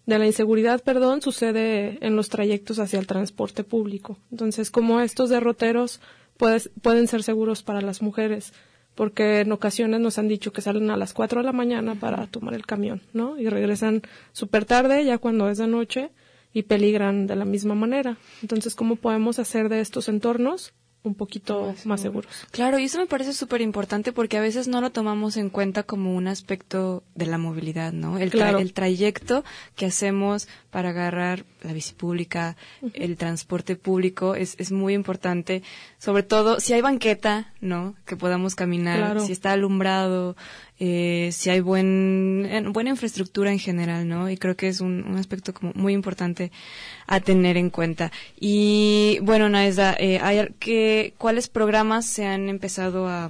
de 0.06 0.20
la 0.20 0.26
inseguridad, 0.26 0.84
perdón, 0.84 1.22
sucede 1.22 1.98
en 2.02 2.16
los 2.16 2.30
trayectos 2.30 2.80
hacia 2.80 3.00
el 3.00 3.08
transporte 3.08 3.64
público. 3.64 4.18
Entonces, 4.32 4.72
como 4.72 5.00
estos 5.00 5.30
derroteros 5.30 6.02
pueden 6.38 7.08
ser 7.08 7.22
seguros 7.22 7.62
para 7.62 7.82
las 7.82 8.02
mujeres, 8.02 8.52
porque 8.96 9.40
en 9.42 9.52
ocasiones 9.52 10.00
nos 10.00 10.18
han 10.18 10.28
dicho 10.28 10.52
que 10.52 10.62
salen 10.62 10.90
a 10.92 10.98
las 10.98 11.14
4 11.14 11.42
de 11.42 11.46
la 11.46 11.54
mañana 11.54 11.96
para 11.96 12.28
tomar 12.28 12.54
el 12.54 12.66
camión, 12.66 13.02
¿no? 13.14 13.40
Y 13.40 13.48
regresan 13.50 14.02
súper 14.32 14.66
tarde, 14.66 15.06
ya 15.06 15.18
cuando 15.18 15.50
es 15.50 15.58
de 15.58 15.68
noche, 15.68 16.12
y 16.54 16.64
peligran 16.64 17.28
de 17.28 17.36
la 17.36 17.46
misma 17.46 17.76
manera. 17.76 18.18
Entonces, 18.42 18.76
¿cómo 18.76 18.98
podemos 18.98 19.40
hacer 19.40 19.70
de 19.70 19.80
estos 19.80 20.10
entornos 20.10 20.74
un 21.04 21.16
poquito 21.16 21.74
más, 21.86 22.02
seguros. 22.02 22.32
Claro, 22.52 22.78
y 22.78 22.84
eso 22.86 23.00
me 23.00 23.08
parece 23.08 23.34
súper 23.34 23.62
importante 23.62 24.12
porque 24.12 24.38
a 24.38 24.42
veces 24.42 24.68
no 24.68 24.82
lo 24.82 24.92
tomamos 24.92 25.36
en 25.36 25.50
cuenta 25.50 25.84
como 25.84 26.16
un 26.16 26.28
aspecto 26.28 27.04
de 27.16 27.26
la 27.26 27.38
movilidad, 27.38 27.92
¿no? 27.92 28.20
El, 28.20 28.32
el 28.40 28.74
trayecto 28.74 29.44
que 29.76 29.88
hacemos 29.88 30.48
para 30.70 30.90
agarrar 30.90 31.46
la 31.64 31.74
bici 31.74 31.94
pública, 31.94 32.56
el 32.94 33.18
transporte 33.18 33.76
público 33.76 34.36
es, 34.36 34.56
es 34.60 34.72
muy 34.72 34.94
importante, 34.94 35.64
sobre 35.98 36.24
todo 36.24 36.60
si 36.60 36.74
hay 36.74 36.82
banqueta, 36.82 37.54
¿no? 37.62 37.96
Que 38.06 38.16
podamos 38.16 38.56
caminar, 38.56 39.20
si 39.22 39.32
está 39.32 39.54
alumbrado, 39.54 40.36
eh, 40.84 41.30
si 41.32 41.52
hay 41.52 41.60
buen, 41.60 42.50
buena 42.74 42.90
infraestructura 42.90 43.52
en 43.52 43.60
general, 43.60 44.08
¿no? 44.08 44.32
Y 44.32 44.38
creo 44.38 44.56
que 44.56 44.68
es 44.68 44.82
un, 44.82 45.16
aspecto 45.16 45.54
como 45.54 45.74
muy 45.76 45.94
importante 45.94 46.52
a 47.06 47.20
tener 47.20 47.56
en 47.56 47.70
cuenta. 47.70 48.12
Y 48.40 49.20
bueno, 49.22 49.48
Naesa, 49.48 49.96
eh, 50.00 50.50
¿qué, 50.58 51.14
¿cuáles 51.20 51.50
programas 51.50 52.08
se 52.08 52.26
han 52.26 52.50
empezado 52.50 53.08
a, 53.08 53.30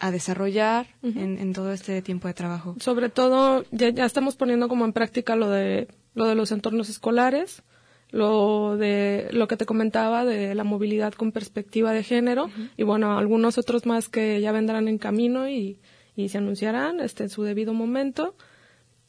a 0.00 0.10
desarrollar 0.10 0.88
en, 1.04 1.38
en, 1.38 1.52
todo 1.52 1.72
este 1.72 2.02
tiempo 2.02 2.26
de 2.26 2.34
trabajo? 2.34 2.74
Sobre 2.80 3.10
todo, 3.10 3.64
ya, 3.70 3.90
ya, 3.90 4.04
estamos 4.04 4.34
poniendo 4.34 4.66
como 4.66 4.84
en 4.84 4.92
práctica 4.92 5.36
lo 5.36 5.50
de, 5.50 5.86
lo 6.16 6.26
de 6.26 6.34
los 6.34 6.50
entornos 6.50 6.88
escolares, 6.88 7.62
lo 8.10 8.76
de 8.76 9.28
lo 9.30 9.46
que 9.46 9.56
te 9.56 9.66
comentaba 9.66 10.24
de 10.24 10.52
la 10.56 10.64
movilidad 10.64 11.12
con 11.12 11.30
perspectiva 11.30 11.92
de 11.92 12.02
género 12.02 12.50
y 12.76 12.82
bueno, 12.82 13.18
algunos 13.18 13.56
otros 13.56 13.86
más 13.86 14.08
que 14.08 14.40
ya 14.40 14.50
vendrán 14.50 14.88
en 14.88 14.98
camino 14.98 15.48
y 15.48 15.78
y 16.18 16.28
se 16.28 16.38
anunciarán 16.38 16.98
este, 16.98 17.22
en 17.22 17.30
su 17.30 17.44
debido 17.44 17.72
momento. 17.72 18.34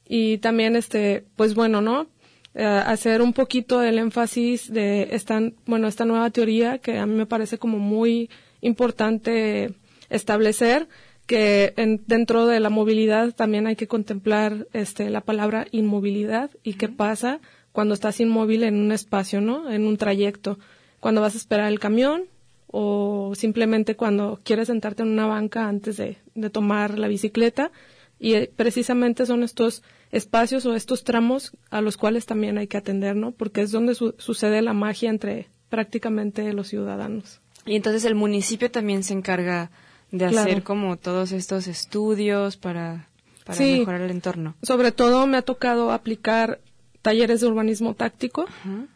Y 0.06 0.38
también, 0.38 0.76
este, 0.76 1.26
pues 1.36 1.56
bueno, 1.56 1.82
¿no? 1.82 2.08
Eh, 2.54 2.64
hacer 2.64 3.24
un 3.24 3.34
poquito 3.34 3.82
el 3.82 3.98
énfasis 3.98 4.72
de 4.72 5.10
esta, 5.12 5.42
bueno, 5.66 5.88
esta 5.88 6.06
nueva 6.06 6.30
teoría 6.30 6.78
que 6.78 7.00
a 7.00 7.08
mí 7.08 7.16
me 7.16 7.26
parece 7.26 7.58
como 7.58 7.80
muy 7.80 8.30
importante 8.62 9.74
establecer 10.10 10.88
que 11.26 11.74
en, 11.78 12.04
dentro 12.06 12.46
de 12.46 12.60
la 12.60 12.70
movilidad 12.70 13.34
también 13.34 13.66
hay 13.66 13.76
que 13.76 13.88
contemplar 13.88 14.68
este, 14.74 15.10
la 15.10 15.22
palabra 15.22 15.66
inmovilidad 15.72 16.52
y 16.62 16.74
qué 16.74 16.90
pasa 16.90 17.40
cuando 17.72 17.96
estás 17.96 18.20
inmóvil 18.20 18.64
en 18.64 18.76
un 18.76 18.92
espacio, 18.92 19.42
¿no? 19.42 19.72
En 19.72 19.88
un 19.88 19.98
trayecto. 19.98 20.60
Cuando 21.00 21.22
vas 21.22 21.34
a 21.34 21.38
esperar 21.38 21.72
el 21.72 21.80
camión, 21.80 22.26
o 22.72 23.34
simplemente 23.36 23.96
cuando 23.96 24.40
quieres 24.44 24.68
sentarte 24.68 25.04
en 25.04 25.10
una 25.10 25.26
banca 25.26 25.68
antes 25.68 25.98
de, 25.98 26.18
tomar 26.52 26.98
la 26.98 27.08
bicicleta. 27.08 27.72
Y 28.20 28.34
eh, 28.34 28.52
precisamente 28.54 29.26
son 29.26 29.44
estos 29.44 29.82
espacios 30.12 30.66
o 30.66 30.76
estos 30.76 31.04
tramos 31.04 31.54
a 31.70 31.82
los 31.82 31.98
cuales 31.98 32.26
también 32.26 32.58
hay 32.58 32.68
que 32.68 32.78
atender, 32.78 33.16
¿no? 33.16 33.32
Porque 33.32 33.62
es 33.62 33.72
donde 33.72 33.96
sucede 33.96 34.62
la 34.62 34.74
magia 34.74 35.10
entre 35.10 35.48
prácticamente 35.70 36.52
los 36.54 36.68
ciudadanos. 36.68 37.42
Y 37.66 37.76
entonces 37.76 38.04
el 38.06 38.16
municipio 38.16 38.70
también 38.70 39.04
se 39.04 39.14
encarga 39.14 39.72
de 40.12 40.26
hacer 40.26 40.64
como 40.64 40.98
todos 40.98 41.32
estos 41.32 41.68
estudios 41.68 42.58
para, 42.58 43.10
para 43.46 43.60
mejorar 43.60 44.02
el 44.02 44.12
entorno. 44.12 44.56
Sobre 44.64 44.92
todo 44.92 45.28
me 45.28 45.38
ha 45.38 45.42
tocado 45.44 45.92
aplicar 45.92 46.60
talleres 47.02 47.42
de 47.42 47.48
urbanismo 47.48 47.94
táctico 47.94 48.46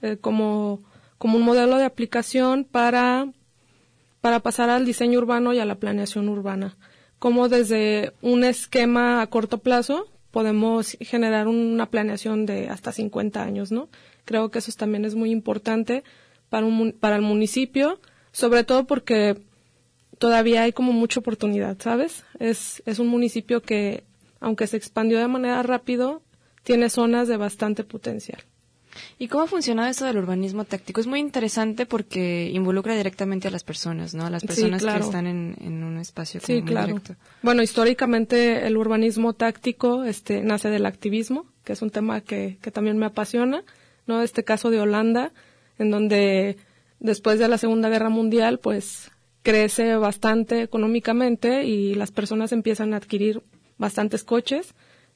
eh, 0.01 0.17
como, 0.19 0.81
como 1.17 1.37
un 1.37 1.43
modelo 1.43 1.77
de 1.77 1.85
aplicación 1.85 2.65
para 2.65 3.27
para 4.23 4.39
pasar 4.39 4.69
al 4.69 4.85
diseño 4.85 5.19
urbano 5.19 5.53
y 5.53 5.59
a 5.59 5.65
la 5.65 5.75
planeación 5.75 6.29
urbana. 6.29 6.77
Como 7.19 7.49
desde 7.49 8.13
un 8.21 8.45
esquema 8.45 9.21
a 9.21 9.27
corto 9.27 9.57
plazo 9.57 10.07
podemos 10.31 10.95
generar 11.01 11.49
una 11.49 11.89
planeación 11.89 12.45
de 12.45 12.69
hasta 12.69 12.93
50 12.93 13.43
años, 13.43 13.73
¿no? 13.73 13.89
Creo 14.23 14.49
que 14.49 14.59
eso 14.59 14.71
también 14.77 15.03
es 15.03 15.15
muy 15.15 15.29
importante 15.29 16.05
para, 16.47 16.65
un, 16.65 16.93
para 16.93 17.17
el 17.17 17.21
municipio, 17.21 17.99
sobre 18.31 18.63
todo 18.63 18.85
porque 18.85 19.41
todavía 20.19 20.61
hay 20.61 20.71
como 20.71 20.93
mucha 20.93 21.19
oportunidad, 21.19 21.75
¿sabes? 21.81 22.23
Es, 22.39 22.81
es 22.85 22.99
un 22.99 23.07
municipio 23.07 23.61
que, 23.61 24.05
aunque 24.39 24.67
se 24.67 24.77
expandió 24.77 25.19
de 25.19 25.27
manera 25.27 25.61
rápido, 25.63 26.21
tiene 26.63 26.89
zonas 26.89 27.27
de 27.27 27.35
bastante 27.35 27.83
potencial. 27.83 28.41
¿Y 29.19 29.27
cómo 29.27 29.43
ha 29.43 29.47
funcionado 29.47 29.89
eso 29.89 30.05
del 30.05 30.17
urbanismo 30.17 30.65
táctico? 30.65 31.01
Es 31.01 31.07
muy 31.07 31.19
interesante 31.19 31.85
porque 31.85 32.49
involucra 32.53 32.95
directamente 32.95 33.47
a 33.47 33.51
las 33.51 33.63
personas, 33.63 34.13
¿no? 34.13 34.25
A 34.25 34.29
las 34.29 34.43
personas 34.43 34.83
que 34.83 34.99
están 34.99 35.27
en, 35.27 35.83
un 35.83 35.97
espacio 35.97 36.39
sí, 36.41 36.61
claro. 36.61 37.01
Bueno, 37.41 37.63
históricamente 37.63 38.65
el 38.65 38.77
urbanismo 38.77 39.33
táctico 39.33 40.03
este, 40.03 40.41
nace 40.41 40.69
del 40.69 40.85
activismo, 40.85 41.45
que 41.63 41.73
es 41.73 41.81
un 41.81 41.89
tema 41.89 42.21
que, 42.21 42.57
que 42.61 42.71
también 42.71 42.97
me 42.97 43.05
apasiona, 43.05 43.63
¿no? 44.07 44.21
Este 44.21 44.43
caso 44.43 44.69
de 44.69 44.79
Holanda, 44.79 45.31
en 45.79 45.91
donde 45.91 46.57
después 46.99 47.39
de 47.39 47.47
la 47.47 47.57
Segunda 47.57 47.89
Guerra 47.89 48.09
Mundial, 48.09 48.59
pues 48.59 49.11
crece 49.43 49.95
bastante 49.95 50.61
económicamente 50.61 51.65
y 51.65 51.95
las 51.95 52.11
personas 52.11 52.51
empiezan 52.51 52.93
a 52.93 52.97
adquirir 52.97 53.41
bastantes 53.77 54.23
coches 54.23 54.73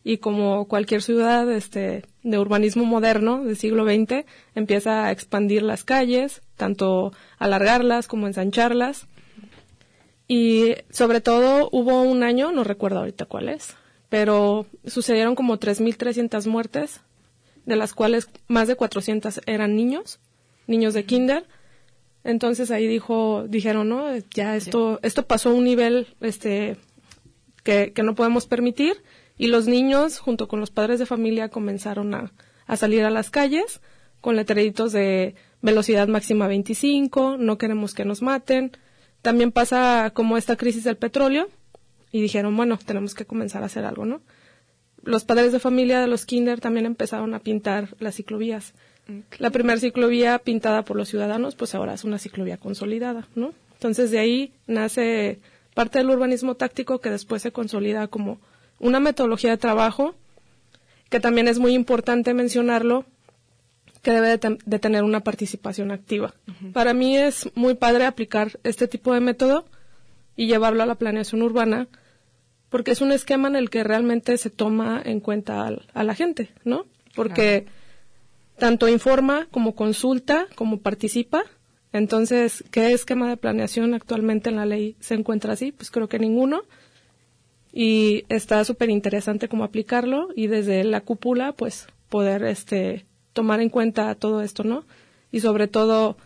y 0.08 0.20
como 0.20 0.70
cualquier 0.70 1.02
ciudad 1.02 1.52
este, 1.52 2.06
de 2.24 2.40
urbanismo 2.40 2.86
moderno 2.86 3.44
del 3.44 3.58
siglo 3.58 3.84
XX, 3.84 4.24
empieza 4.56 5.04
a 5.04 5.12
expandir 5.12 5.64
las 5.64 5.84
calles, 5.84 6.42
tanto 6.56 7.12
alargarlas 7.38 8.08
como 8.08 8.26
ensancharlas. 8.26 9.06
Y 10.26 10.76
sobre 10.92 11.20
todo 11.20 11.68
hubo 11.74 12.04
un 12.04 12.24
año, 12.24 12.54
no 12.54 12.64
recuerdo 12.64 13.00
ahorita 13.00 13.26
cuál 13.26 13.50
es, 13.50 13.76
pero 14.08 14.66
sucedieron 14.86 15.36
como 15.36 15.60
3.300 15.60 16.48
muertes, 16.48 17.02
de 17.66 17.76
las 17.76 17.94
cuales 17.94 18.30
más 18.48 18.70
de 18.70 18.78
400 18.78 19.42
eran 19.46 19.76
niños, 19.76 20.22
niños 20.68 20.94
de 20.94 21.04
kinder. 21.04 21.46
Entonces 22.24 22.72
ahí 22.72 22.88
dijo, 22.88 23.44
dijeron, 23.50 23.90
no, 23.90 24.16
ya 24.34 24.56
esto, 24.56 25.02
esto 25.04 25.28
pasó 25.28 25.50
a 25.50 25.54
un 25.54 25.66
nivel, 25.66 26.08
este, 26.22 26.78
que, 27.66 27.92
que 27.92 28.04
no 28.04 28.16
podemos 28.16 28.48
permitir 28.48 29.04
y 29.38 29.48
los 29.48 29.68
niños, 29.68 30.20
junto 30.20 30.48
con 30.48 30.60
los 30.60 30.72
padres 30.72 31.00
de 31.00 31.06
familia, 31.06 31.50
comenzaron 31.50 32.14
a, 32.16 32.32
a 32.66 32.78
salir 32.78 33.04
a 33.04 33.10
las 33.10 33.30
calles 33.30 33.82
con 34.22 34.36
letreritos 34.36 34.92
de 34.92 35.36
velocidad 35.62 36.08
máxima 36.08 36.48
25, 36.48 37.38
no 37.38 37.58
queremos 37.58 37.94
que 37.94 38.06
nos 38.06 38.22
maten. 38.22 38.72
También 39.22 39.52
pasa 39.52 40.12
como 40.14 40.38
esta 40.38 40.56
crisis 40.56 40.84
del 40.84 40.98
petróleo 40.98 41.50
y 42.12 42.22
dijeron, 42.22 42.56
bueno, 42.56 42.80
tenemos 42.84 43.14
que 43.14 43.26
comenzar 43.26 43.64
a 43.64 43.68
hacer 43.68 43.86
algo, 43.86 44.06
¿no? 44.06 44.22
Los 45.04 45.24
padres 45.24 45.52
de 45.52 45.60
familia 45.60 46.02
de 46.02 46.08
los 46.08 46.26
kinder 46.26 46.60
también 46.60 46.86
empezaron 46.86 47.34
a 47.34 47.40
pintar 47.40 47.96
las 48.00 48.16
ciclovías. 48.16 48.74
La 49.40 49.52
primera 49.52 49.80
ciclovía 49.80 50.38
pintada 50.40 50.84
por 50.84 50.98
los 50.98 51.08
ciudadanos, 51.08 51.56
pues 51.56 51.76
ahora 51.76 51.94
es 51.94 52.04
una 52.04 52.20
ciclovía 52.20 52.58
consolidada, 52.58 53.28
¿no? 53.36 53.54
Entonces 53.74 54.12
de 54.12 54.20
ahí 54.20 54.54
nace 54.66 55.40
parte 55.74 56.00
del 56.00 56.10
urbanismo 56.10 56.56
táctico 56.56 57.00
que 57.00 57.12
después 57.12 57.42
se 57.42 57.52
consolida 57.52 58.08
como 58.08 58.40
una 58.80 59.00
metodología 59.00 59.52
de 59.52 59.58
trabajo 59.58 60.16
que 61.10 61.20
también 61.20 61.48
es 61.48 61.60
muy 61.60 61.74
importante 61.74 62.34
mencionarlo, 62.34 63.06
que 64.02 64.12
debe 64.12 64.38
de, 64.38 64.80
tener 64.80 65.04
una 65.04 65.22
participación 65.22 65.92
activa. 65.92 66.34
Para 66.74 66.94
mí 66.94 67.18
es 67.18 67.50
muy 67.56 67.76
padre 67.76 68.06
aplicar 68.06 68.60
este 68.64 68.88
tipo 68.88 69.14
de 69.14 69.20
método 69.20 69.66
y 70.36 70.48
llevarlo 70.48 70.84
a 70.84 70.86
la 70.86 70.96
planeación 70.96 71.42
urbana, 71.42 71.88
porque 72.70 72.92
es 72.92 73.02
un 73.02 73.12
esquema 73.12 73.48
en 73.48 73.56
el 73.56 73.70
que 73.70 73.84
realmente 73.84 74.38
se 74.38 74.50
toma 74.50 75.02
en 75.04 75.20
cuenta 75.20 75.70
a 75.94 76.04
la 76.04 76.16
gente, 76.16 76.50
¿no? 76.64 76.86
Porque 77.16 77.66
tanto 78.58 78.88
informa 78.88 79.48
como 79.52 79.76
consulta, 79.76 80.48
como 80.56 80.80
participa. 80.80 81.44
Entonces, 81.94 82.64
¿qué 82.72 82.92
esquema 82.92 83.30
de 83.30 83.38
planeación 83.38 83.94
actualmente 83.94 84.50
en 84.50 84.58
la 84.58 84.66
ley 84.66 84.96
se 85.00 85.16
encuentra 85.16 85.54
así? 85.54 85.72
Pues 85.72 85.90
creo 85.90 86.08
que 86.08 86.20
ninguno 86.20 86.64
y 87.74 88.26
está 88.30 88.64
súper 88.66 88.90
interesante 88.90 89.50
cómo 89.50 89.64
aplicarlo 89.64 90.30
y 90.36 90.48
desde 90.48 90.84
la 90.84 91.02
cúpula 91.02 91.52
pues 91.54 91.88
poder 92.10 92.44
este 92.44 93.06
tomar 93.34 93.62
en 93.62 93.70
cuenta 93.70 94.14
todo 94.16 94.42
esto, 94.42 94.64
¿no? 94.64 94.84
Y 95.32 95.42
sobre 95.42 95.68
todo 95.68 96.18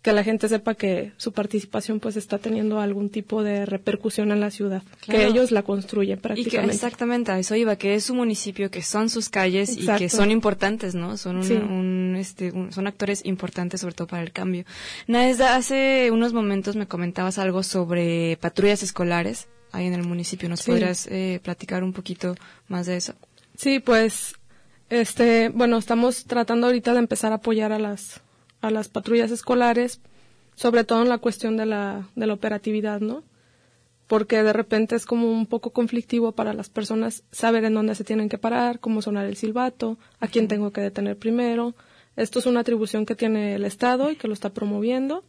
que 0.00 0.12
la 0.12 0.22
gente 0.22 0.48
sepa 0.48 0.74
que 0.74 1.12
su 1.16 1.32
participación 1.32 1.98
pues 1.98 2.16
está 2.16 2.38
teniendo 2.38 2.80
algún 2.80 3.10
tipo 3.10 3.42
de 3.42 3.66
repercusión 3.66 4.30
en 4.30 4.40
la 4.40 4.50
ciudad, 4.50 4.82
que 5.04 5.26
ellos 5.26 5.50
la 5.50 5.62
construyen 5.62 6.18
prácticamente. 6.20 6.74
exactamente, 6.74 7.32
a 7.32 7.38
eso 7.38 7.56
iba, 7.56 7.76
que 7.76 7.94
es 7.94 8.04
su 8.04 8.14
municipio, 8.14 8.70
que 8.70 8.82
son 8.82 9.10
sus 9.10 9.28
calles 9.28 9.76
y 9.76 9.86
que 9.98 10.08
son 10.08 10.30
importantes, 10.30 10.94
¿no? 10.94 11.16
Son 11.16 11.36
un, 11.36 12.16
este, 12.16 12.52
son 12.70 12.86
actores 12.86 13.24
importantes 13.26 13.80
sobre 13.80 13.94
todo 13.94 14.06
para 14.06 14.22
el 14.22 14.32
cambio. 14.32 14.64
Naesda, 15.08 15.56
hace 15.56 16.10
unos 16.12 16.32
momentos 16.32 16.76
me 16.76 16.86
comentabas 16.86 17.38
algo 17.38 17.62
sobre 17.62 18.38
patrullas 18.40 18.82
escolares 18.82 19.48
ahí 19.72 19.86
en 19.86 19.94
el 19.94 20.04
municipio. 20.04 20.48
¿Nos 20.48 20.62
podrías 20.62 21.06
eh, 21.06 21.40
platicar 21.42 21.84
un 21.84 21.92
poquito 21.92 22.34
más 22.68 22.86
de 22.86 22.96
eso? 22.96 23.14
Sí, 23.56 23.80
pues, 23.80 24.34
este, 24.90 25.48
bueno, 25.50 25.78
estamos 25.78 26.24
tratando 26.24 26.66
ahorita 26.66 26.92
de 26.92 27.00
empezar 27.00 27.32
a 27.32 27.36
apoyar 27.36 27.72
a 27.72 27.78
las, 27.78 28.20
a 28.60 28.70
las 28.70 28.88
patrullas 28.88 29.30
escolares, 29.30 30.00
sobre 30.54 30.84
todo 30.84 31.02
en 31.02 31.08
la 31.08 31.18
cuestión 31.18 31.56
de 31.56 31.66
la, 31.66 32.08
de 32.14 32.26
la 32.26 32.34
operatividad, 32.34 33.00
¿no? 33.00 33.22
Porque 34.06 34.42
de 34.42 34.52
repente 34.52 34.96
es 34.96 35.04
como 35.04 35.30
un 35.30 35.46
poco 35.46 35.70
conflictivo 35.70 36.32
para 36.32 36.54
las 36.54 36.70
personas 36.70 37.24
saber 37.30 37.64
en 37.64 37.74
dónde 37.74 37.94
se 37.94 38.04
tienen 38.04 38.28
que 38.28 38.38
parar, 38.38 38.80
cómo 38.80 39.02
sonar 39.02 39.26
el 39.26 39.36
silbato, 39.36 39.98
a 40.18 40.28
quién 40.28 40.48
tengo 40.48 40.72
que 40.72 40.80
detener 40.80 41.18
primero. 41.18 41.74
Esto 42.16 42.38
es 42.38 42.46
una 42.46 42.60
atribución 42.60 43.04
que 43.04 43.14
tiene 43.14 43.54
el 43.54 43.64
Estado 43.64 44.10
y 44.10 44.16
que 44.16 44.26
lo 44.26 44.34
está 44.34 44.50
promoviendo 44.50 45.24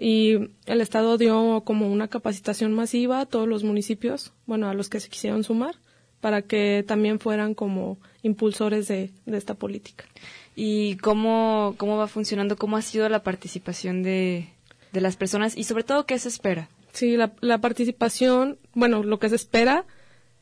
y 0.00 0.52
el 0.66 0.80
Estado 0.80 1.18
dio 1.18 1.62
como 1.64 1.90
una 1.92 2.06
capacitación 2.06 2.72
masiva 2.72 3.20
a 3.20 3.26
todos 3.26 3.48
los 3.48 3.64
municipios, 3.64 4.32
bueno, 4.46 4.68
a 4.68 4.74
los 4.74 4.88
que 4.88 5.00
se 5.00 5.08
quisieron 5.08 5.42
sumar, 5.42 5.74
para 6.20 6.42
que 6.42 6.84
también 6.86 7.18
fueran 7.18 7.54
como 7.54 7.98
impulsores 8.22 8.86
de, 8.86 9.10
esta 9.26 9.54
política. 9.54 10.04
¿Y 10.54 10.96
cómo, 10.98 11.74
cómo 11.78 11.96
va 11.96 12.06
funcionando? 12.06 12.56
¿Cómo 12.56 12.76
ha 12.76 12.82
sido 12.82 13.08
la 13.08 13.24
participación 13.24 14.04
de, 14.04 14.48
de 14.92 15.00
las 15.00 15.16
personas? 15.16 15.56
Y 15.56 15.64
sobre 15.64 15.82
todo, 15.82 16.06
¿qué 16.06 16.16
se 16.20 16.28
espera? 16.28 16.68
Sí, 16.92 17.16
la, 17.16 17.32
la 17.40 17.60
participación, 17.60 18.58
bueno, 18.74 19.02
lo 19.02 19.18
que 19.18 19.28
se 19.28 19.36
espera 19.36 19.84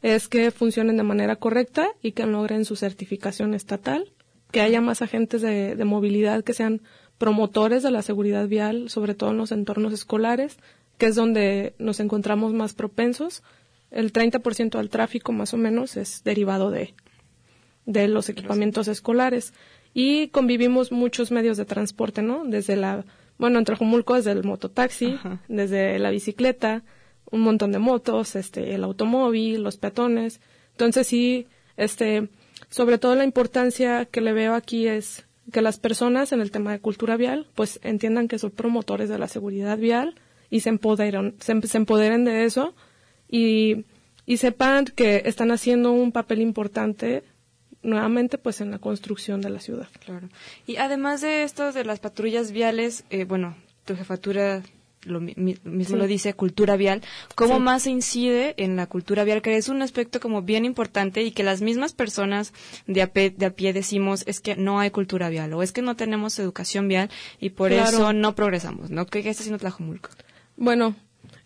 es 0.03 0.29
que 0.29 0.51
funcionen 0.51 0.99
de 0.99 1.03
manera 1.03 1.37
correcta 1.37 1.89
y 2.03 2.13
que 2.13 2.27
logren 2.27 2.67
su 2.67 2.77
certificación 2.77 3.55
estatal, 3.55 4.13
que 4.51 4.61
haya 4.61 4.83
más 4.83 5.01
agentes 5.01 5.41
de, 5.41 5.77
de 5.77 5.85
movilidad 5.87 6.45
que 6.45 6.53
sean 6.53 6.83
promotores 7.19 7.83
de 7.83 7.91
la 7.91 8.03
seguridad 8.03 8.47
vial, 8.49 8.91
sobre 8.91 9.15
todo 9.15 9.31
en 9.31 9.39
los 9.39 9.53
entornos 9.53 9.93
escolares, 9.93 10.59
que 10.99 11.07
es 11.07 11.15
donde 11.15 11.75
nos 11.79 12.01
encontramos 12.01 12.53
más 12.53 12.75
propensos. 12.75 13.43
El 13.91 14.13
30% 14.13 14.79
del 14.79 14.91
tráfico 14.91 15.33
más 15.33 15.55
o 15.55 15.57
menos 15.57 15.97
es 15.97 16.23
derivado 16.25 16.71
de, 16.71 16.95
de 17.85 18.09
los 18.09 18.29
equipamientos 18.29 18.89
escolares. 18.89 19.53
Y 19.95 20.29
convivimos 20.29 20.93
muchos 20.93 21.31
medios 21.31 21.57
de 21.57 21.65
transporte, 21.65 22.21
¿no? 22.21 22.45
Desde 22.45 22.77
la, 22.77 23.05
bueno, 23.39 23.59
en 23.59 23.65
Trajumulco 23.65 24.15
desde 24.15 24.33
el 24.33 24.45
mototaxi, 24.45 25.19
desde 25.49 25.99
la 25.99 26.11
bicicleta, 26.11 26.83
un 27.31 27.41
montón 27.41 27.73
de 27.73 27.79
motos, 27.79 28.37
este, 28.37 28.75
el 28.75 28.85
automóvil, 28.85 29.63
los 29.63 29.77
peatones. 29.77 30.41
Entonces 30.73 31.07
sí, 31.07 31.47
este, 31.77 32.29
sobre 32.69 32.99
todo 32.99 33.15
la 33.15 33.25
importancia 33.25 34.05
que 34.05 34.21
le 34.21 34.33
veo 34.33 34.55
aquí 34.55 34.87
es 34.87 35.27
que 35.53 35.63
las 35.63 35.79
personas 35.79 36.33
en 36.33 36.41
el 36.41 36.51
tema 36.51 36.73
de 36.73 36.81
cultura 36.81 37.17
vial 37.17 37.47
pues 37.55 37.79
entiendan 37.83 38.29
que 38.29 38.39
son 38.39 38.51
promotores 38.51 39.09
de 39.09 39.19
la 39.19 39.29
seguridad 39.29 39.79
vial 39.79 40.15
y 40.51 40.61
se 40.61 40.71
empoderen, 40.71 41.35
se, 41.39 41.53
empoderen 41.77 42.25
de 42.25 42.45
eso 42.45 42.75
y, 43.29 43.85
y 44.27 44.37
sepan 44.39 44.87
que 44.87 45.23
están 45.27 45.51
haciendo 45.51 45.93
un 45.93 46.13
papel 46.13 46.41
importante 46.41 47.25
nuevamente 47.83 48.39
pues 48.39 48.61
en 48.61 48.71
la 48.71 48.79
construcción 48.79 49.41
de 49.41 49.51
la 49.51 49.61
ciudad. 49.61 49.89
Claro. 50.05 50.29
Y 50.67 50.77
además 50.77 51.21
de 51.21 51.45
esto 51.45 51.73
de 51.73 51.85
las 51.85 52.01
patrullas 52.01 52.53
viales, 52.53 53.05
eh, 53.11 53.25
bueno, 53.25 53.57
tu 53.85 53.97
jefatura 53.97 54.63
lo 55.07 55.21
mismo 55.21 55.97
lo 55.97 56.07
dice, 56.07 56.35
cultura 56.35 56.77
vial, 56.77 57.03
cómo 57.35 57.61
más 57.61 57.85
se 57.85 57.91
incide 57.91 58.55
en 58.59 58.77
la 58.77 58.87
cultura 58.87 59.25
vial, 59.25 59.41
que 59.41 59.57
es 59.57 59.69
un 59.69 59.83
aspecto 59.83 60.21
como 60.21 60.43
bien 60.43 60.65
importante 60.65 61.23
y 61.23 61.31
que 61.31 61.43
las 61.43 61.63
mismas 61.63 61.93
personas 61.93 62.53
de 62.87 63.03
a, 63.03 63.07
pie, 63.07 63.31
de 63.31 63.47
a 63.47 63.51
pie 63.51 63.73
decimos 63.73 64.25
es 64.27 64.41
que 64.41 64.57
no 64.57 64.81
hay 64.81 64.91
cultura 64.91 65.29
vial 65.29 65.53
o 65.55 65.63
es 65.63 65.73
que 65.73 65.83
no 65.83 65.97
tenemos 65.97 66.39
educación 66.39 66.89
vial 66.89 67.11
y 67.41 67.51
por 67.51 67.73
eso 67.73 68.13
no 68.13 68.35
progresamos, 68.35 68.91
¿no? 68.91 69.07
¿Qué, 69.07 69.21
está 69.21 69.43
haciendo 69.43 69.59
Tlajumulco? 69.59 70.11
Bueno, 70.57 70.97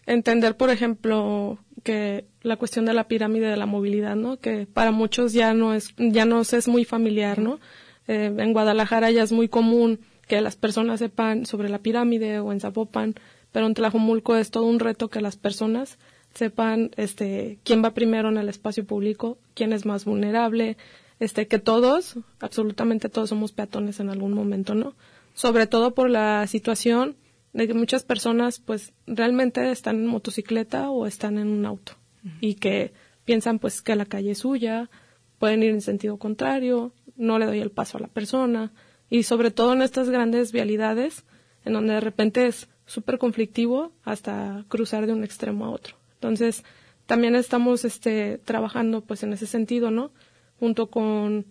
entender, 0.06 0.56
por 0.56 0.70
ejemplo, 0.70 1.58
que 1.82 2.24
la 2.42 2.56
cuestión 2.56 2.86
de 2.86 2.94
la 2.94 3.08
pirámide 3.08 3.48
de 3.48 3.56
la 3.56 3.66
movilidad, 3.66 4.16
¿no? 4.16 4.38
Que 4.38 4.66
para 4.66 4.90
muchos 4.90 5.32
ya 5.32 5.54
no 5.54 5.74
es, 5.74 5.94
ya 5.98 6.24
nos 6.24 6.52
es 6.52 6.68
muy 6.68 6.84
familiar, 6.84 7.38
¿no? 7.38 7.60
Eh, 8.08 8.34
en 8.36 8.52
Guadalajara 8.52 9.10
ya 9.10 9.22
es 9.22 9.32
muy 9.32 9.48
común 9.48 10.00
que 10.26 10.40
las 10.40 10.56
personas 10.56 11.00
sepan 11.00 11.44
sobre 11.44 11.68
la 11.68 11.80
pirámide 11.80 12.38
o 12.38 12.52
en 12.52 12.60
Zapopan 12.60 13.14
pero 13.52 13.66
en 13.66 13.74
Tlajomulco 13.74 14.36
es 14.36 14.50
todo 14.50 14.64
un 14.64 14.80
reto 14.80 15.08
que 15.08 15.20
las 15.20 15.36
personas 15.36 15.98
sepan 16.34 16.90
este 16.96 17.58
quién 17.64 17.84
va 17.84 17.92
primero 17.92 18.28
en 18.28 18.38
el 18.38 18.48
espacio 18.48 18.84
público, 18.84 19.38
quién 19.54 19.72
es 19.72 19.84
más 19.86 20.04
vulnerable, 20.04 20.76
este 21.18 21.48
que 21.48 21.58
todos, 21.58 22.16
absolutamente 22.40 23.08
todos 23.08 23.28
somos 23.28 23.52
peatones 23.52 24.00
en 24.00 24.08
algún 24.08 24.32
momento, 24.32 24.74
¿no? 24.74 24.94
Sobre 25.34 25.66
todo 25.66 25.94
por 25.94 26.08
la 26.10 26.46
situación 26.46 27.16
de 27.52 27.66
que 27.66 27.74
muchas 27.74 28.04
personas 28.04 28.60
pues 28.60 28.92
realmente 29.06 29.70
están 29.70 29.96
en 29.96 30.06
motocicleta 30.06 30.90
o 30.90 31.06
están 31.06 31.38
en 31.38 31.48
un 31.48 31.66
auto 31.66 31.92
y 32.40 32.54
que 32.54 32.92
piensan 33.24 33.58
pues 33.58 33.82
que 33.82 33.96
la 33.96 34.06
calle 34.06 34.32
es 34.32 34.38
suya, 34.38 34.90
pueden 35.38 35.62
ir 35.62 35.70
en 35.70 35.80
sentido 35.80 36.16
contrario, 36.16 36.92
no 37.16 37.38
le 37.38 37.46
doy 37.46 37.60
el 37.60 37.70
paso 37.70 37.98
a 37.98 38.00
la 38.00 38.08
persona 38.08 38.72
y 39.08 39.24
sobre 39.24 39.50
todo 39.50 39.72
en 39.72 39.82
estas 39.82 40.10
grandes 40.10 40.52
vialidades 40.52 41.24
en 41.64 41.72
donde 41.72 41.94
de 41.94 42.00
repente 42.00 42.46
es 42.46 42.68
súper 42.90 43.18
conflictivo 43.18 43.92
hasta 44.02 44.64
cruzar 44.66 45.06
de 45.06 45.12
un 45.12 45.22
extremo 45.22 45.64
a 45.64 45.70
otro. 45.70 45.94
Entonces, 46.14 46.64
también 47.06 47.36
estamos 47.36 47.84
este, 47.84 48.38
trabajando 48.38 49.02
pues 49.02 49.22
en 49.22 49.32
ese 49.32 49.46
sentido, 49.46 49.92
¿no? 49.92 50.10
Junto 50.58 50.90
con, 50.90 51.46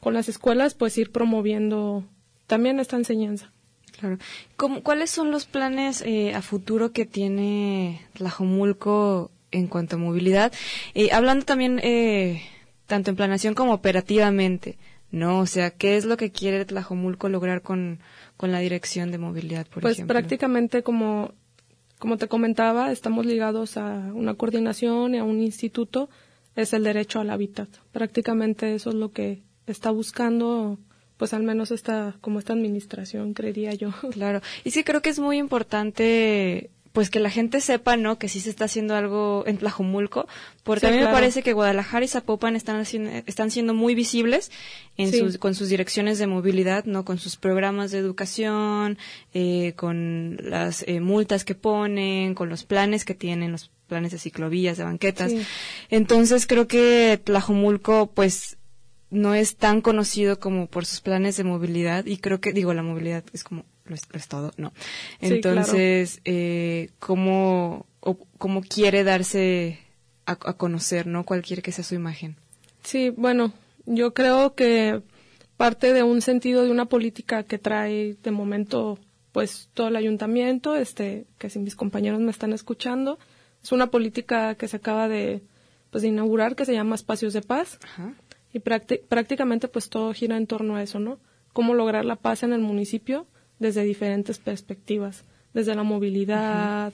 con 0.00 0.12
las 0.12 0.28
escuelas, 0.28 0.74
pues 0.74 0.98
ir 0.98 1.10
promoviendo 1.10 2.04
también 2.46 2.80
esta 2.80 2.96
enseñanza. 2.96 3.50
Claro. 3.98 4.18
¿Cuáles 4.82 5.10
son 5.10 5.30
los 5.30 5.46
planes 5.46 6.02
eh, 6.02 6.34
a 6.34 6.42
futuro 6.42 6.92
que 6.92 7.06
tiene 7.06 8.06
la 8.16 8.28
Jomulco 8.28 9.30
en 9.52 9.68
cuanto 9.68 9.96
a 9.96 9.98
movilidad? 9.98 10.52
Eh, 10.94 11.12
hablando 11.12 11.46
también 11.46 11.80
eh, 11.82 12.42
tanto 12.86 13.10
en 13.10 13.16
planeación 13.16 13.54
como 13.54 13.72
operativamente, 13.72 14.76
¿no? 15.10 15.38
O 15.38 15.46
sea, 15.46 15.70
¿qué 15.70 15.96
es 15.96 16.04
lo 16.04 16.18
que 16.18 16.30
quiere 16.30 16.64
Tlajomulco 16.66 17.28
lograr 17.28 17.62
con, 17.62 18.00
con 18.44 18.52
la 18.52 18.58
dirección 18.58 19.10
de 19.10 19.16
movilidad, 19.16 19.66
por 19.68 19.80
pues 19.80 19.94
ejemplo? 19.94 20.12
Pues 20.12 20.22
prácticamente 20.22 20.82
como, 20.82 21.32
como 21.98 22.18
te 22.18 22.28
comentaba, 22.28 22.92
estamos 22.92 23.24
ligados 23.24 23.78
a 23.78 24.12
una 24.12 24.34
coordinación 24.34 25.14
y 25.14 25.18
a 25.18 25.24
un 25.24 25.40
instituto, 25.40 26.10
es 26.54 26.74
el 26.74 26.84
derecho 26.84 27.20
al 27.20 27.30
hábitat. 27.30 27.70
Prácticamente 27.90 28.74
eso 28.74 28.90
es 28.90 28.96
lo 28.96 29.12
que 29.12 29.42
está 29.66 29.90
buscando 29.90 30.78
pues 31.16 31.32
al 31.32 31.42
menos 31.42 31.70
esta 31.70 32.16
como 32.20 32.38
esta 32.38 32.52
administración 32.52 33.32
creería 33.32 33.72
yo 33.72 33.94
claro 34.12 34.42
y 34.64 34.72
sí 34.72 34.84
creo 34.84 35.00
que 35.00 35.08
es 35.10 35.20
muy 35.20 35.38
importante 35.38 36.70
pues 36.94 37.10
que 37.10 37.18
la 37.18 37.28
gente 37.28 37.60
sepa, 37.60 37.96
¿no? 37.96 38.20
Que 38.20 38.28
sí 38.28 38.38
se 38.38 38.50
está 38.50 38.66
haciendo 38.66 38.94
algo 38.94 39.42
en 39.48 39.58
Tlajomulco, 39.58 40.28
porque 40.62 40.86
a 40.86 40.90
mí 40.92 40.98
me 40.98 41.08
parece 41.08 41.42
que 41.42 41.52
Guadalajara 41.52 42.04
y 42.04 42.08
Zapopan 42.08 42.54
están 42.54 42.76
haciendo, 42.76 43.10
están 43.26 43.50
siendo 43.50 43.74
muy 43.74 43.96
visibles 43.96 44.52
en 44.96 45.10
sus, 45.10 45.38
con 45.38 45.56
sus 45.56 45.68
direcciones 45.68 46.20
de 46.20 46.28
movilidad, 46.28 46.84
¿no? 46.84 47.04
Con 47.04 47.18
sus 47.18 47.34
programas 47.34 47.90
de 47.90 47.98
educación, 47.98 48.96
eh, 49.34 49.72
con 49.74 50.36
las 50.40 50.84
eh, 50.86 51.00
multas 51.00 51.44
que 51.44 51.56
ponen, 51.56 52.36
con 52.36 52.48
los 52.48 52.62
planes 52.62 53.04
que 53.04 53.14
tienen, 53.14 53.50
los 53.50 53.72
planes 53.88 54.12
de 54.12 54.18
ciclovías, 54.18 54.76
de 54.76 54.84
banquetas. 54.84 55.32
Entonces 55.90 56.46
creo 56.46 56.68
que 56.68 57.20
Tlajomulco, 57.24 58.06
pues, 58.06 58.56
no 59.10 59.34
es 59.34 59.56
tan 59.56 59.80
conocido 59.80 60.38
como 60.38 60.68
por 60.68 60.86
sus 60.86 61.00
planes 61.00 61.36
de 61.36 61.42
movilidad 61.42 62.06
y 62.06 62.18
creo 62.18 62.40
que, 62.40 62.52
digo, 62.52 62.72
la 62.72 62.84
movilidad 62.84 63.24
es 63.32 63.42
como 63.42 63.64
lo 63.86 63.94
es, 63.94 64.28
todo, 64.28 64.52
no. 64.56 64.72
Entonces, 65.20 66.20
eh, 66.24 66.90
¿cómo, 66.98 67.86
¿cómo 68.38 68.62
quiere 68.62 69.04
darse 69.04 69.78
a, 70.26 70.36
conocer, 70.36 71.06
no? 71.06 71.24
¿Cuál 71.24 71.42
quiere 71.42 71.62
que 71.62 71.72
sea 71.72 71.84
su 71.84 71.94
imagen? 71.94 72.36
Sí, 72.82 73.10
bueno, 73.10 73.52
yo 73.84 74.14
creo 74.14 74.54
que 74.54 75.02
parte 75.56 75.92
de 75.92 76.02
un 76.02 76.22
sentido 76.22 76.64
de 76.64 76.70
una 76.70 76.86
política 76.86 77.42
que 77.42 77.58
trae 77.58 78.16
de 78.22 78.30
momento 78.30 78.98
pues 79.32 79.68
todo 79.74 79.88
el 79.88 79.96
ayuntamiento, 79.96 80.76
este, 80.76 81.26
que 81.38 81.50
si 81.50 81.58
mis 81.58 81.74
compañeros 81.74 82.20
me 82.20 82.30
están 82.30 82.52
escuchando, 82.52 83.18
es 83.62 83.72
una 83.72 83.88
política 83.88 84.54
que 84.54 84.68
se 84.68 84.76
acaba 84.76 85.08
de, 85.08 85.42
pues, 85.90 86.02
de 86.02 86.08
inaugurar 86.08 86.54
que 86.54 86.64
se 86.64 86.72
llama 86.72 86.94
Espacios 86.94 87.32
de 87.32 87.42
Paz. 87.42 87.78
Y 88.52 88.60
prácticamente 88.60 89.66
pues 89.66 89.88
todo 89.88 90.14
gira 90.14 90.36
en 90.36 90.46
torno 90.46 90.76
a 90.76 90.82
eso, 90.82 91.00
¿no? 91.00 91.18
Cómo 91.52 91.74
lograr 91.74 92.04
la 92.04 92.14
paz 92.14 92.44
en 92.44 92.52
el 92.52 92.60
municipio 92.60 93.26
desde 93.58 93.84
diferentes 93.84 94.38
perspectivas, 94.38 95.24
desde 95.52 95.74
la 95.74 95.82
movilidad, 95.82 96.92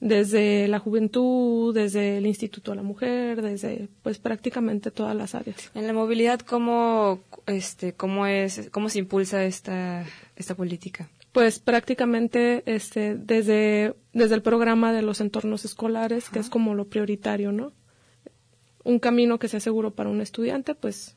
desde 0.00 0.68
la 0.68 0.78
juventud, 0.78 1.74
desde 1.74 2.18
el 2.18 2.26
Instituto 2.26 2.70
de 2.70 2.76
la 2.76 2.82
Mujer, 2.82 3.42
desde 3.42 3.88
pues 4.02 4.18
prácticamente 4.18 4.90
todas 4.90 5.16
las 5.16 5.34
áreas. 5.34 5.70
En 5.74 5.86
la 5.86 5.92
movilidad, 5.92 6.40
¿cómo, 6.40 7.20
este, 7.46 7.94
cómo, 7.94 8.26
es, 8.26 8.68
cómo 8.70 8.88
se 8.88 9.00
impulsa 9.00 9.44
esta, 9.44 10.04
esta 10.36 10.54
política? 10.54 11.08
Pues 11.32 11.58
prácticamente 11.58 12.62
este, 12.66 13.16
desde, 13.16 13.94
desde 14.12 14.34
el 14.34 14.42
programa 14.42 14.92
de 14.92 15.02
los 15.02 15.20
entornos 15.20 15.64
escolares, 15.64 16.30
que 16.30 16.38
es 16.38 16.48
como 16.48 16.74
lo 16.74 16.86
prioritario, 16.86 17.52
¿no? 17.52 17.72
Un 18.84 18.98
camino 18.98 19.38
que 19.38 19.48
sea 19.48 19.60
seguro 19.60 19.90
para 19.90 20.08
un 20.08 20.20
estudiante, 20.20 20.74
pues 20.74 21.16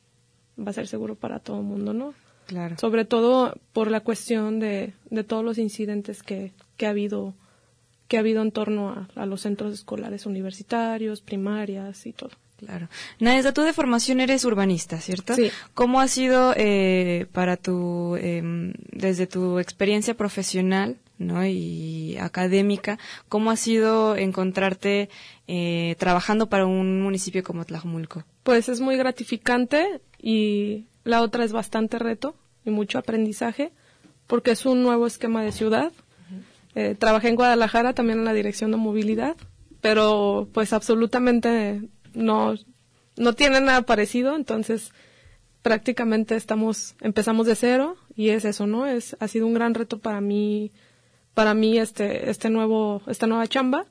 va 0.58 0.70
a 0.70 0.74
ser 0.74 0.86
seguro 0.86 1.14
para 1.14 1.38
todo 1.38 1.58
el 1.58 1.64
mundo, 1.64 1.92
¿no? 1.94 2.14
Sobre 2.78 3.04
todo 3.04 3.54
por 3.72 3.90
la 3.90 4.00
cuestión 4.00 4.60
de, 4.60 4.92
de 5.10 5.24
todos 5.24 5.44
los 5.44 5.58
incidentes 5.58 6.22
que, 6.22 6.52
que 6.76 6.86
ha 6.86 6.90
habido 6.90 7.34
que 8.12 8.18
ha 8.18 8.20
habido 8.20 8.42
en 8.42 8.52
torno 8.52 9.08
a, 9.14 9.24
los 9.24 9.40
centros 9.40 9.72
escolares 9.72 10.26
universitarios, 10.26 11.22
primarias 11.22 12.04
y 12.04 12.12
todo. 12.12 12.32
Claro. 12.58 12.90
Naesda, 13.20 13.52
tú 13.52 13.62
de 13.62 13.72
formación 13.72 14.20
eres 14.20 14.44
urbanista, 14.44 15.00
¿cierto? 15.00 15.34
Sí. 15.34 15.50
¿Cómo 15.72 15.98
ha 15.98 16.06
sido 16.08 16.52
eh, 16.58 17.24
para 17.32 17.56
tu, 17.56 18.16
em, 18.16 18.74
desde 18.92 19.26
tu 19.26 19.58
experiencia 19.58 20.12
profesional 20.12 20.98
¿no? 21.16 21.46
y 21.46 22.18
académica, 22.18 22.98
cómo 23.30 23.50
ha 23.50 23.56
sido 23.56 24.14
encontrarte 24.14 25.08
eh, 25.48 25.96
trabajando 25.98 26.50
para 26.50 26.66
un 26.66 27.00
municipio 27.00 27.42
como 27.42 27.64
Tlajumulco? 27.64 28.24
Pues 28.42 28.68
es 28.68 28.80
muy 28.80 28.98
gratificante 28.98 30.02
y 30.20 30.84
la 31.04 31.22
otra 31.22 31.44
es 31.44 31.52
bastante 31.52 31.98
reto 31.98 32.34
y 32.64 32.70
mucho 32.70 32.98
aprendizaje 32.98 33.72
porque 34.26 34.52
es 34.52 34.66
un 34.66 34.82
nuevo 34.82 35.06
esquema 35.06 35.42
de 35.42 35.52
ciudad. 35.52 35.92
Eh, 36.74 36.94
trabajé 36.98 37.28
en 37.28 37.36
Guadalajara 37.36 37.92
también 37.92 38.20
en 38.20 38.24
la 38.24 38.32
dirección 38.32 38.70
de 38.70 38.78
movilidad, 38.78 39.36
pero 39.80 40.48
pues 40.54 40.72
absolutamente 40.72 41.82
no, 42.14 42.54
no 43.16 43.32
tiene 43.34 43.60
nada 43.60 43.82
parecido, 43.82 44.36
entonces 44.36 44.92
prácticamente 45.60 46.34
estamos, 46.34 46.94
empezamos 47.00 47.46
de 47.46 47.56
cero 47.56 47.96
y 48.16 48.30
es 48.30 48.44
eso, 48.44 48.66
¿no? 48.66 48.86
Es, 48.86 49.16
ha 49.20 49.28
sido 49.28 49.46
un 49.46 49.54
gran 49.54 49.74
reto 49.74 49.98
para 49.98 50.20
mí, 50.20 50.72
para 51.34 51.54
mí 51.54 51.78
este, 51.78 52.30
este 52.30 52.50
nuevo, 52.50 53.02
esta 53.06 53.26
nueva 53.26 53.46
chamba, 53.46 53.86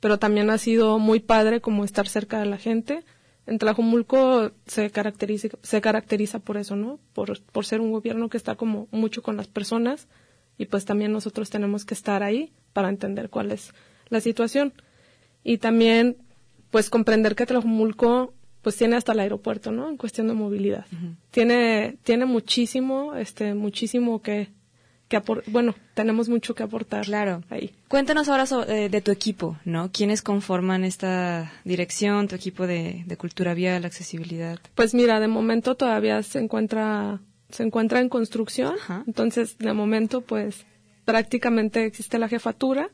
pero 0.00 0.18
también 0.18 0.50
ha 0.50 0.58
sido 0.58 0.98
muy 0.98 1.20
padre 1.20 1.60
como 1.60 1.84
estar 1.84 2.08
cerca 2.08 2.40
de 2.40 2.46
la 2.46 2.58
gente, 2.58 3.04
en 3.46 3.58
Tlajumulco 3.58 4.52
se 4.66 4.90
caracteriza, 4.90 5.48
se 5.62 5.80
caracteriza 5.80 6.38
por 6.38 6.56
eso, 6.56 6.76
¿no? 6.76 6.98
Por, 7.12 7.42
por 7.42 7.66
ser 7.66 7.80
un 7.80 7.92
gobierno 7.92 8.28
que 8.28 8.36
está 8.36 8.54
como 8.54 8.88
mucho 8.90 9.22
con 9.22 9.36
las 9.36 9.48
personas 9.48 10.08
y 10.56 10.66
pues 10.66 10.84
también 10.84 11.12
nosotros 11.12 11.50
tenemos 11.50 11.84
que 11.84 11.94
estar 11.94 12.22
ahí 12.22 12.52
para 12.72 12.88
entender 12.88 13.28
cuál 13.28 13.52
es 13.52 13.72
la 14.08 14.20
situación. 14.20 14.72
Y 15.42 15.58
también 15.58 16.16
pues 16.70 16.90
comprender 16.90 17.34
que 17.34 17.46
Tlajumulco 17.46 18.32
pues 18.62 18.76
tiene 18.76 18.96
hasta 18.96 19.12
el 19.12 19.20
aeropuerto, 19.20 19.70
¿no? 19.72 19.90
En 19.90 19.98
cuestión 19.98 20.26
de 20.26 20.34
movilidad. 20.34 20.86
Tiene 21.30 21.98
tiene 22.02 22.24
muchísimo 22.24 23.14
este 23.14 23.54
muchísimo 23.54 24.22
que 24.22 24.48
bueno, 25.46 25.74
tenemos 25.94 26.28
mucho 26.28 26.54
que 26.54 26.62
aportar. 26.62 27.04
Claro. 27.04 27.42
Ahí. 27.50 27.74
Cuéntanos 27.88 28.28
ahora 28.28 28.44
eh, 28.68 28.88
de 28.88 29.00
tu 29.00 29.10
equipo, 29.10 29.58
¿no? 29.64 29.90
¿Quiénes 29.92 30.22
conforman 30.22 30.84
esta 30.84 31.52
dirección, 31.64 32.28
tu 32.28 32.34
equipo 32.34 32.66
de, 32.66 33.04
cultura 33.18 33.54
vial, 33.54 33.84
accesibilidad? 33.84 34.58
Pues 34.74 34.94
mira, 34.94 35.20
de 35.20 35.28
momento 35.28 35.74
todavía 35.74 36.22
se 36.22 36.40
encuentra 36.40 37.20
se 37.50 37.62
encuentra 37.62 38.00
en 38.00 38.08
construcción, 38.08 38.74
entonces 39.06 39.58
de 39.58 39.72
momento 39.72 40.22
pues 40.22 40.66
prácticamente 41.04 41.84
existe 41.84 42.18
la 42.18 42.28
jefatura 42.28 42.90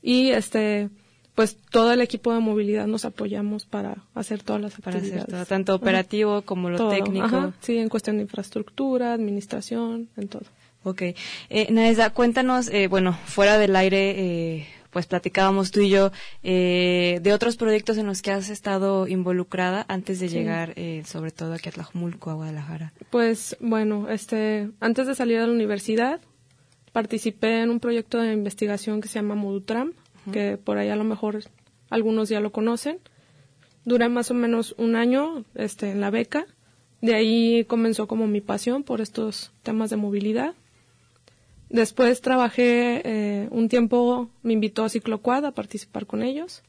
y 0.00 0.30
este 0.30 0.88
pues 1.36 1.58
todo 1.70 1.92
el 1.92 2.00
equipo 2.00 2.32
de 2.32 2.40
movilidad 2.40 2.86
nos 2.86 3.04
apoyamos 3.04 3.66
para 3.66 3.98
hacer 4.14 4.42
todas 4.42 4.62
las 4.62 4.80
para 4.80 4.96
actividades. 4.96 5.32
Hacer 5.32 5.46
tanto 5.46 5.74
operativo 5.74 6.40
como 6.42 6.70
lo 6.70 6.88
técnico. 6.88 7.52
Sí, 7.60 7.76
en 7.76 7.90
cuestión 7.90 8.16
de 8.16 8.22
infraestructura, 8.22 9.12
administración, 9.12 10.08
en 10.16 10.28
todo. 10.28 10.44
Ok. 10.86 11.02
Eh, 11.50 11.96
cuéntanos, 12.14 12.68
eh, 12.68 12.86
bueno, 12.86 13.18
fuera 13.24 13.58
del 13.58 13.74
aire, 13.74 14.10
eh, 14.10 14.66
pues 14.90 15.06
platicábamos 15.06 15.72
tú 15.72 15.80
y 15.80 15.88
yo 15.90 16.12
eh, 16.44 17.18
de 17.22 17.32
otros 17.32 17.56
proyectos 17.56 17.98
en 17.98 18.06
los 18.06 18.22
que 18.22 18.30
has 18.30 18.50
estado 18.50 19.08
involucrada 19.08 19.84
antes 19.88 20.20
de 20.20 20.28
llegar, 20.28 20.74
eh, 20.76 21.02
sobre 21.04 21.32
todo 21.32 21.54
aquí 21.54 21.68
a 21.68 21.72
Tlajumulco, 21.72 22.30
a 22.30 22.34
Guadalajara. 22.34 22.92
Pues 23.10 23.56
bueno, 23.58 24.08
este, 24.08 24.70
antes 24.78 25.08
de 25.08 25.16
salir 25.16 25.40
de 25.40 25.48
la 25.48 25.52
universidad, 25.52 26.20
participé 26.92 27.62
en 27.62 27.70
un 27.70 27.80
proyecto 27.80 28.18
de 28.18 28.32
investigación 28.32 29.00
que 29.00 29.08
se 29.08 29.18
llama 29.18 29.34
Modutram, 29.34 29.92
que 30.32 30.56
por 30.56 30.78
ahí 30.78 30.88
a 30.88 30.96
lo 30.96 31.02
mejor 31.04 31.42
algunos 31.90 32.28
ya 32.28 32.38
lo 32.38 32.52
conocen. 32.52 33.00
Duré 33.84 34.08
más 34.08 34.30
o 34.30 34.34
menos 34.34 34.76
un 34.78 34.94
año 34.94 35.44
este, 35.56 35.90
en 35.90 36.00
la 36.00 36.10
beca. 36.10 36.46
De 37.00 37.16
ahí 37.16 37.64
comenzó 37.64 38.06
como 38.06 38.28
mi 38.28 38.40
pasión 38.40 38.84
por 38.84 39.00
estos 39.00 39.50
temas 39.64 39.90
de 39.90 39.96
movilidad. 39.96 40.54
Después 41.68 42.20
trabajé 42.20 43.02
eh, 43.04 43.48
un 43.50 43.68
tiempo, 43.68 44.30
me 44.42 44.52
invitó 44.52 44.84
a 44.84 44.88
Cicloquad 44.88 45.44
a 45.44 45.52
participar 45.52 46.06
con 46.06 46.22
ellos. 46.22 46.62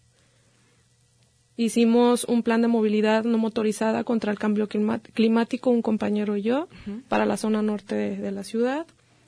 Hicimos 1.56 2.24
un 2.24 2.44
plan 2.44 2.62
de 2.62 2.68
movilidad 2.68 3.24
no 3.24 3.40
motorizada 3.40 4.04
contra 4.04 4.32
el 4.32 4.38
cambio 4.38 4.68
climático, 4.68 5.72
un 5.72 5.82
compañero 5.82 6.38
y 6.38 6.44
yo, 6.44 6.68
para 7.10 7.26
la 7.26 7.36
zona 7.36 7.64
norte 7.64 7.96
de, 7.96 8.32
la 8.32 8.44
ciudad. 8.44 8.86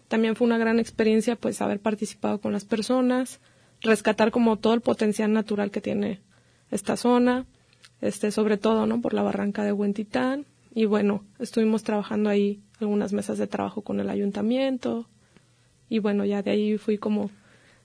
También 0.07 0.35
fue 0.35 0.45
una 0.45 0.59
gran 0.59 0.79
experiencia, 0.79 1.35
pues, 1.35 1.59
haber 1.59 1.79
participado 1.79 2.39
con 2.39 2.53
las 2.53 2.65
personas, 2.65 3.39
rescatar 3.81 4.29
como 4.29 4.57
todo 4.57 4.75
el 4.75 4.81
potencial 4.81 5.33
natural 5.33 5.71
que 5.71 5.81
tiene 5.81 6.19
esta 6.69 6.97
zona, 6.97 7.47
este, 7.99 8.29
sobre 8.29 8.57
todo, 8.57 8.85
¿no? 8.85 9.01
Por 9.01 9.15
la 9.15 9.23
barranca 9.23 9.63
de 9.63 9.71
Huentitán. 9.71 10.45
Y 10.75 10.85
bueno, 10.85 11.23
estuvimos 11.39 11.81
trabajando 11.81 12.29
ahí 12.29 12.61
algunas 12.79 13.11
mesas 13.11 13.39
de 13.39 13.47
trabajo 13.47 13.81
con 13.81 13.99
el 13.99 14.09
ayuntamiento, 14.09 15.07
y 15.89 15.99
bueno, 15.99 16.25
ya 16.25 16.41
de 16.41 16.51
ahí 16.51 16.77
fui 16.77 16.97
como 16.97 17.29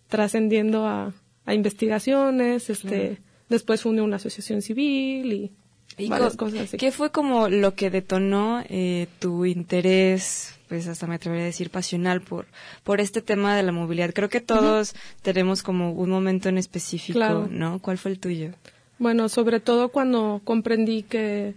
trascendiendo 0.09 0.87
a, 0.87 1.13
investigaciones, 1.47 2.71
este, 2.71 3.19
después 3.51 3.83
fundé 3.83 4.01
una 4.01 4.17
asociación 4.17 4.63
civil 4.63 5.53
y, 5.99 6.09
varias 6.09 6.37
cosas 6.37 6.61
así. 6.61 6.77
¿Qué 6.79 6.91
fue 6.91 7.11
como 7.11 7.49
lo 7.49 7.75
que 7.75 7.91
detonó 7.91 8.63
eh, 8.69 9.09
tu 9.19 9.45
interés, 9.45 10.55
pues 10.69 10.89
hasta 10.89 11.07
me 11.07 11.17
atrevería 11.17 11.45
a 11.45 11.47
decir 11.47 11.71
pasional 11.71 12.23
por, 12.23 12.47
por 12.83 13.01
este 13.01 13.21
tema 13.21 13.55
de 13.57 13.63
la 13.63 13.73
movilidad? 13.73 14.13
Creo 14.15 14.31
que 14.31 14.41
todos 14.41 14.95
tenemos 15.23 15.63
como 15.63 15.93
un 15.93 16.11
momento 16.11 16.49
en 16.49 16.57
específico, 16.57 17.49
¿no? 17.51 17.79
¿Cuál 17.81 17.99
fue 17.99 18.13
el 18.13 18.19
tuyo? 18.19 18.53
Bueno, 18.99 19.29
sobre 19.29 19.61
todo 19.61 19.91
cuando 19.91 20.41
comprendí 20.45 21.03
que 21.03 21.55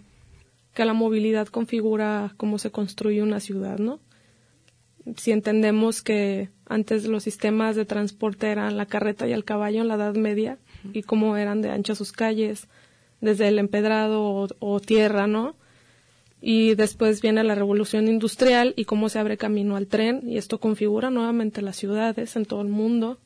que 0.77 0.85
la 0.85 0.93
movilidad 0.93 1.47
configura 1.47 2.35
cómo 2.37 2.59
se 2.59 2.69
construye 2.69 3.23
una 3.23 3.39
ciudad, 3.39 3.79
¿no? 3.79 3.97
Si 5.15 5.31
entendemos 5.31 6.01
que 6.01 6.49
antes 6.65 7.05
los 7.05 7.23
sistemas 7.23 7.75
de 7.75 7.85
transporte 7.85 8.49
eran 8.49 8.77
la 8.77 8.85
carreta 8.85 9.27
y 9.27 9.31
el 9.31 9.45
caballo 9.45 9.81
en 9.81 9.87
la 9.87 9.95
Edad 9.95 10.15
Media 10.15 10.57
y 10.91 11.03
cómo 11.03 11.37
eran 11.37 11.61
de 11.61 11.69
anchas 11.69 11.97
sus 11.97 12.11
calles, 12.11 12.67
desde 13.21 13.47
el 13.47 13.59
empedrado 13.59 14.47
o, 14.59 14.79
tierra, 14.79 15.27
¿no? 15.27 15.55
Y 16.41 16.75
después 16.75 17.21
viene 17.21 17.43
la 17.43 17.55
revolución 17.55 18.07
industrial 18.07 18.73
y 18.75 18.85
cómo 18.85 19.09
se 19.09 19.19
abre 19.19 19.37
camino 19.37 19.75
al 19.75 19.87
tren 19.87 20.21
y 20.29 20.37
esto 20.37 20.59
configura 20.59 21.09
nuevamente 21.09 21.61
las 21.61 21.77
ciudades 21.77 22.35
en 22.35 22.45
todo 22.45 22.61
el 22.61 22.67
mundo. 22.67 23.17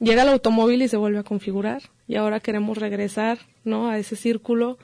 Llega 0.00 0.22
el 0.22 0.28
automóvil 0.28 0.82
y 0.82 0.88
se 0.88 0.96
vuelve 0.96 1.18
a 1.18 1.24
configurar 1.24 1.82
y 2.08 2.16
ahora 2.16 2.40
queremos 2.40 2.78
regresar, 2.78 3.38
¿no? 3.64 3.90
A 3.90 3.98
ese 3.98 4.16
círculo 4.16 4.78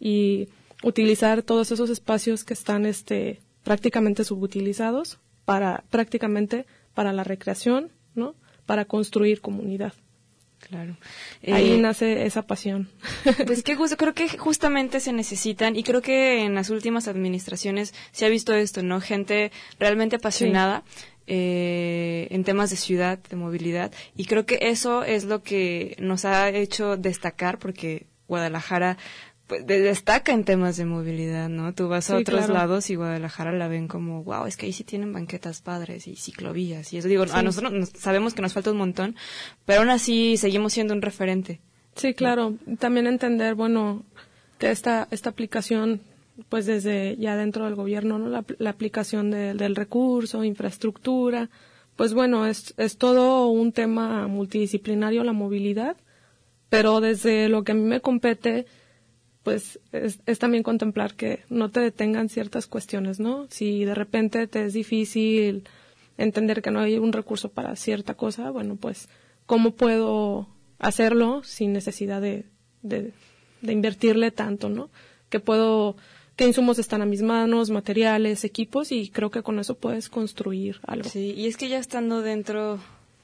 y 0.00 0.48
utilizar 0.82 1.42
todos 1.42 1.72
esos 1.72 1.90
espacios 1.90 2.44
que 2.44 2.54
están 2.54 2.86
este, 2.86 3.40
prácticamente 3.64 4.24
subutilizados 4.24 5.18
para 5.48 5.82
prácticamente 5.88 6.66
para 6.92 7.10
la 7.10 7.24
recreación, 7.24 7.90
¿no? 8.14 8.34
Para 8.66 8.84
construir 8.84 9.40
comunidad. 9.40 9.94
Claro. 10.58 10.98
Ahí 11.42 11.72
eh, 11.72 11.78
nace 11.78 12.26
esa 12.26 12.42
pasión. 12.42 12.90
Pues 13.46 13.62
qué 13.62 13.74
gusto, 13.74 13.96
creo 13.96 14.12
que 14.12 14.28
justamente 14.36 15.00
se 15.00 15.14
necesitan 15.14 15.74
y 15.74 15.84
creo 15.84 16.02
que 16.02 16.44
en 16.44 16.54
las 16.54 16.68
últimas 16.68 17.08
administraciones 17.08 17.94
se 18.12 18.26
ha 18.26 18.28
visto 18.28 18.52
esto, 18.52 18.82
¿no? 18.82 19.00
Gente 19.00 19.50
realmente 19.78 20.16
apasionada. 20.16 20.84
Eh, 21.30 22.26
en 22.30 22.42
temas 22.42 22.70
de 22.70 22.76
ciudad, 22.76 23.18
de 23.18 23.36
movilidad, 23.36 23.92
y 24.16 24.24
creo 24.24 24.46
que 24.46 24.60
eso 24.62 25.04
es 25.04 25.24
lo 25.24 25.42
que 25.42 25.94
nos 25.98 26.24
ha 26.24 26.48
hecho 26.48 26.96
destacar, 26.96 27.58
porque 27.58 28.06
Guadalajara 28.28 28.96
destaca 29.64 30.32
en 30.32 30.44
temas 30.44 30.76
de 30.76 30.84
movilidad, 30.84 31.48
¿no? 31.48 31.72
Tú 31.74 31.88
vas 31.88 32.10
a 32.10 32.16
otros 32.16 32.48
lados 32.48 32.90
y 32.90 32.94
Guadalajara 32.94 33.52
la 33.52 33.68
ven 33.68 33.88
como, 33.88 34.22
wow, 34.24 34.46
es 34.46 34.56
que 34.56 34.66
ahí 34.66 34.72
sí 34.72 34.84
tienen 34.84 35.12
banquetas 35.12 35.62
padres 35.62 36.06
y 36.06 36.16
ciclovías. 36.16 36.92
Y 36.92 36.98
eso 36.98 37.08
digo, 37.08 37.24
a 37.30 37.42
nosotros 37.42 37.90
sabemos 37.98 38.34
que 38.34 38.42
nos 38.42 38.52
falta 38.52 38.70
un 38.70 38.78
montón, 38.78 39.16
pero 39.64 39.80
aún 39.80 39.90
así 39.90 40.36
seguimos 40.36 40.72
siendo 40.72 40.94
un 40.94 41.02
referente. 41.02 41.60
Sí, 41.96 42.14
claro. 42.14 42.54
También 42.78 43.06
entender, 43.06 43.54
bueno, 43.54 44.04
que 44.58 44.70
esta, 44.70 45.08
esta 45.10 45.30
aplicación, 45.30 46.00
pues 46.48 46.66
desde 46.66 47.16
ya 47.16 47.36
dentro 47.36 47.64
del 47.64 47.74
gobierno, 47.74 48.18
¿no? 48.18 48.28
La, 48.28 48.44
la 48.58 48.70
aplicación 48.70 49.30
del 49.30 49.74
recurso, 49.74 50.44
infraestructura, 50.44 51.48
pues 51.98 52.14
bueno, 52.14 52.46
es, 52.46 52.74
es 52.76 52.96
todo 52.96 53.48
un 53.48 53.72
tema 53.72 54.28
multidisciplinario 54.28 55.24
la 55.24 55.32
movilidad, 55.32 55.96
pero 56.68 57.00
desde 57.00 57.48
lo 57.48 57.64
que 57.64 57.72
a 57.72 57.74
mí 57.74 57.82
me 57.82 58.00
compete, 58.00 58.66
pues 59.48 59.80
es, 59.92 60.38
también 60.38 60.62
contemplar 60.62 61.14
que 61.14 61.40
no 61.48 61.70
te 61.70 61.80
detengan 61.80 62.28
ciertas 62.28 62.66
cuestiones, 62.66 63.18
¿no? 63.18 63.46
Si 63.48 63.82
de 63.86 63.94
repente 63.94 64.46
te 64.46 64.66
es 64.66 64.74
difícil 64.74 65.66
entender 66.18 66.60
que 66.60 66.70
no 66.70 66.80
hay 66.80 66.98
un 66.98 67.14
recurso 67.14 67.48
para 67.48 67.74
cierta 67.74 68.12
cosa, 68.12 68.50
bueno, 68.50 68.76
pues, 68.76 69.08
¿cómo 69.46 69.70
puedo 69.70 70.48
hacerlo 70.78 71.42
sin 71.44 71.72
necesidad 71.72 72.20
de, 72.20 72.44
de, 72.82 73.14
invertirle 73.62 74.32
tanto, 74.32 74.68
¿no? 74.68 74.90
Que 75.30 75.40
puedo, 75.40 75.96
qué 76.36 76.46
insumos 76.46 76.78
están 76.78 77.00
a 77.00 77.06
mis 77.06 77.22
manos, 77.22 77.70
materiales, 77.70 78.44
equipos, 78.44 78.92
y 78.92 79.08
creo 79.08 79.30
que 79.30 79.42
con 79.42 79.58
eso 79.58 79.78
puedes 79.78 80.10
construir 80.10 80.76
algo. 80.86 81.08
Sí, 81.08 81.32
y 81.34 81.46
es 81.46 81.56
que 81.56 81.70
ya 81.70 81.78
estando 81.78 82.20
dentro 82.20 82.80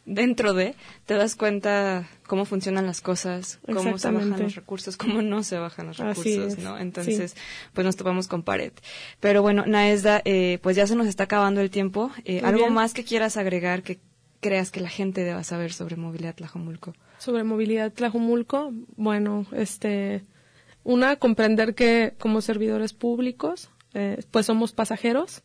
dentro 0.06 0.54
de, 0.54 0.74
te 1.06 1.14
das 1.14 1.34
cuenta 1.36 2.08
cómo 2.26 2.44
funcionan 2.44 2.86
las 2.86 3.00
cosas, 3.00 3.58
cómo 3.66 3.98
se 3.98 4.10
bajan 4.10 4.38
los 4.38 4.54
recursos, 4.54 4.96
cómo 4.96 5.22
no 5.22 5.42
se 5.42 5.58
bajan 5.58 5.86
los 5.86 5.98
recursos, 5.98 6.58
¿no? 6.58 6.78
Entonces, 6.78 7.36
pues 7.72 7.84
nos 7.84 7.96
topamos 7.96 8.28
con 8.28 8.42
pared. 8.42 8.72
Pero 9.20 9.42
bueno, 9.42 9.64
Naesda, 9.66 10.22
eh, 10.24 10.58
pues 10.62 10.76
ya 10.76 10.86
se 10.86 10.96
nos 10.96 11.06
está 11.06 11.24
acabando 11.24 11.60
el 11.60 11.70
tiempo. 11.70 12.10
Eh, 12.24 12.40
¿Algo 12.44 12.68
más 12.70 12.94
que 12.94 13.04
quieras 13.04 13.36
agregar 13.36 13.82
que 13.82 13.98
creas 14.40 14.70
que 14.70 14.80
la 14.80 14.90
gente 14.90 15.24
deba 15.24 15.42
saber 15.42 15.72
sobre 15.72 15.96
movilidad 15.96 16.34
Tlajomulco? 16.34 16.94
Sobre 17.18 17.44
movilidad 17.44 17.92
Tlajomulco, 17.92 18.72
bueno, 18.96 19.46
este, 19.52 20.22
una, 20.82 21.16
comprender 21.16 21.74
que 21.74 22.12
como 22.18 22.42
servidores 22.42 22.92
públicos, 22.92 23.70
eh, 23.94 24.22
pues 24.30 24.46
somos 24.46 24.72
pasajeros, 24.72 25.42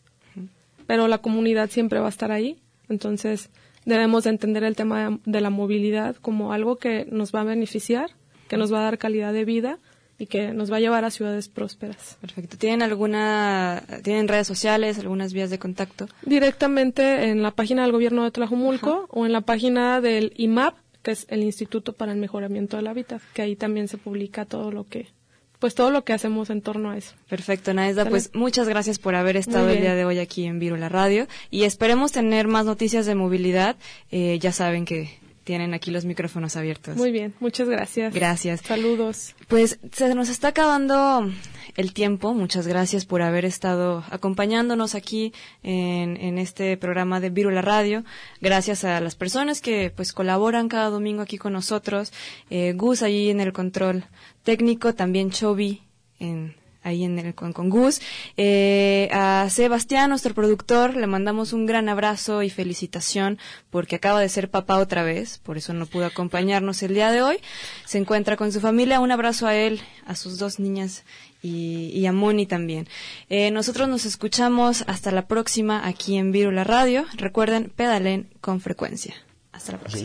pero 0.85 1.07
la 1.07 1.19
comunidad 1.19 1.69
siempre 1.69 1.99
va 1.99 2.07
a 2.07 2.09
estar 2.09 2.31
ahí. 2.31 2.59
Entonces, 2.89 3.49
debemos 3.89 4.23
de 4.23 4.29
entender 4.29 4.63
el 4.63 4.75
tema 4.75 5.19
de 5.25 5.41
la 5.41 5.49
movilidad 5.49 6.15
como 6.15 6.53
algo 6.53 6.77
que 6.77 7.05
nos 7.11 7.33
va 7.33 7.41
a 7.41 7.43
beneficiar, 7.43 8.11
que 8.47 8.57
nos 8.57 8.73
va 8.73 8.79
a 8.79 8.83
dar 8.83 8.97
calidad 8.97 9.33
de 9.33 9.43
vida 9.43 9.79
y 10.17 10.27
que 10.27 10.53
nos 10.53 10.71
va 10.71 10.77
a 10.77 10.79
llevar 10.79 11.05
a 11.05 11.11
ciudades 11.11 11.47
prósperas. 11.47 12.17
Perfecto. 12.21 12.57
¿Tienen 12.57 12.81
alguna, 12.81 13.83
tienen 14.03 14.27
redes 14.27 14.47
sociales, 14.47 14.99
algunas 14.99 15.33
vías 15.33 15.49
de 15.49 15.59
contacto? 15.59 16.07
Directamente 16.25 17.29
en 17.29 17.41
la 17.41 17.51
página 17.51 17.83
del 17.83 17.93
gobierno 17.93 18.23
de 18.23 18.31
Tlajumulco 18.31 19.07
o 19.09 19.25
en 19.25 19.31
la 19.31 19.41
página 19.41 20.01
del 20.01 20.33
IMAP, 20.35 20.75
que 21.01 21.11
es 21.11 21.25
el 21.29 21.43
Instituto 21.43 21.93
para 21.93 22.11
el 22.11 22.19
Mejoramiento 22.19 22.77
del 22.77 22.87
Hábitat, 22.87 23.21
que 23.33 23.41
ahí 23.41 23.55
también 23.55 23.87
se 23.87 23.97
publica 23.97 24.45
todo 24.45 24.71
lo 24.71 24.83
que 24.83 25.07
pues 25.59 25.75
todo 25.75 25.91
lo 25.91 26.03
que 26.03 26.13
hacemos 26.13 26.49
en 26.49 26.61
torno 26.61 26.91
a 26.91 26.97
eso. 26.97 27.13
Perfecto, 27.29 27.73
Naesda, 27.73 28.05
pues 28.05 28.31
muchas 28.33 28.67
gracias 28.67 28.97
por 28.97 29.15
haber 29.15 29.37
estado 29.37 29.69
el 29.69 29.81
día 29.81 29.93
de 29.93 30.05
hoy 30.05 30.19
aquí 30.19 30.45
en 30.45 30.59
la 30.79 30.89
Radio 30.89 31.27
y 31.51 31.63
esperemos 31.63 32.11
tener 32.11 32.47
más 32.47 32.65
noticias 32.65 33.05
de 33.05 33.15
movilidad. 33.15 33.75
Eh, 34.11 34.39
ya 34.39 34.51
saben 34.51 34.85
que 34.85 35.19
tienen 35.49 35.73
aquí 35.73 35.89
los 35.89 36.05
micrófonos 36.05 36.55
abiertos. 36.57 36.95
Muy 36.95 37.09
bien, 37.09 37.33
muchas 37.39 37.67
gracias. 37.67 38.13
Gracias. 38.13 38.61
Saludos. 38.61 39.33
Pues 39.47 39.79
se 39.91 40.13
nos 40.13 40.29
está 40.29 40.49
acabando 40.49 41.27
el 41.75 41.91
tiempo. 41.91 42.35
Muchas 42.35 42.67
gracias 42.67 43.07
por 43.07 43.23
haber 43.23 43.45
estado 43.45 44.03
acompañándonos 44.11 44.93
aquí 44.93 45.33
en, 45.63 46.17
en 46.17 46.37
este 46.37 46.77
programa 46.77 47.19
de 47.19 47.31
la 47.49 47.63
Radio. 47.63 48.03
Gracias 48.41 48.83
a 48.83 49.01
las 49.01 49.15
personas 49.15 49.59
que 49.59 49.89
pues 49.89 50.13
colaboran 50.13 50.69
cada 50.69 50.91
domingo 50.91 51.23
aquí 51.23 51.39
con 51.39 51.53
nosotros. 51.53 52.13
Eh, 52.51 52.73
Gus 52.73 53.01
ahí 53.01 53.31
en 53.31 53.39
el 53.39 53.51
control 53.51 54.05
técnico, 54.43 54.93
también 54.93 55.31
Chovy 55.31 55.81
en 56.19 56.53
ahí 56.83 57.03
en 57.03 57.19
el 57.19 57.35
con, 57.35 57.53
con 57.53 57.69
Gus. 57.69 58.01
Eh, 58.37 59.09
a 59.11 59.47
Sebastián, 59.49 60.09
nuestro 60.09 60.33
productor, 60.33 60.95
le 60.95 61.07
mandamos 61.07 61.53
un 61.53 61.65
gran 61.65 61.89
abrazo 61.89 62.43
y 62.43 62.49
felicitación 62.49 63.37
porque 63.69 63.95
acaba 63.95 64.19
de 64.19 64.29
ser 64.29 64.49
papá 64.49 64.77
otra 64.77 65.03
vez, 65.03 65.39
por 65.39 65.57
eso 65.57 65.73
no 65.73 65.85
pudo 65.85 66.05
acompañarnos 66.05 66.81
el 66.83 66.93
día 66.93 67.11
de 67.11 67.21
hoy. 67.21 67.37
Se 67.85 67.97
encuentra 67.97 68.37
con 68.37 68.51
su 68.51 68.59
familia, 68.59 68.99
un 68.99 69.11
abrazo 69.11 69.47
a 69.47 69.55
él, 69.55 69.81
a 70.05 70.15
sus 70.15 70.37
dos 70.37 70.59
niñas 70.59 71.03
y, 71.41 72.05
a 72.05 72.11
Moni 72.11 72.45
también. 72.45 72.87
Eh, 73.29 73.51
nosotros 73.51 73.87
nos 73.87 74.05
escuchamos 74.05 74.83
hasta 74.87 75.11
la 75.11 75.27
próxima 75.27 75.87
aquí 75.87 76.17
en 76.17 76.31
Virula 76.31 76.63
Radio. 76.63 77.05
Recuerden, 77.15 77.71
pedalen 77.75 78.29
con 78.41 78.61
frecuencia. 78.61 79.15
Hasta 79.51 79.73
la 79.73 79.79
próxima. 79.79 80.03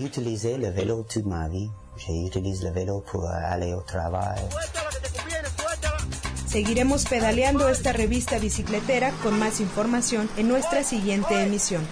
Seguiremos 6.55 7.05
pedaleando 7.07 7.68
esta 7.68 7.92
revista 7.92 8.38
bicicletera 8.38 9.11
con 9.24 9.36
más 9.40 9.59
información 9.59 10.30
en 10.36 10.46
nuestra 10.46 10.84
siguiente 10.84 11.42
emisión. 11.42 11.84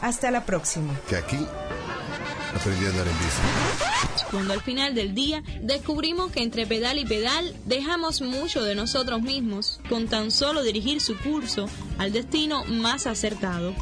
Hasta 0.00 0.30
la 0.30 0.46
próxima. 0.46 0.98
Que 1.06 1.16
aquí 1.16 1.36
aprendí 2.56 2.86
a 2.86 2.88
andar 2.88 3.06
en 3.06 3.12
bici. 3.12 4.24
Cuando 4.30 4.54
al 4.54 4.62
final 4.62 4.94
del 4.94 5.14
día 5.14 5.42
descubrimos 5.60 6.32
que 6.32 6.42
entre 6.42 6.66
pedal 6.66 6.98
y 6.98 7.04
pedal 7.04 7.54
dejamos 7.66 8.22
mucho 8.22 8.64
de 8.64 8.74
nosotros 8.74 9.20
mismos 9.20 9.80
con 9.86 10.08
tan 10.08 10.30
solo 10.30 10.62
dirigir 10.62 11.02
su 11.02 11.18
curso 11.18 11.66
al 11.98 12.10
destino 12.10 12.64
más 12.64 13.06
acertado. 13.06 13.74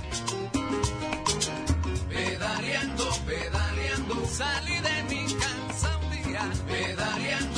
Pedaleando, 2.08 3.08
pedaleando, 3.24 4.26
salí 4.26 4.74
de 4.80 5.14
mi 5.14 5.32
casa 5.34 5.96
un 5.98 6.10
día, 6.10 6.50
pedaleando, 6.66 6.66
pedaleando. 6.66 7.49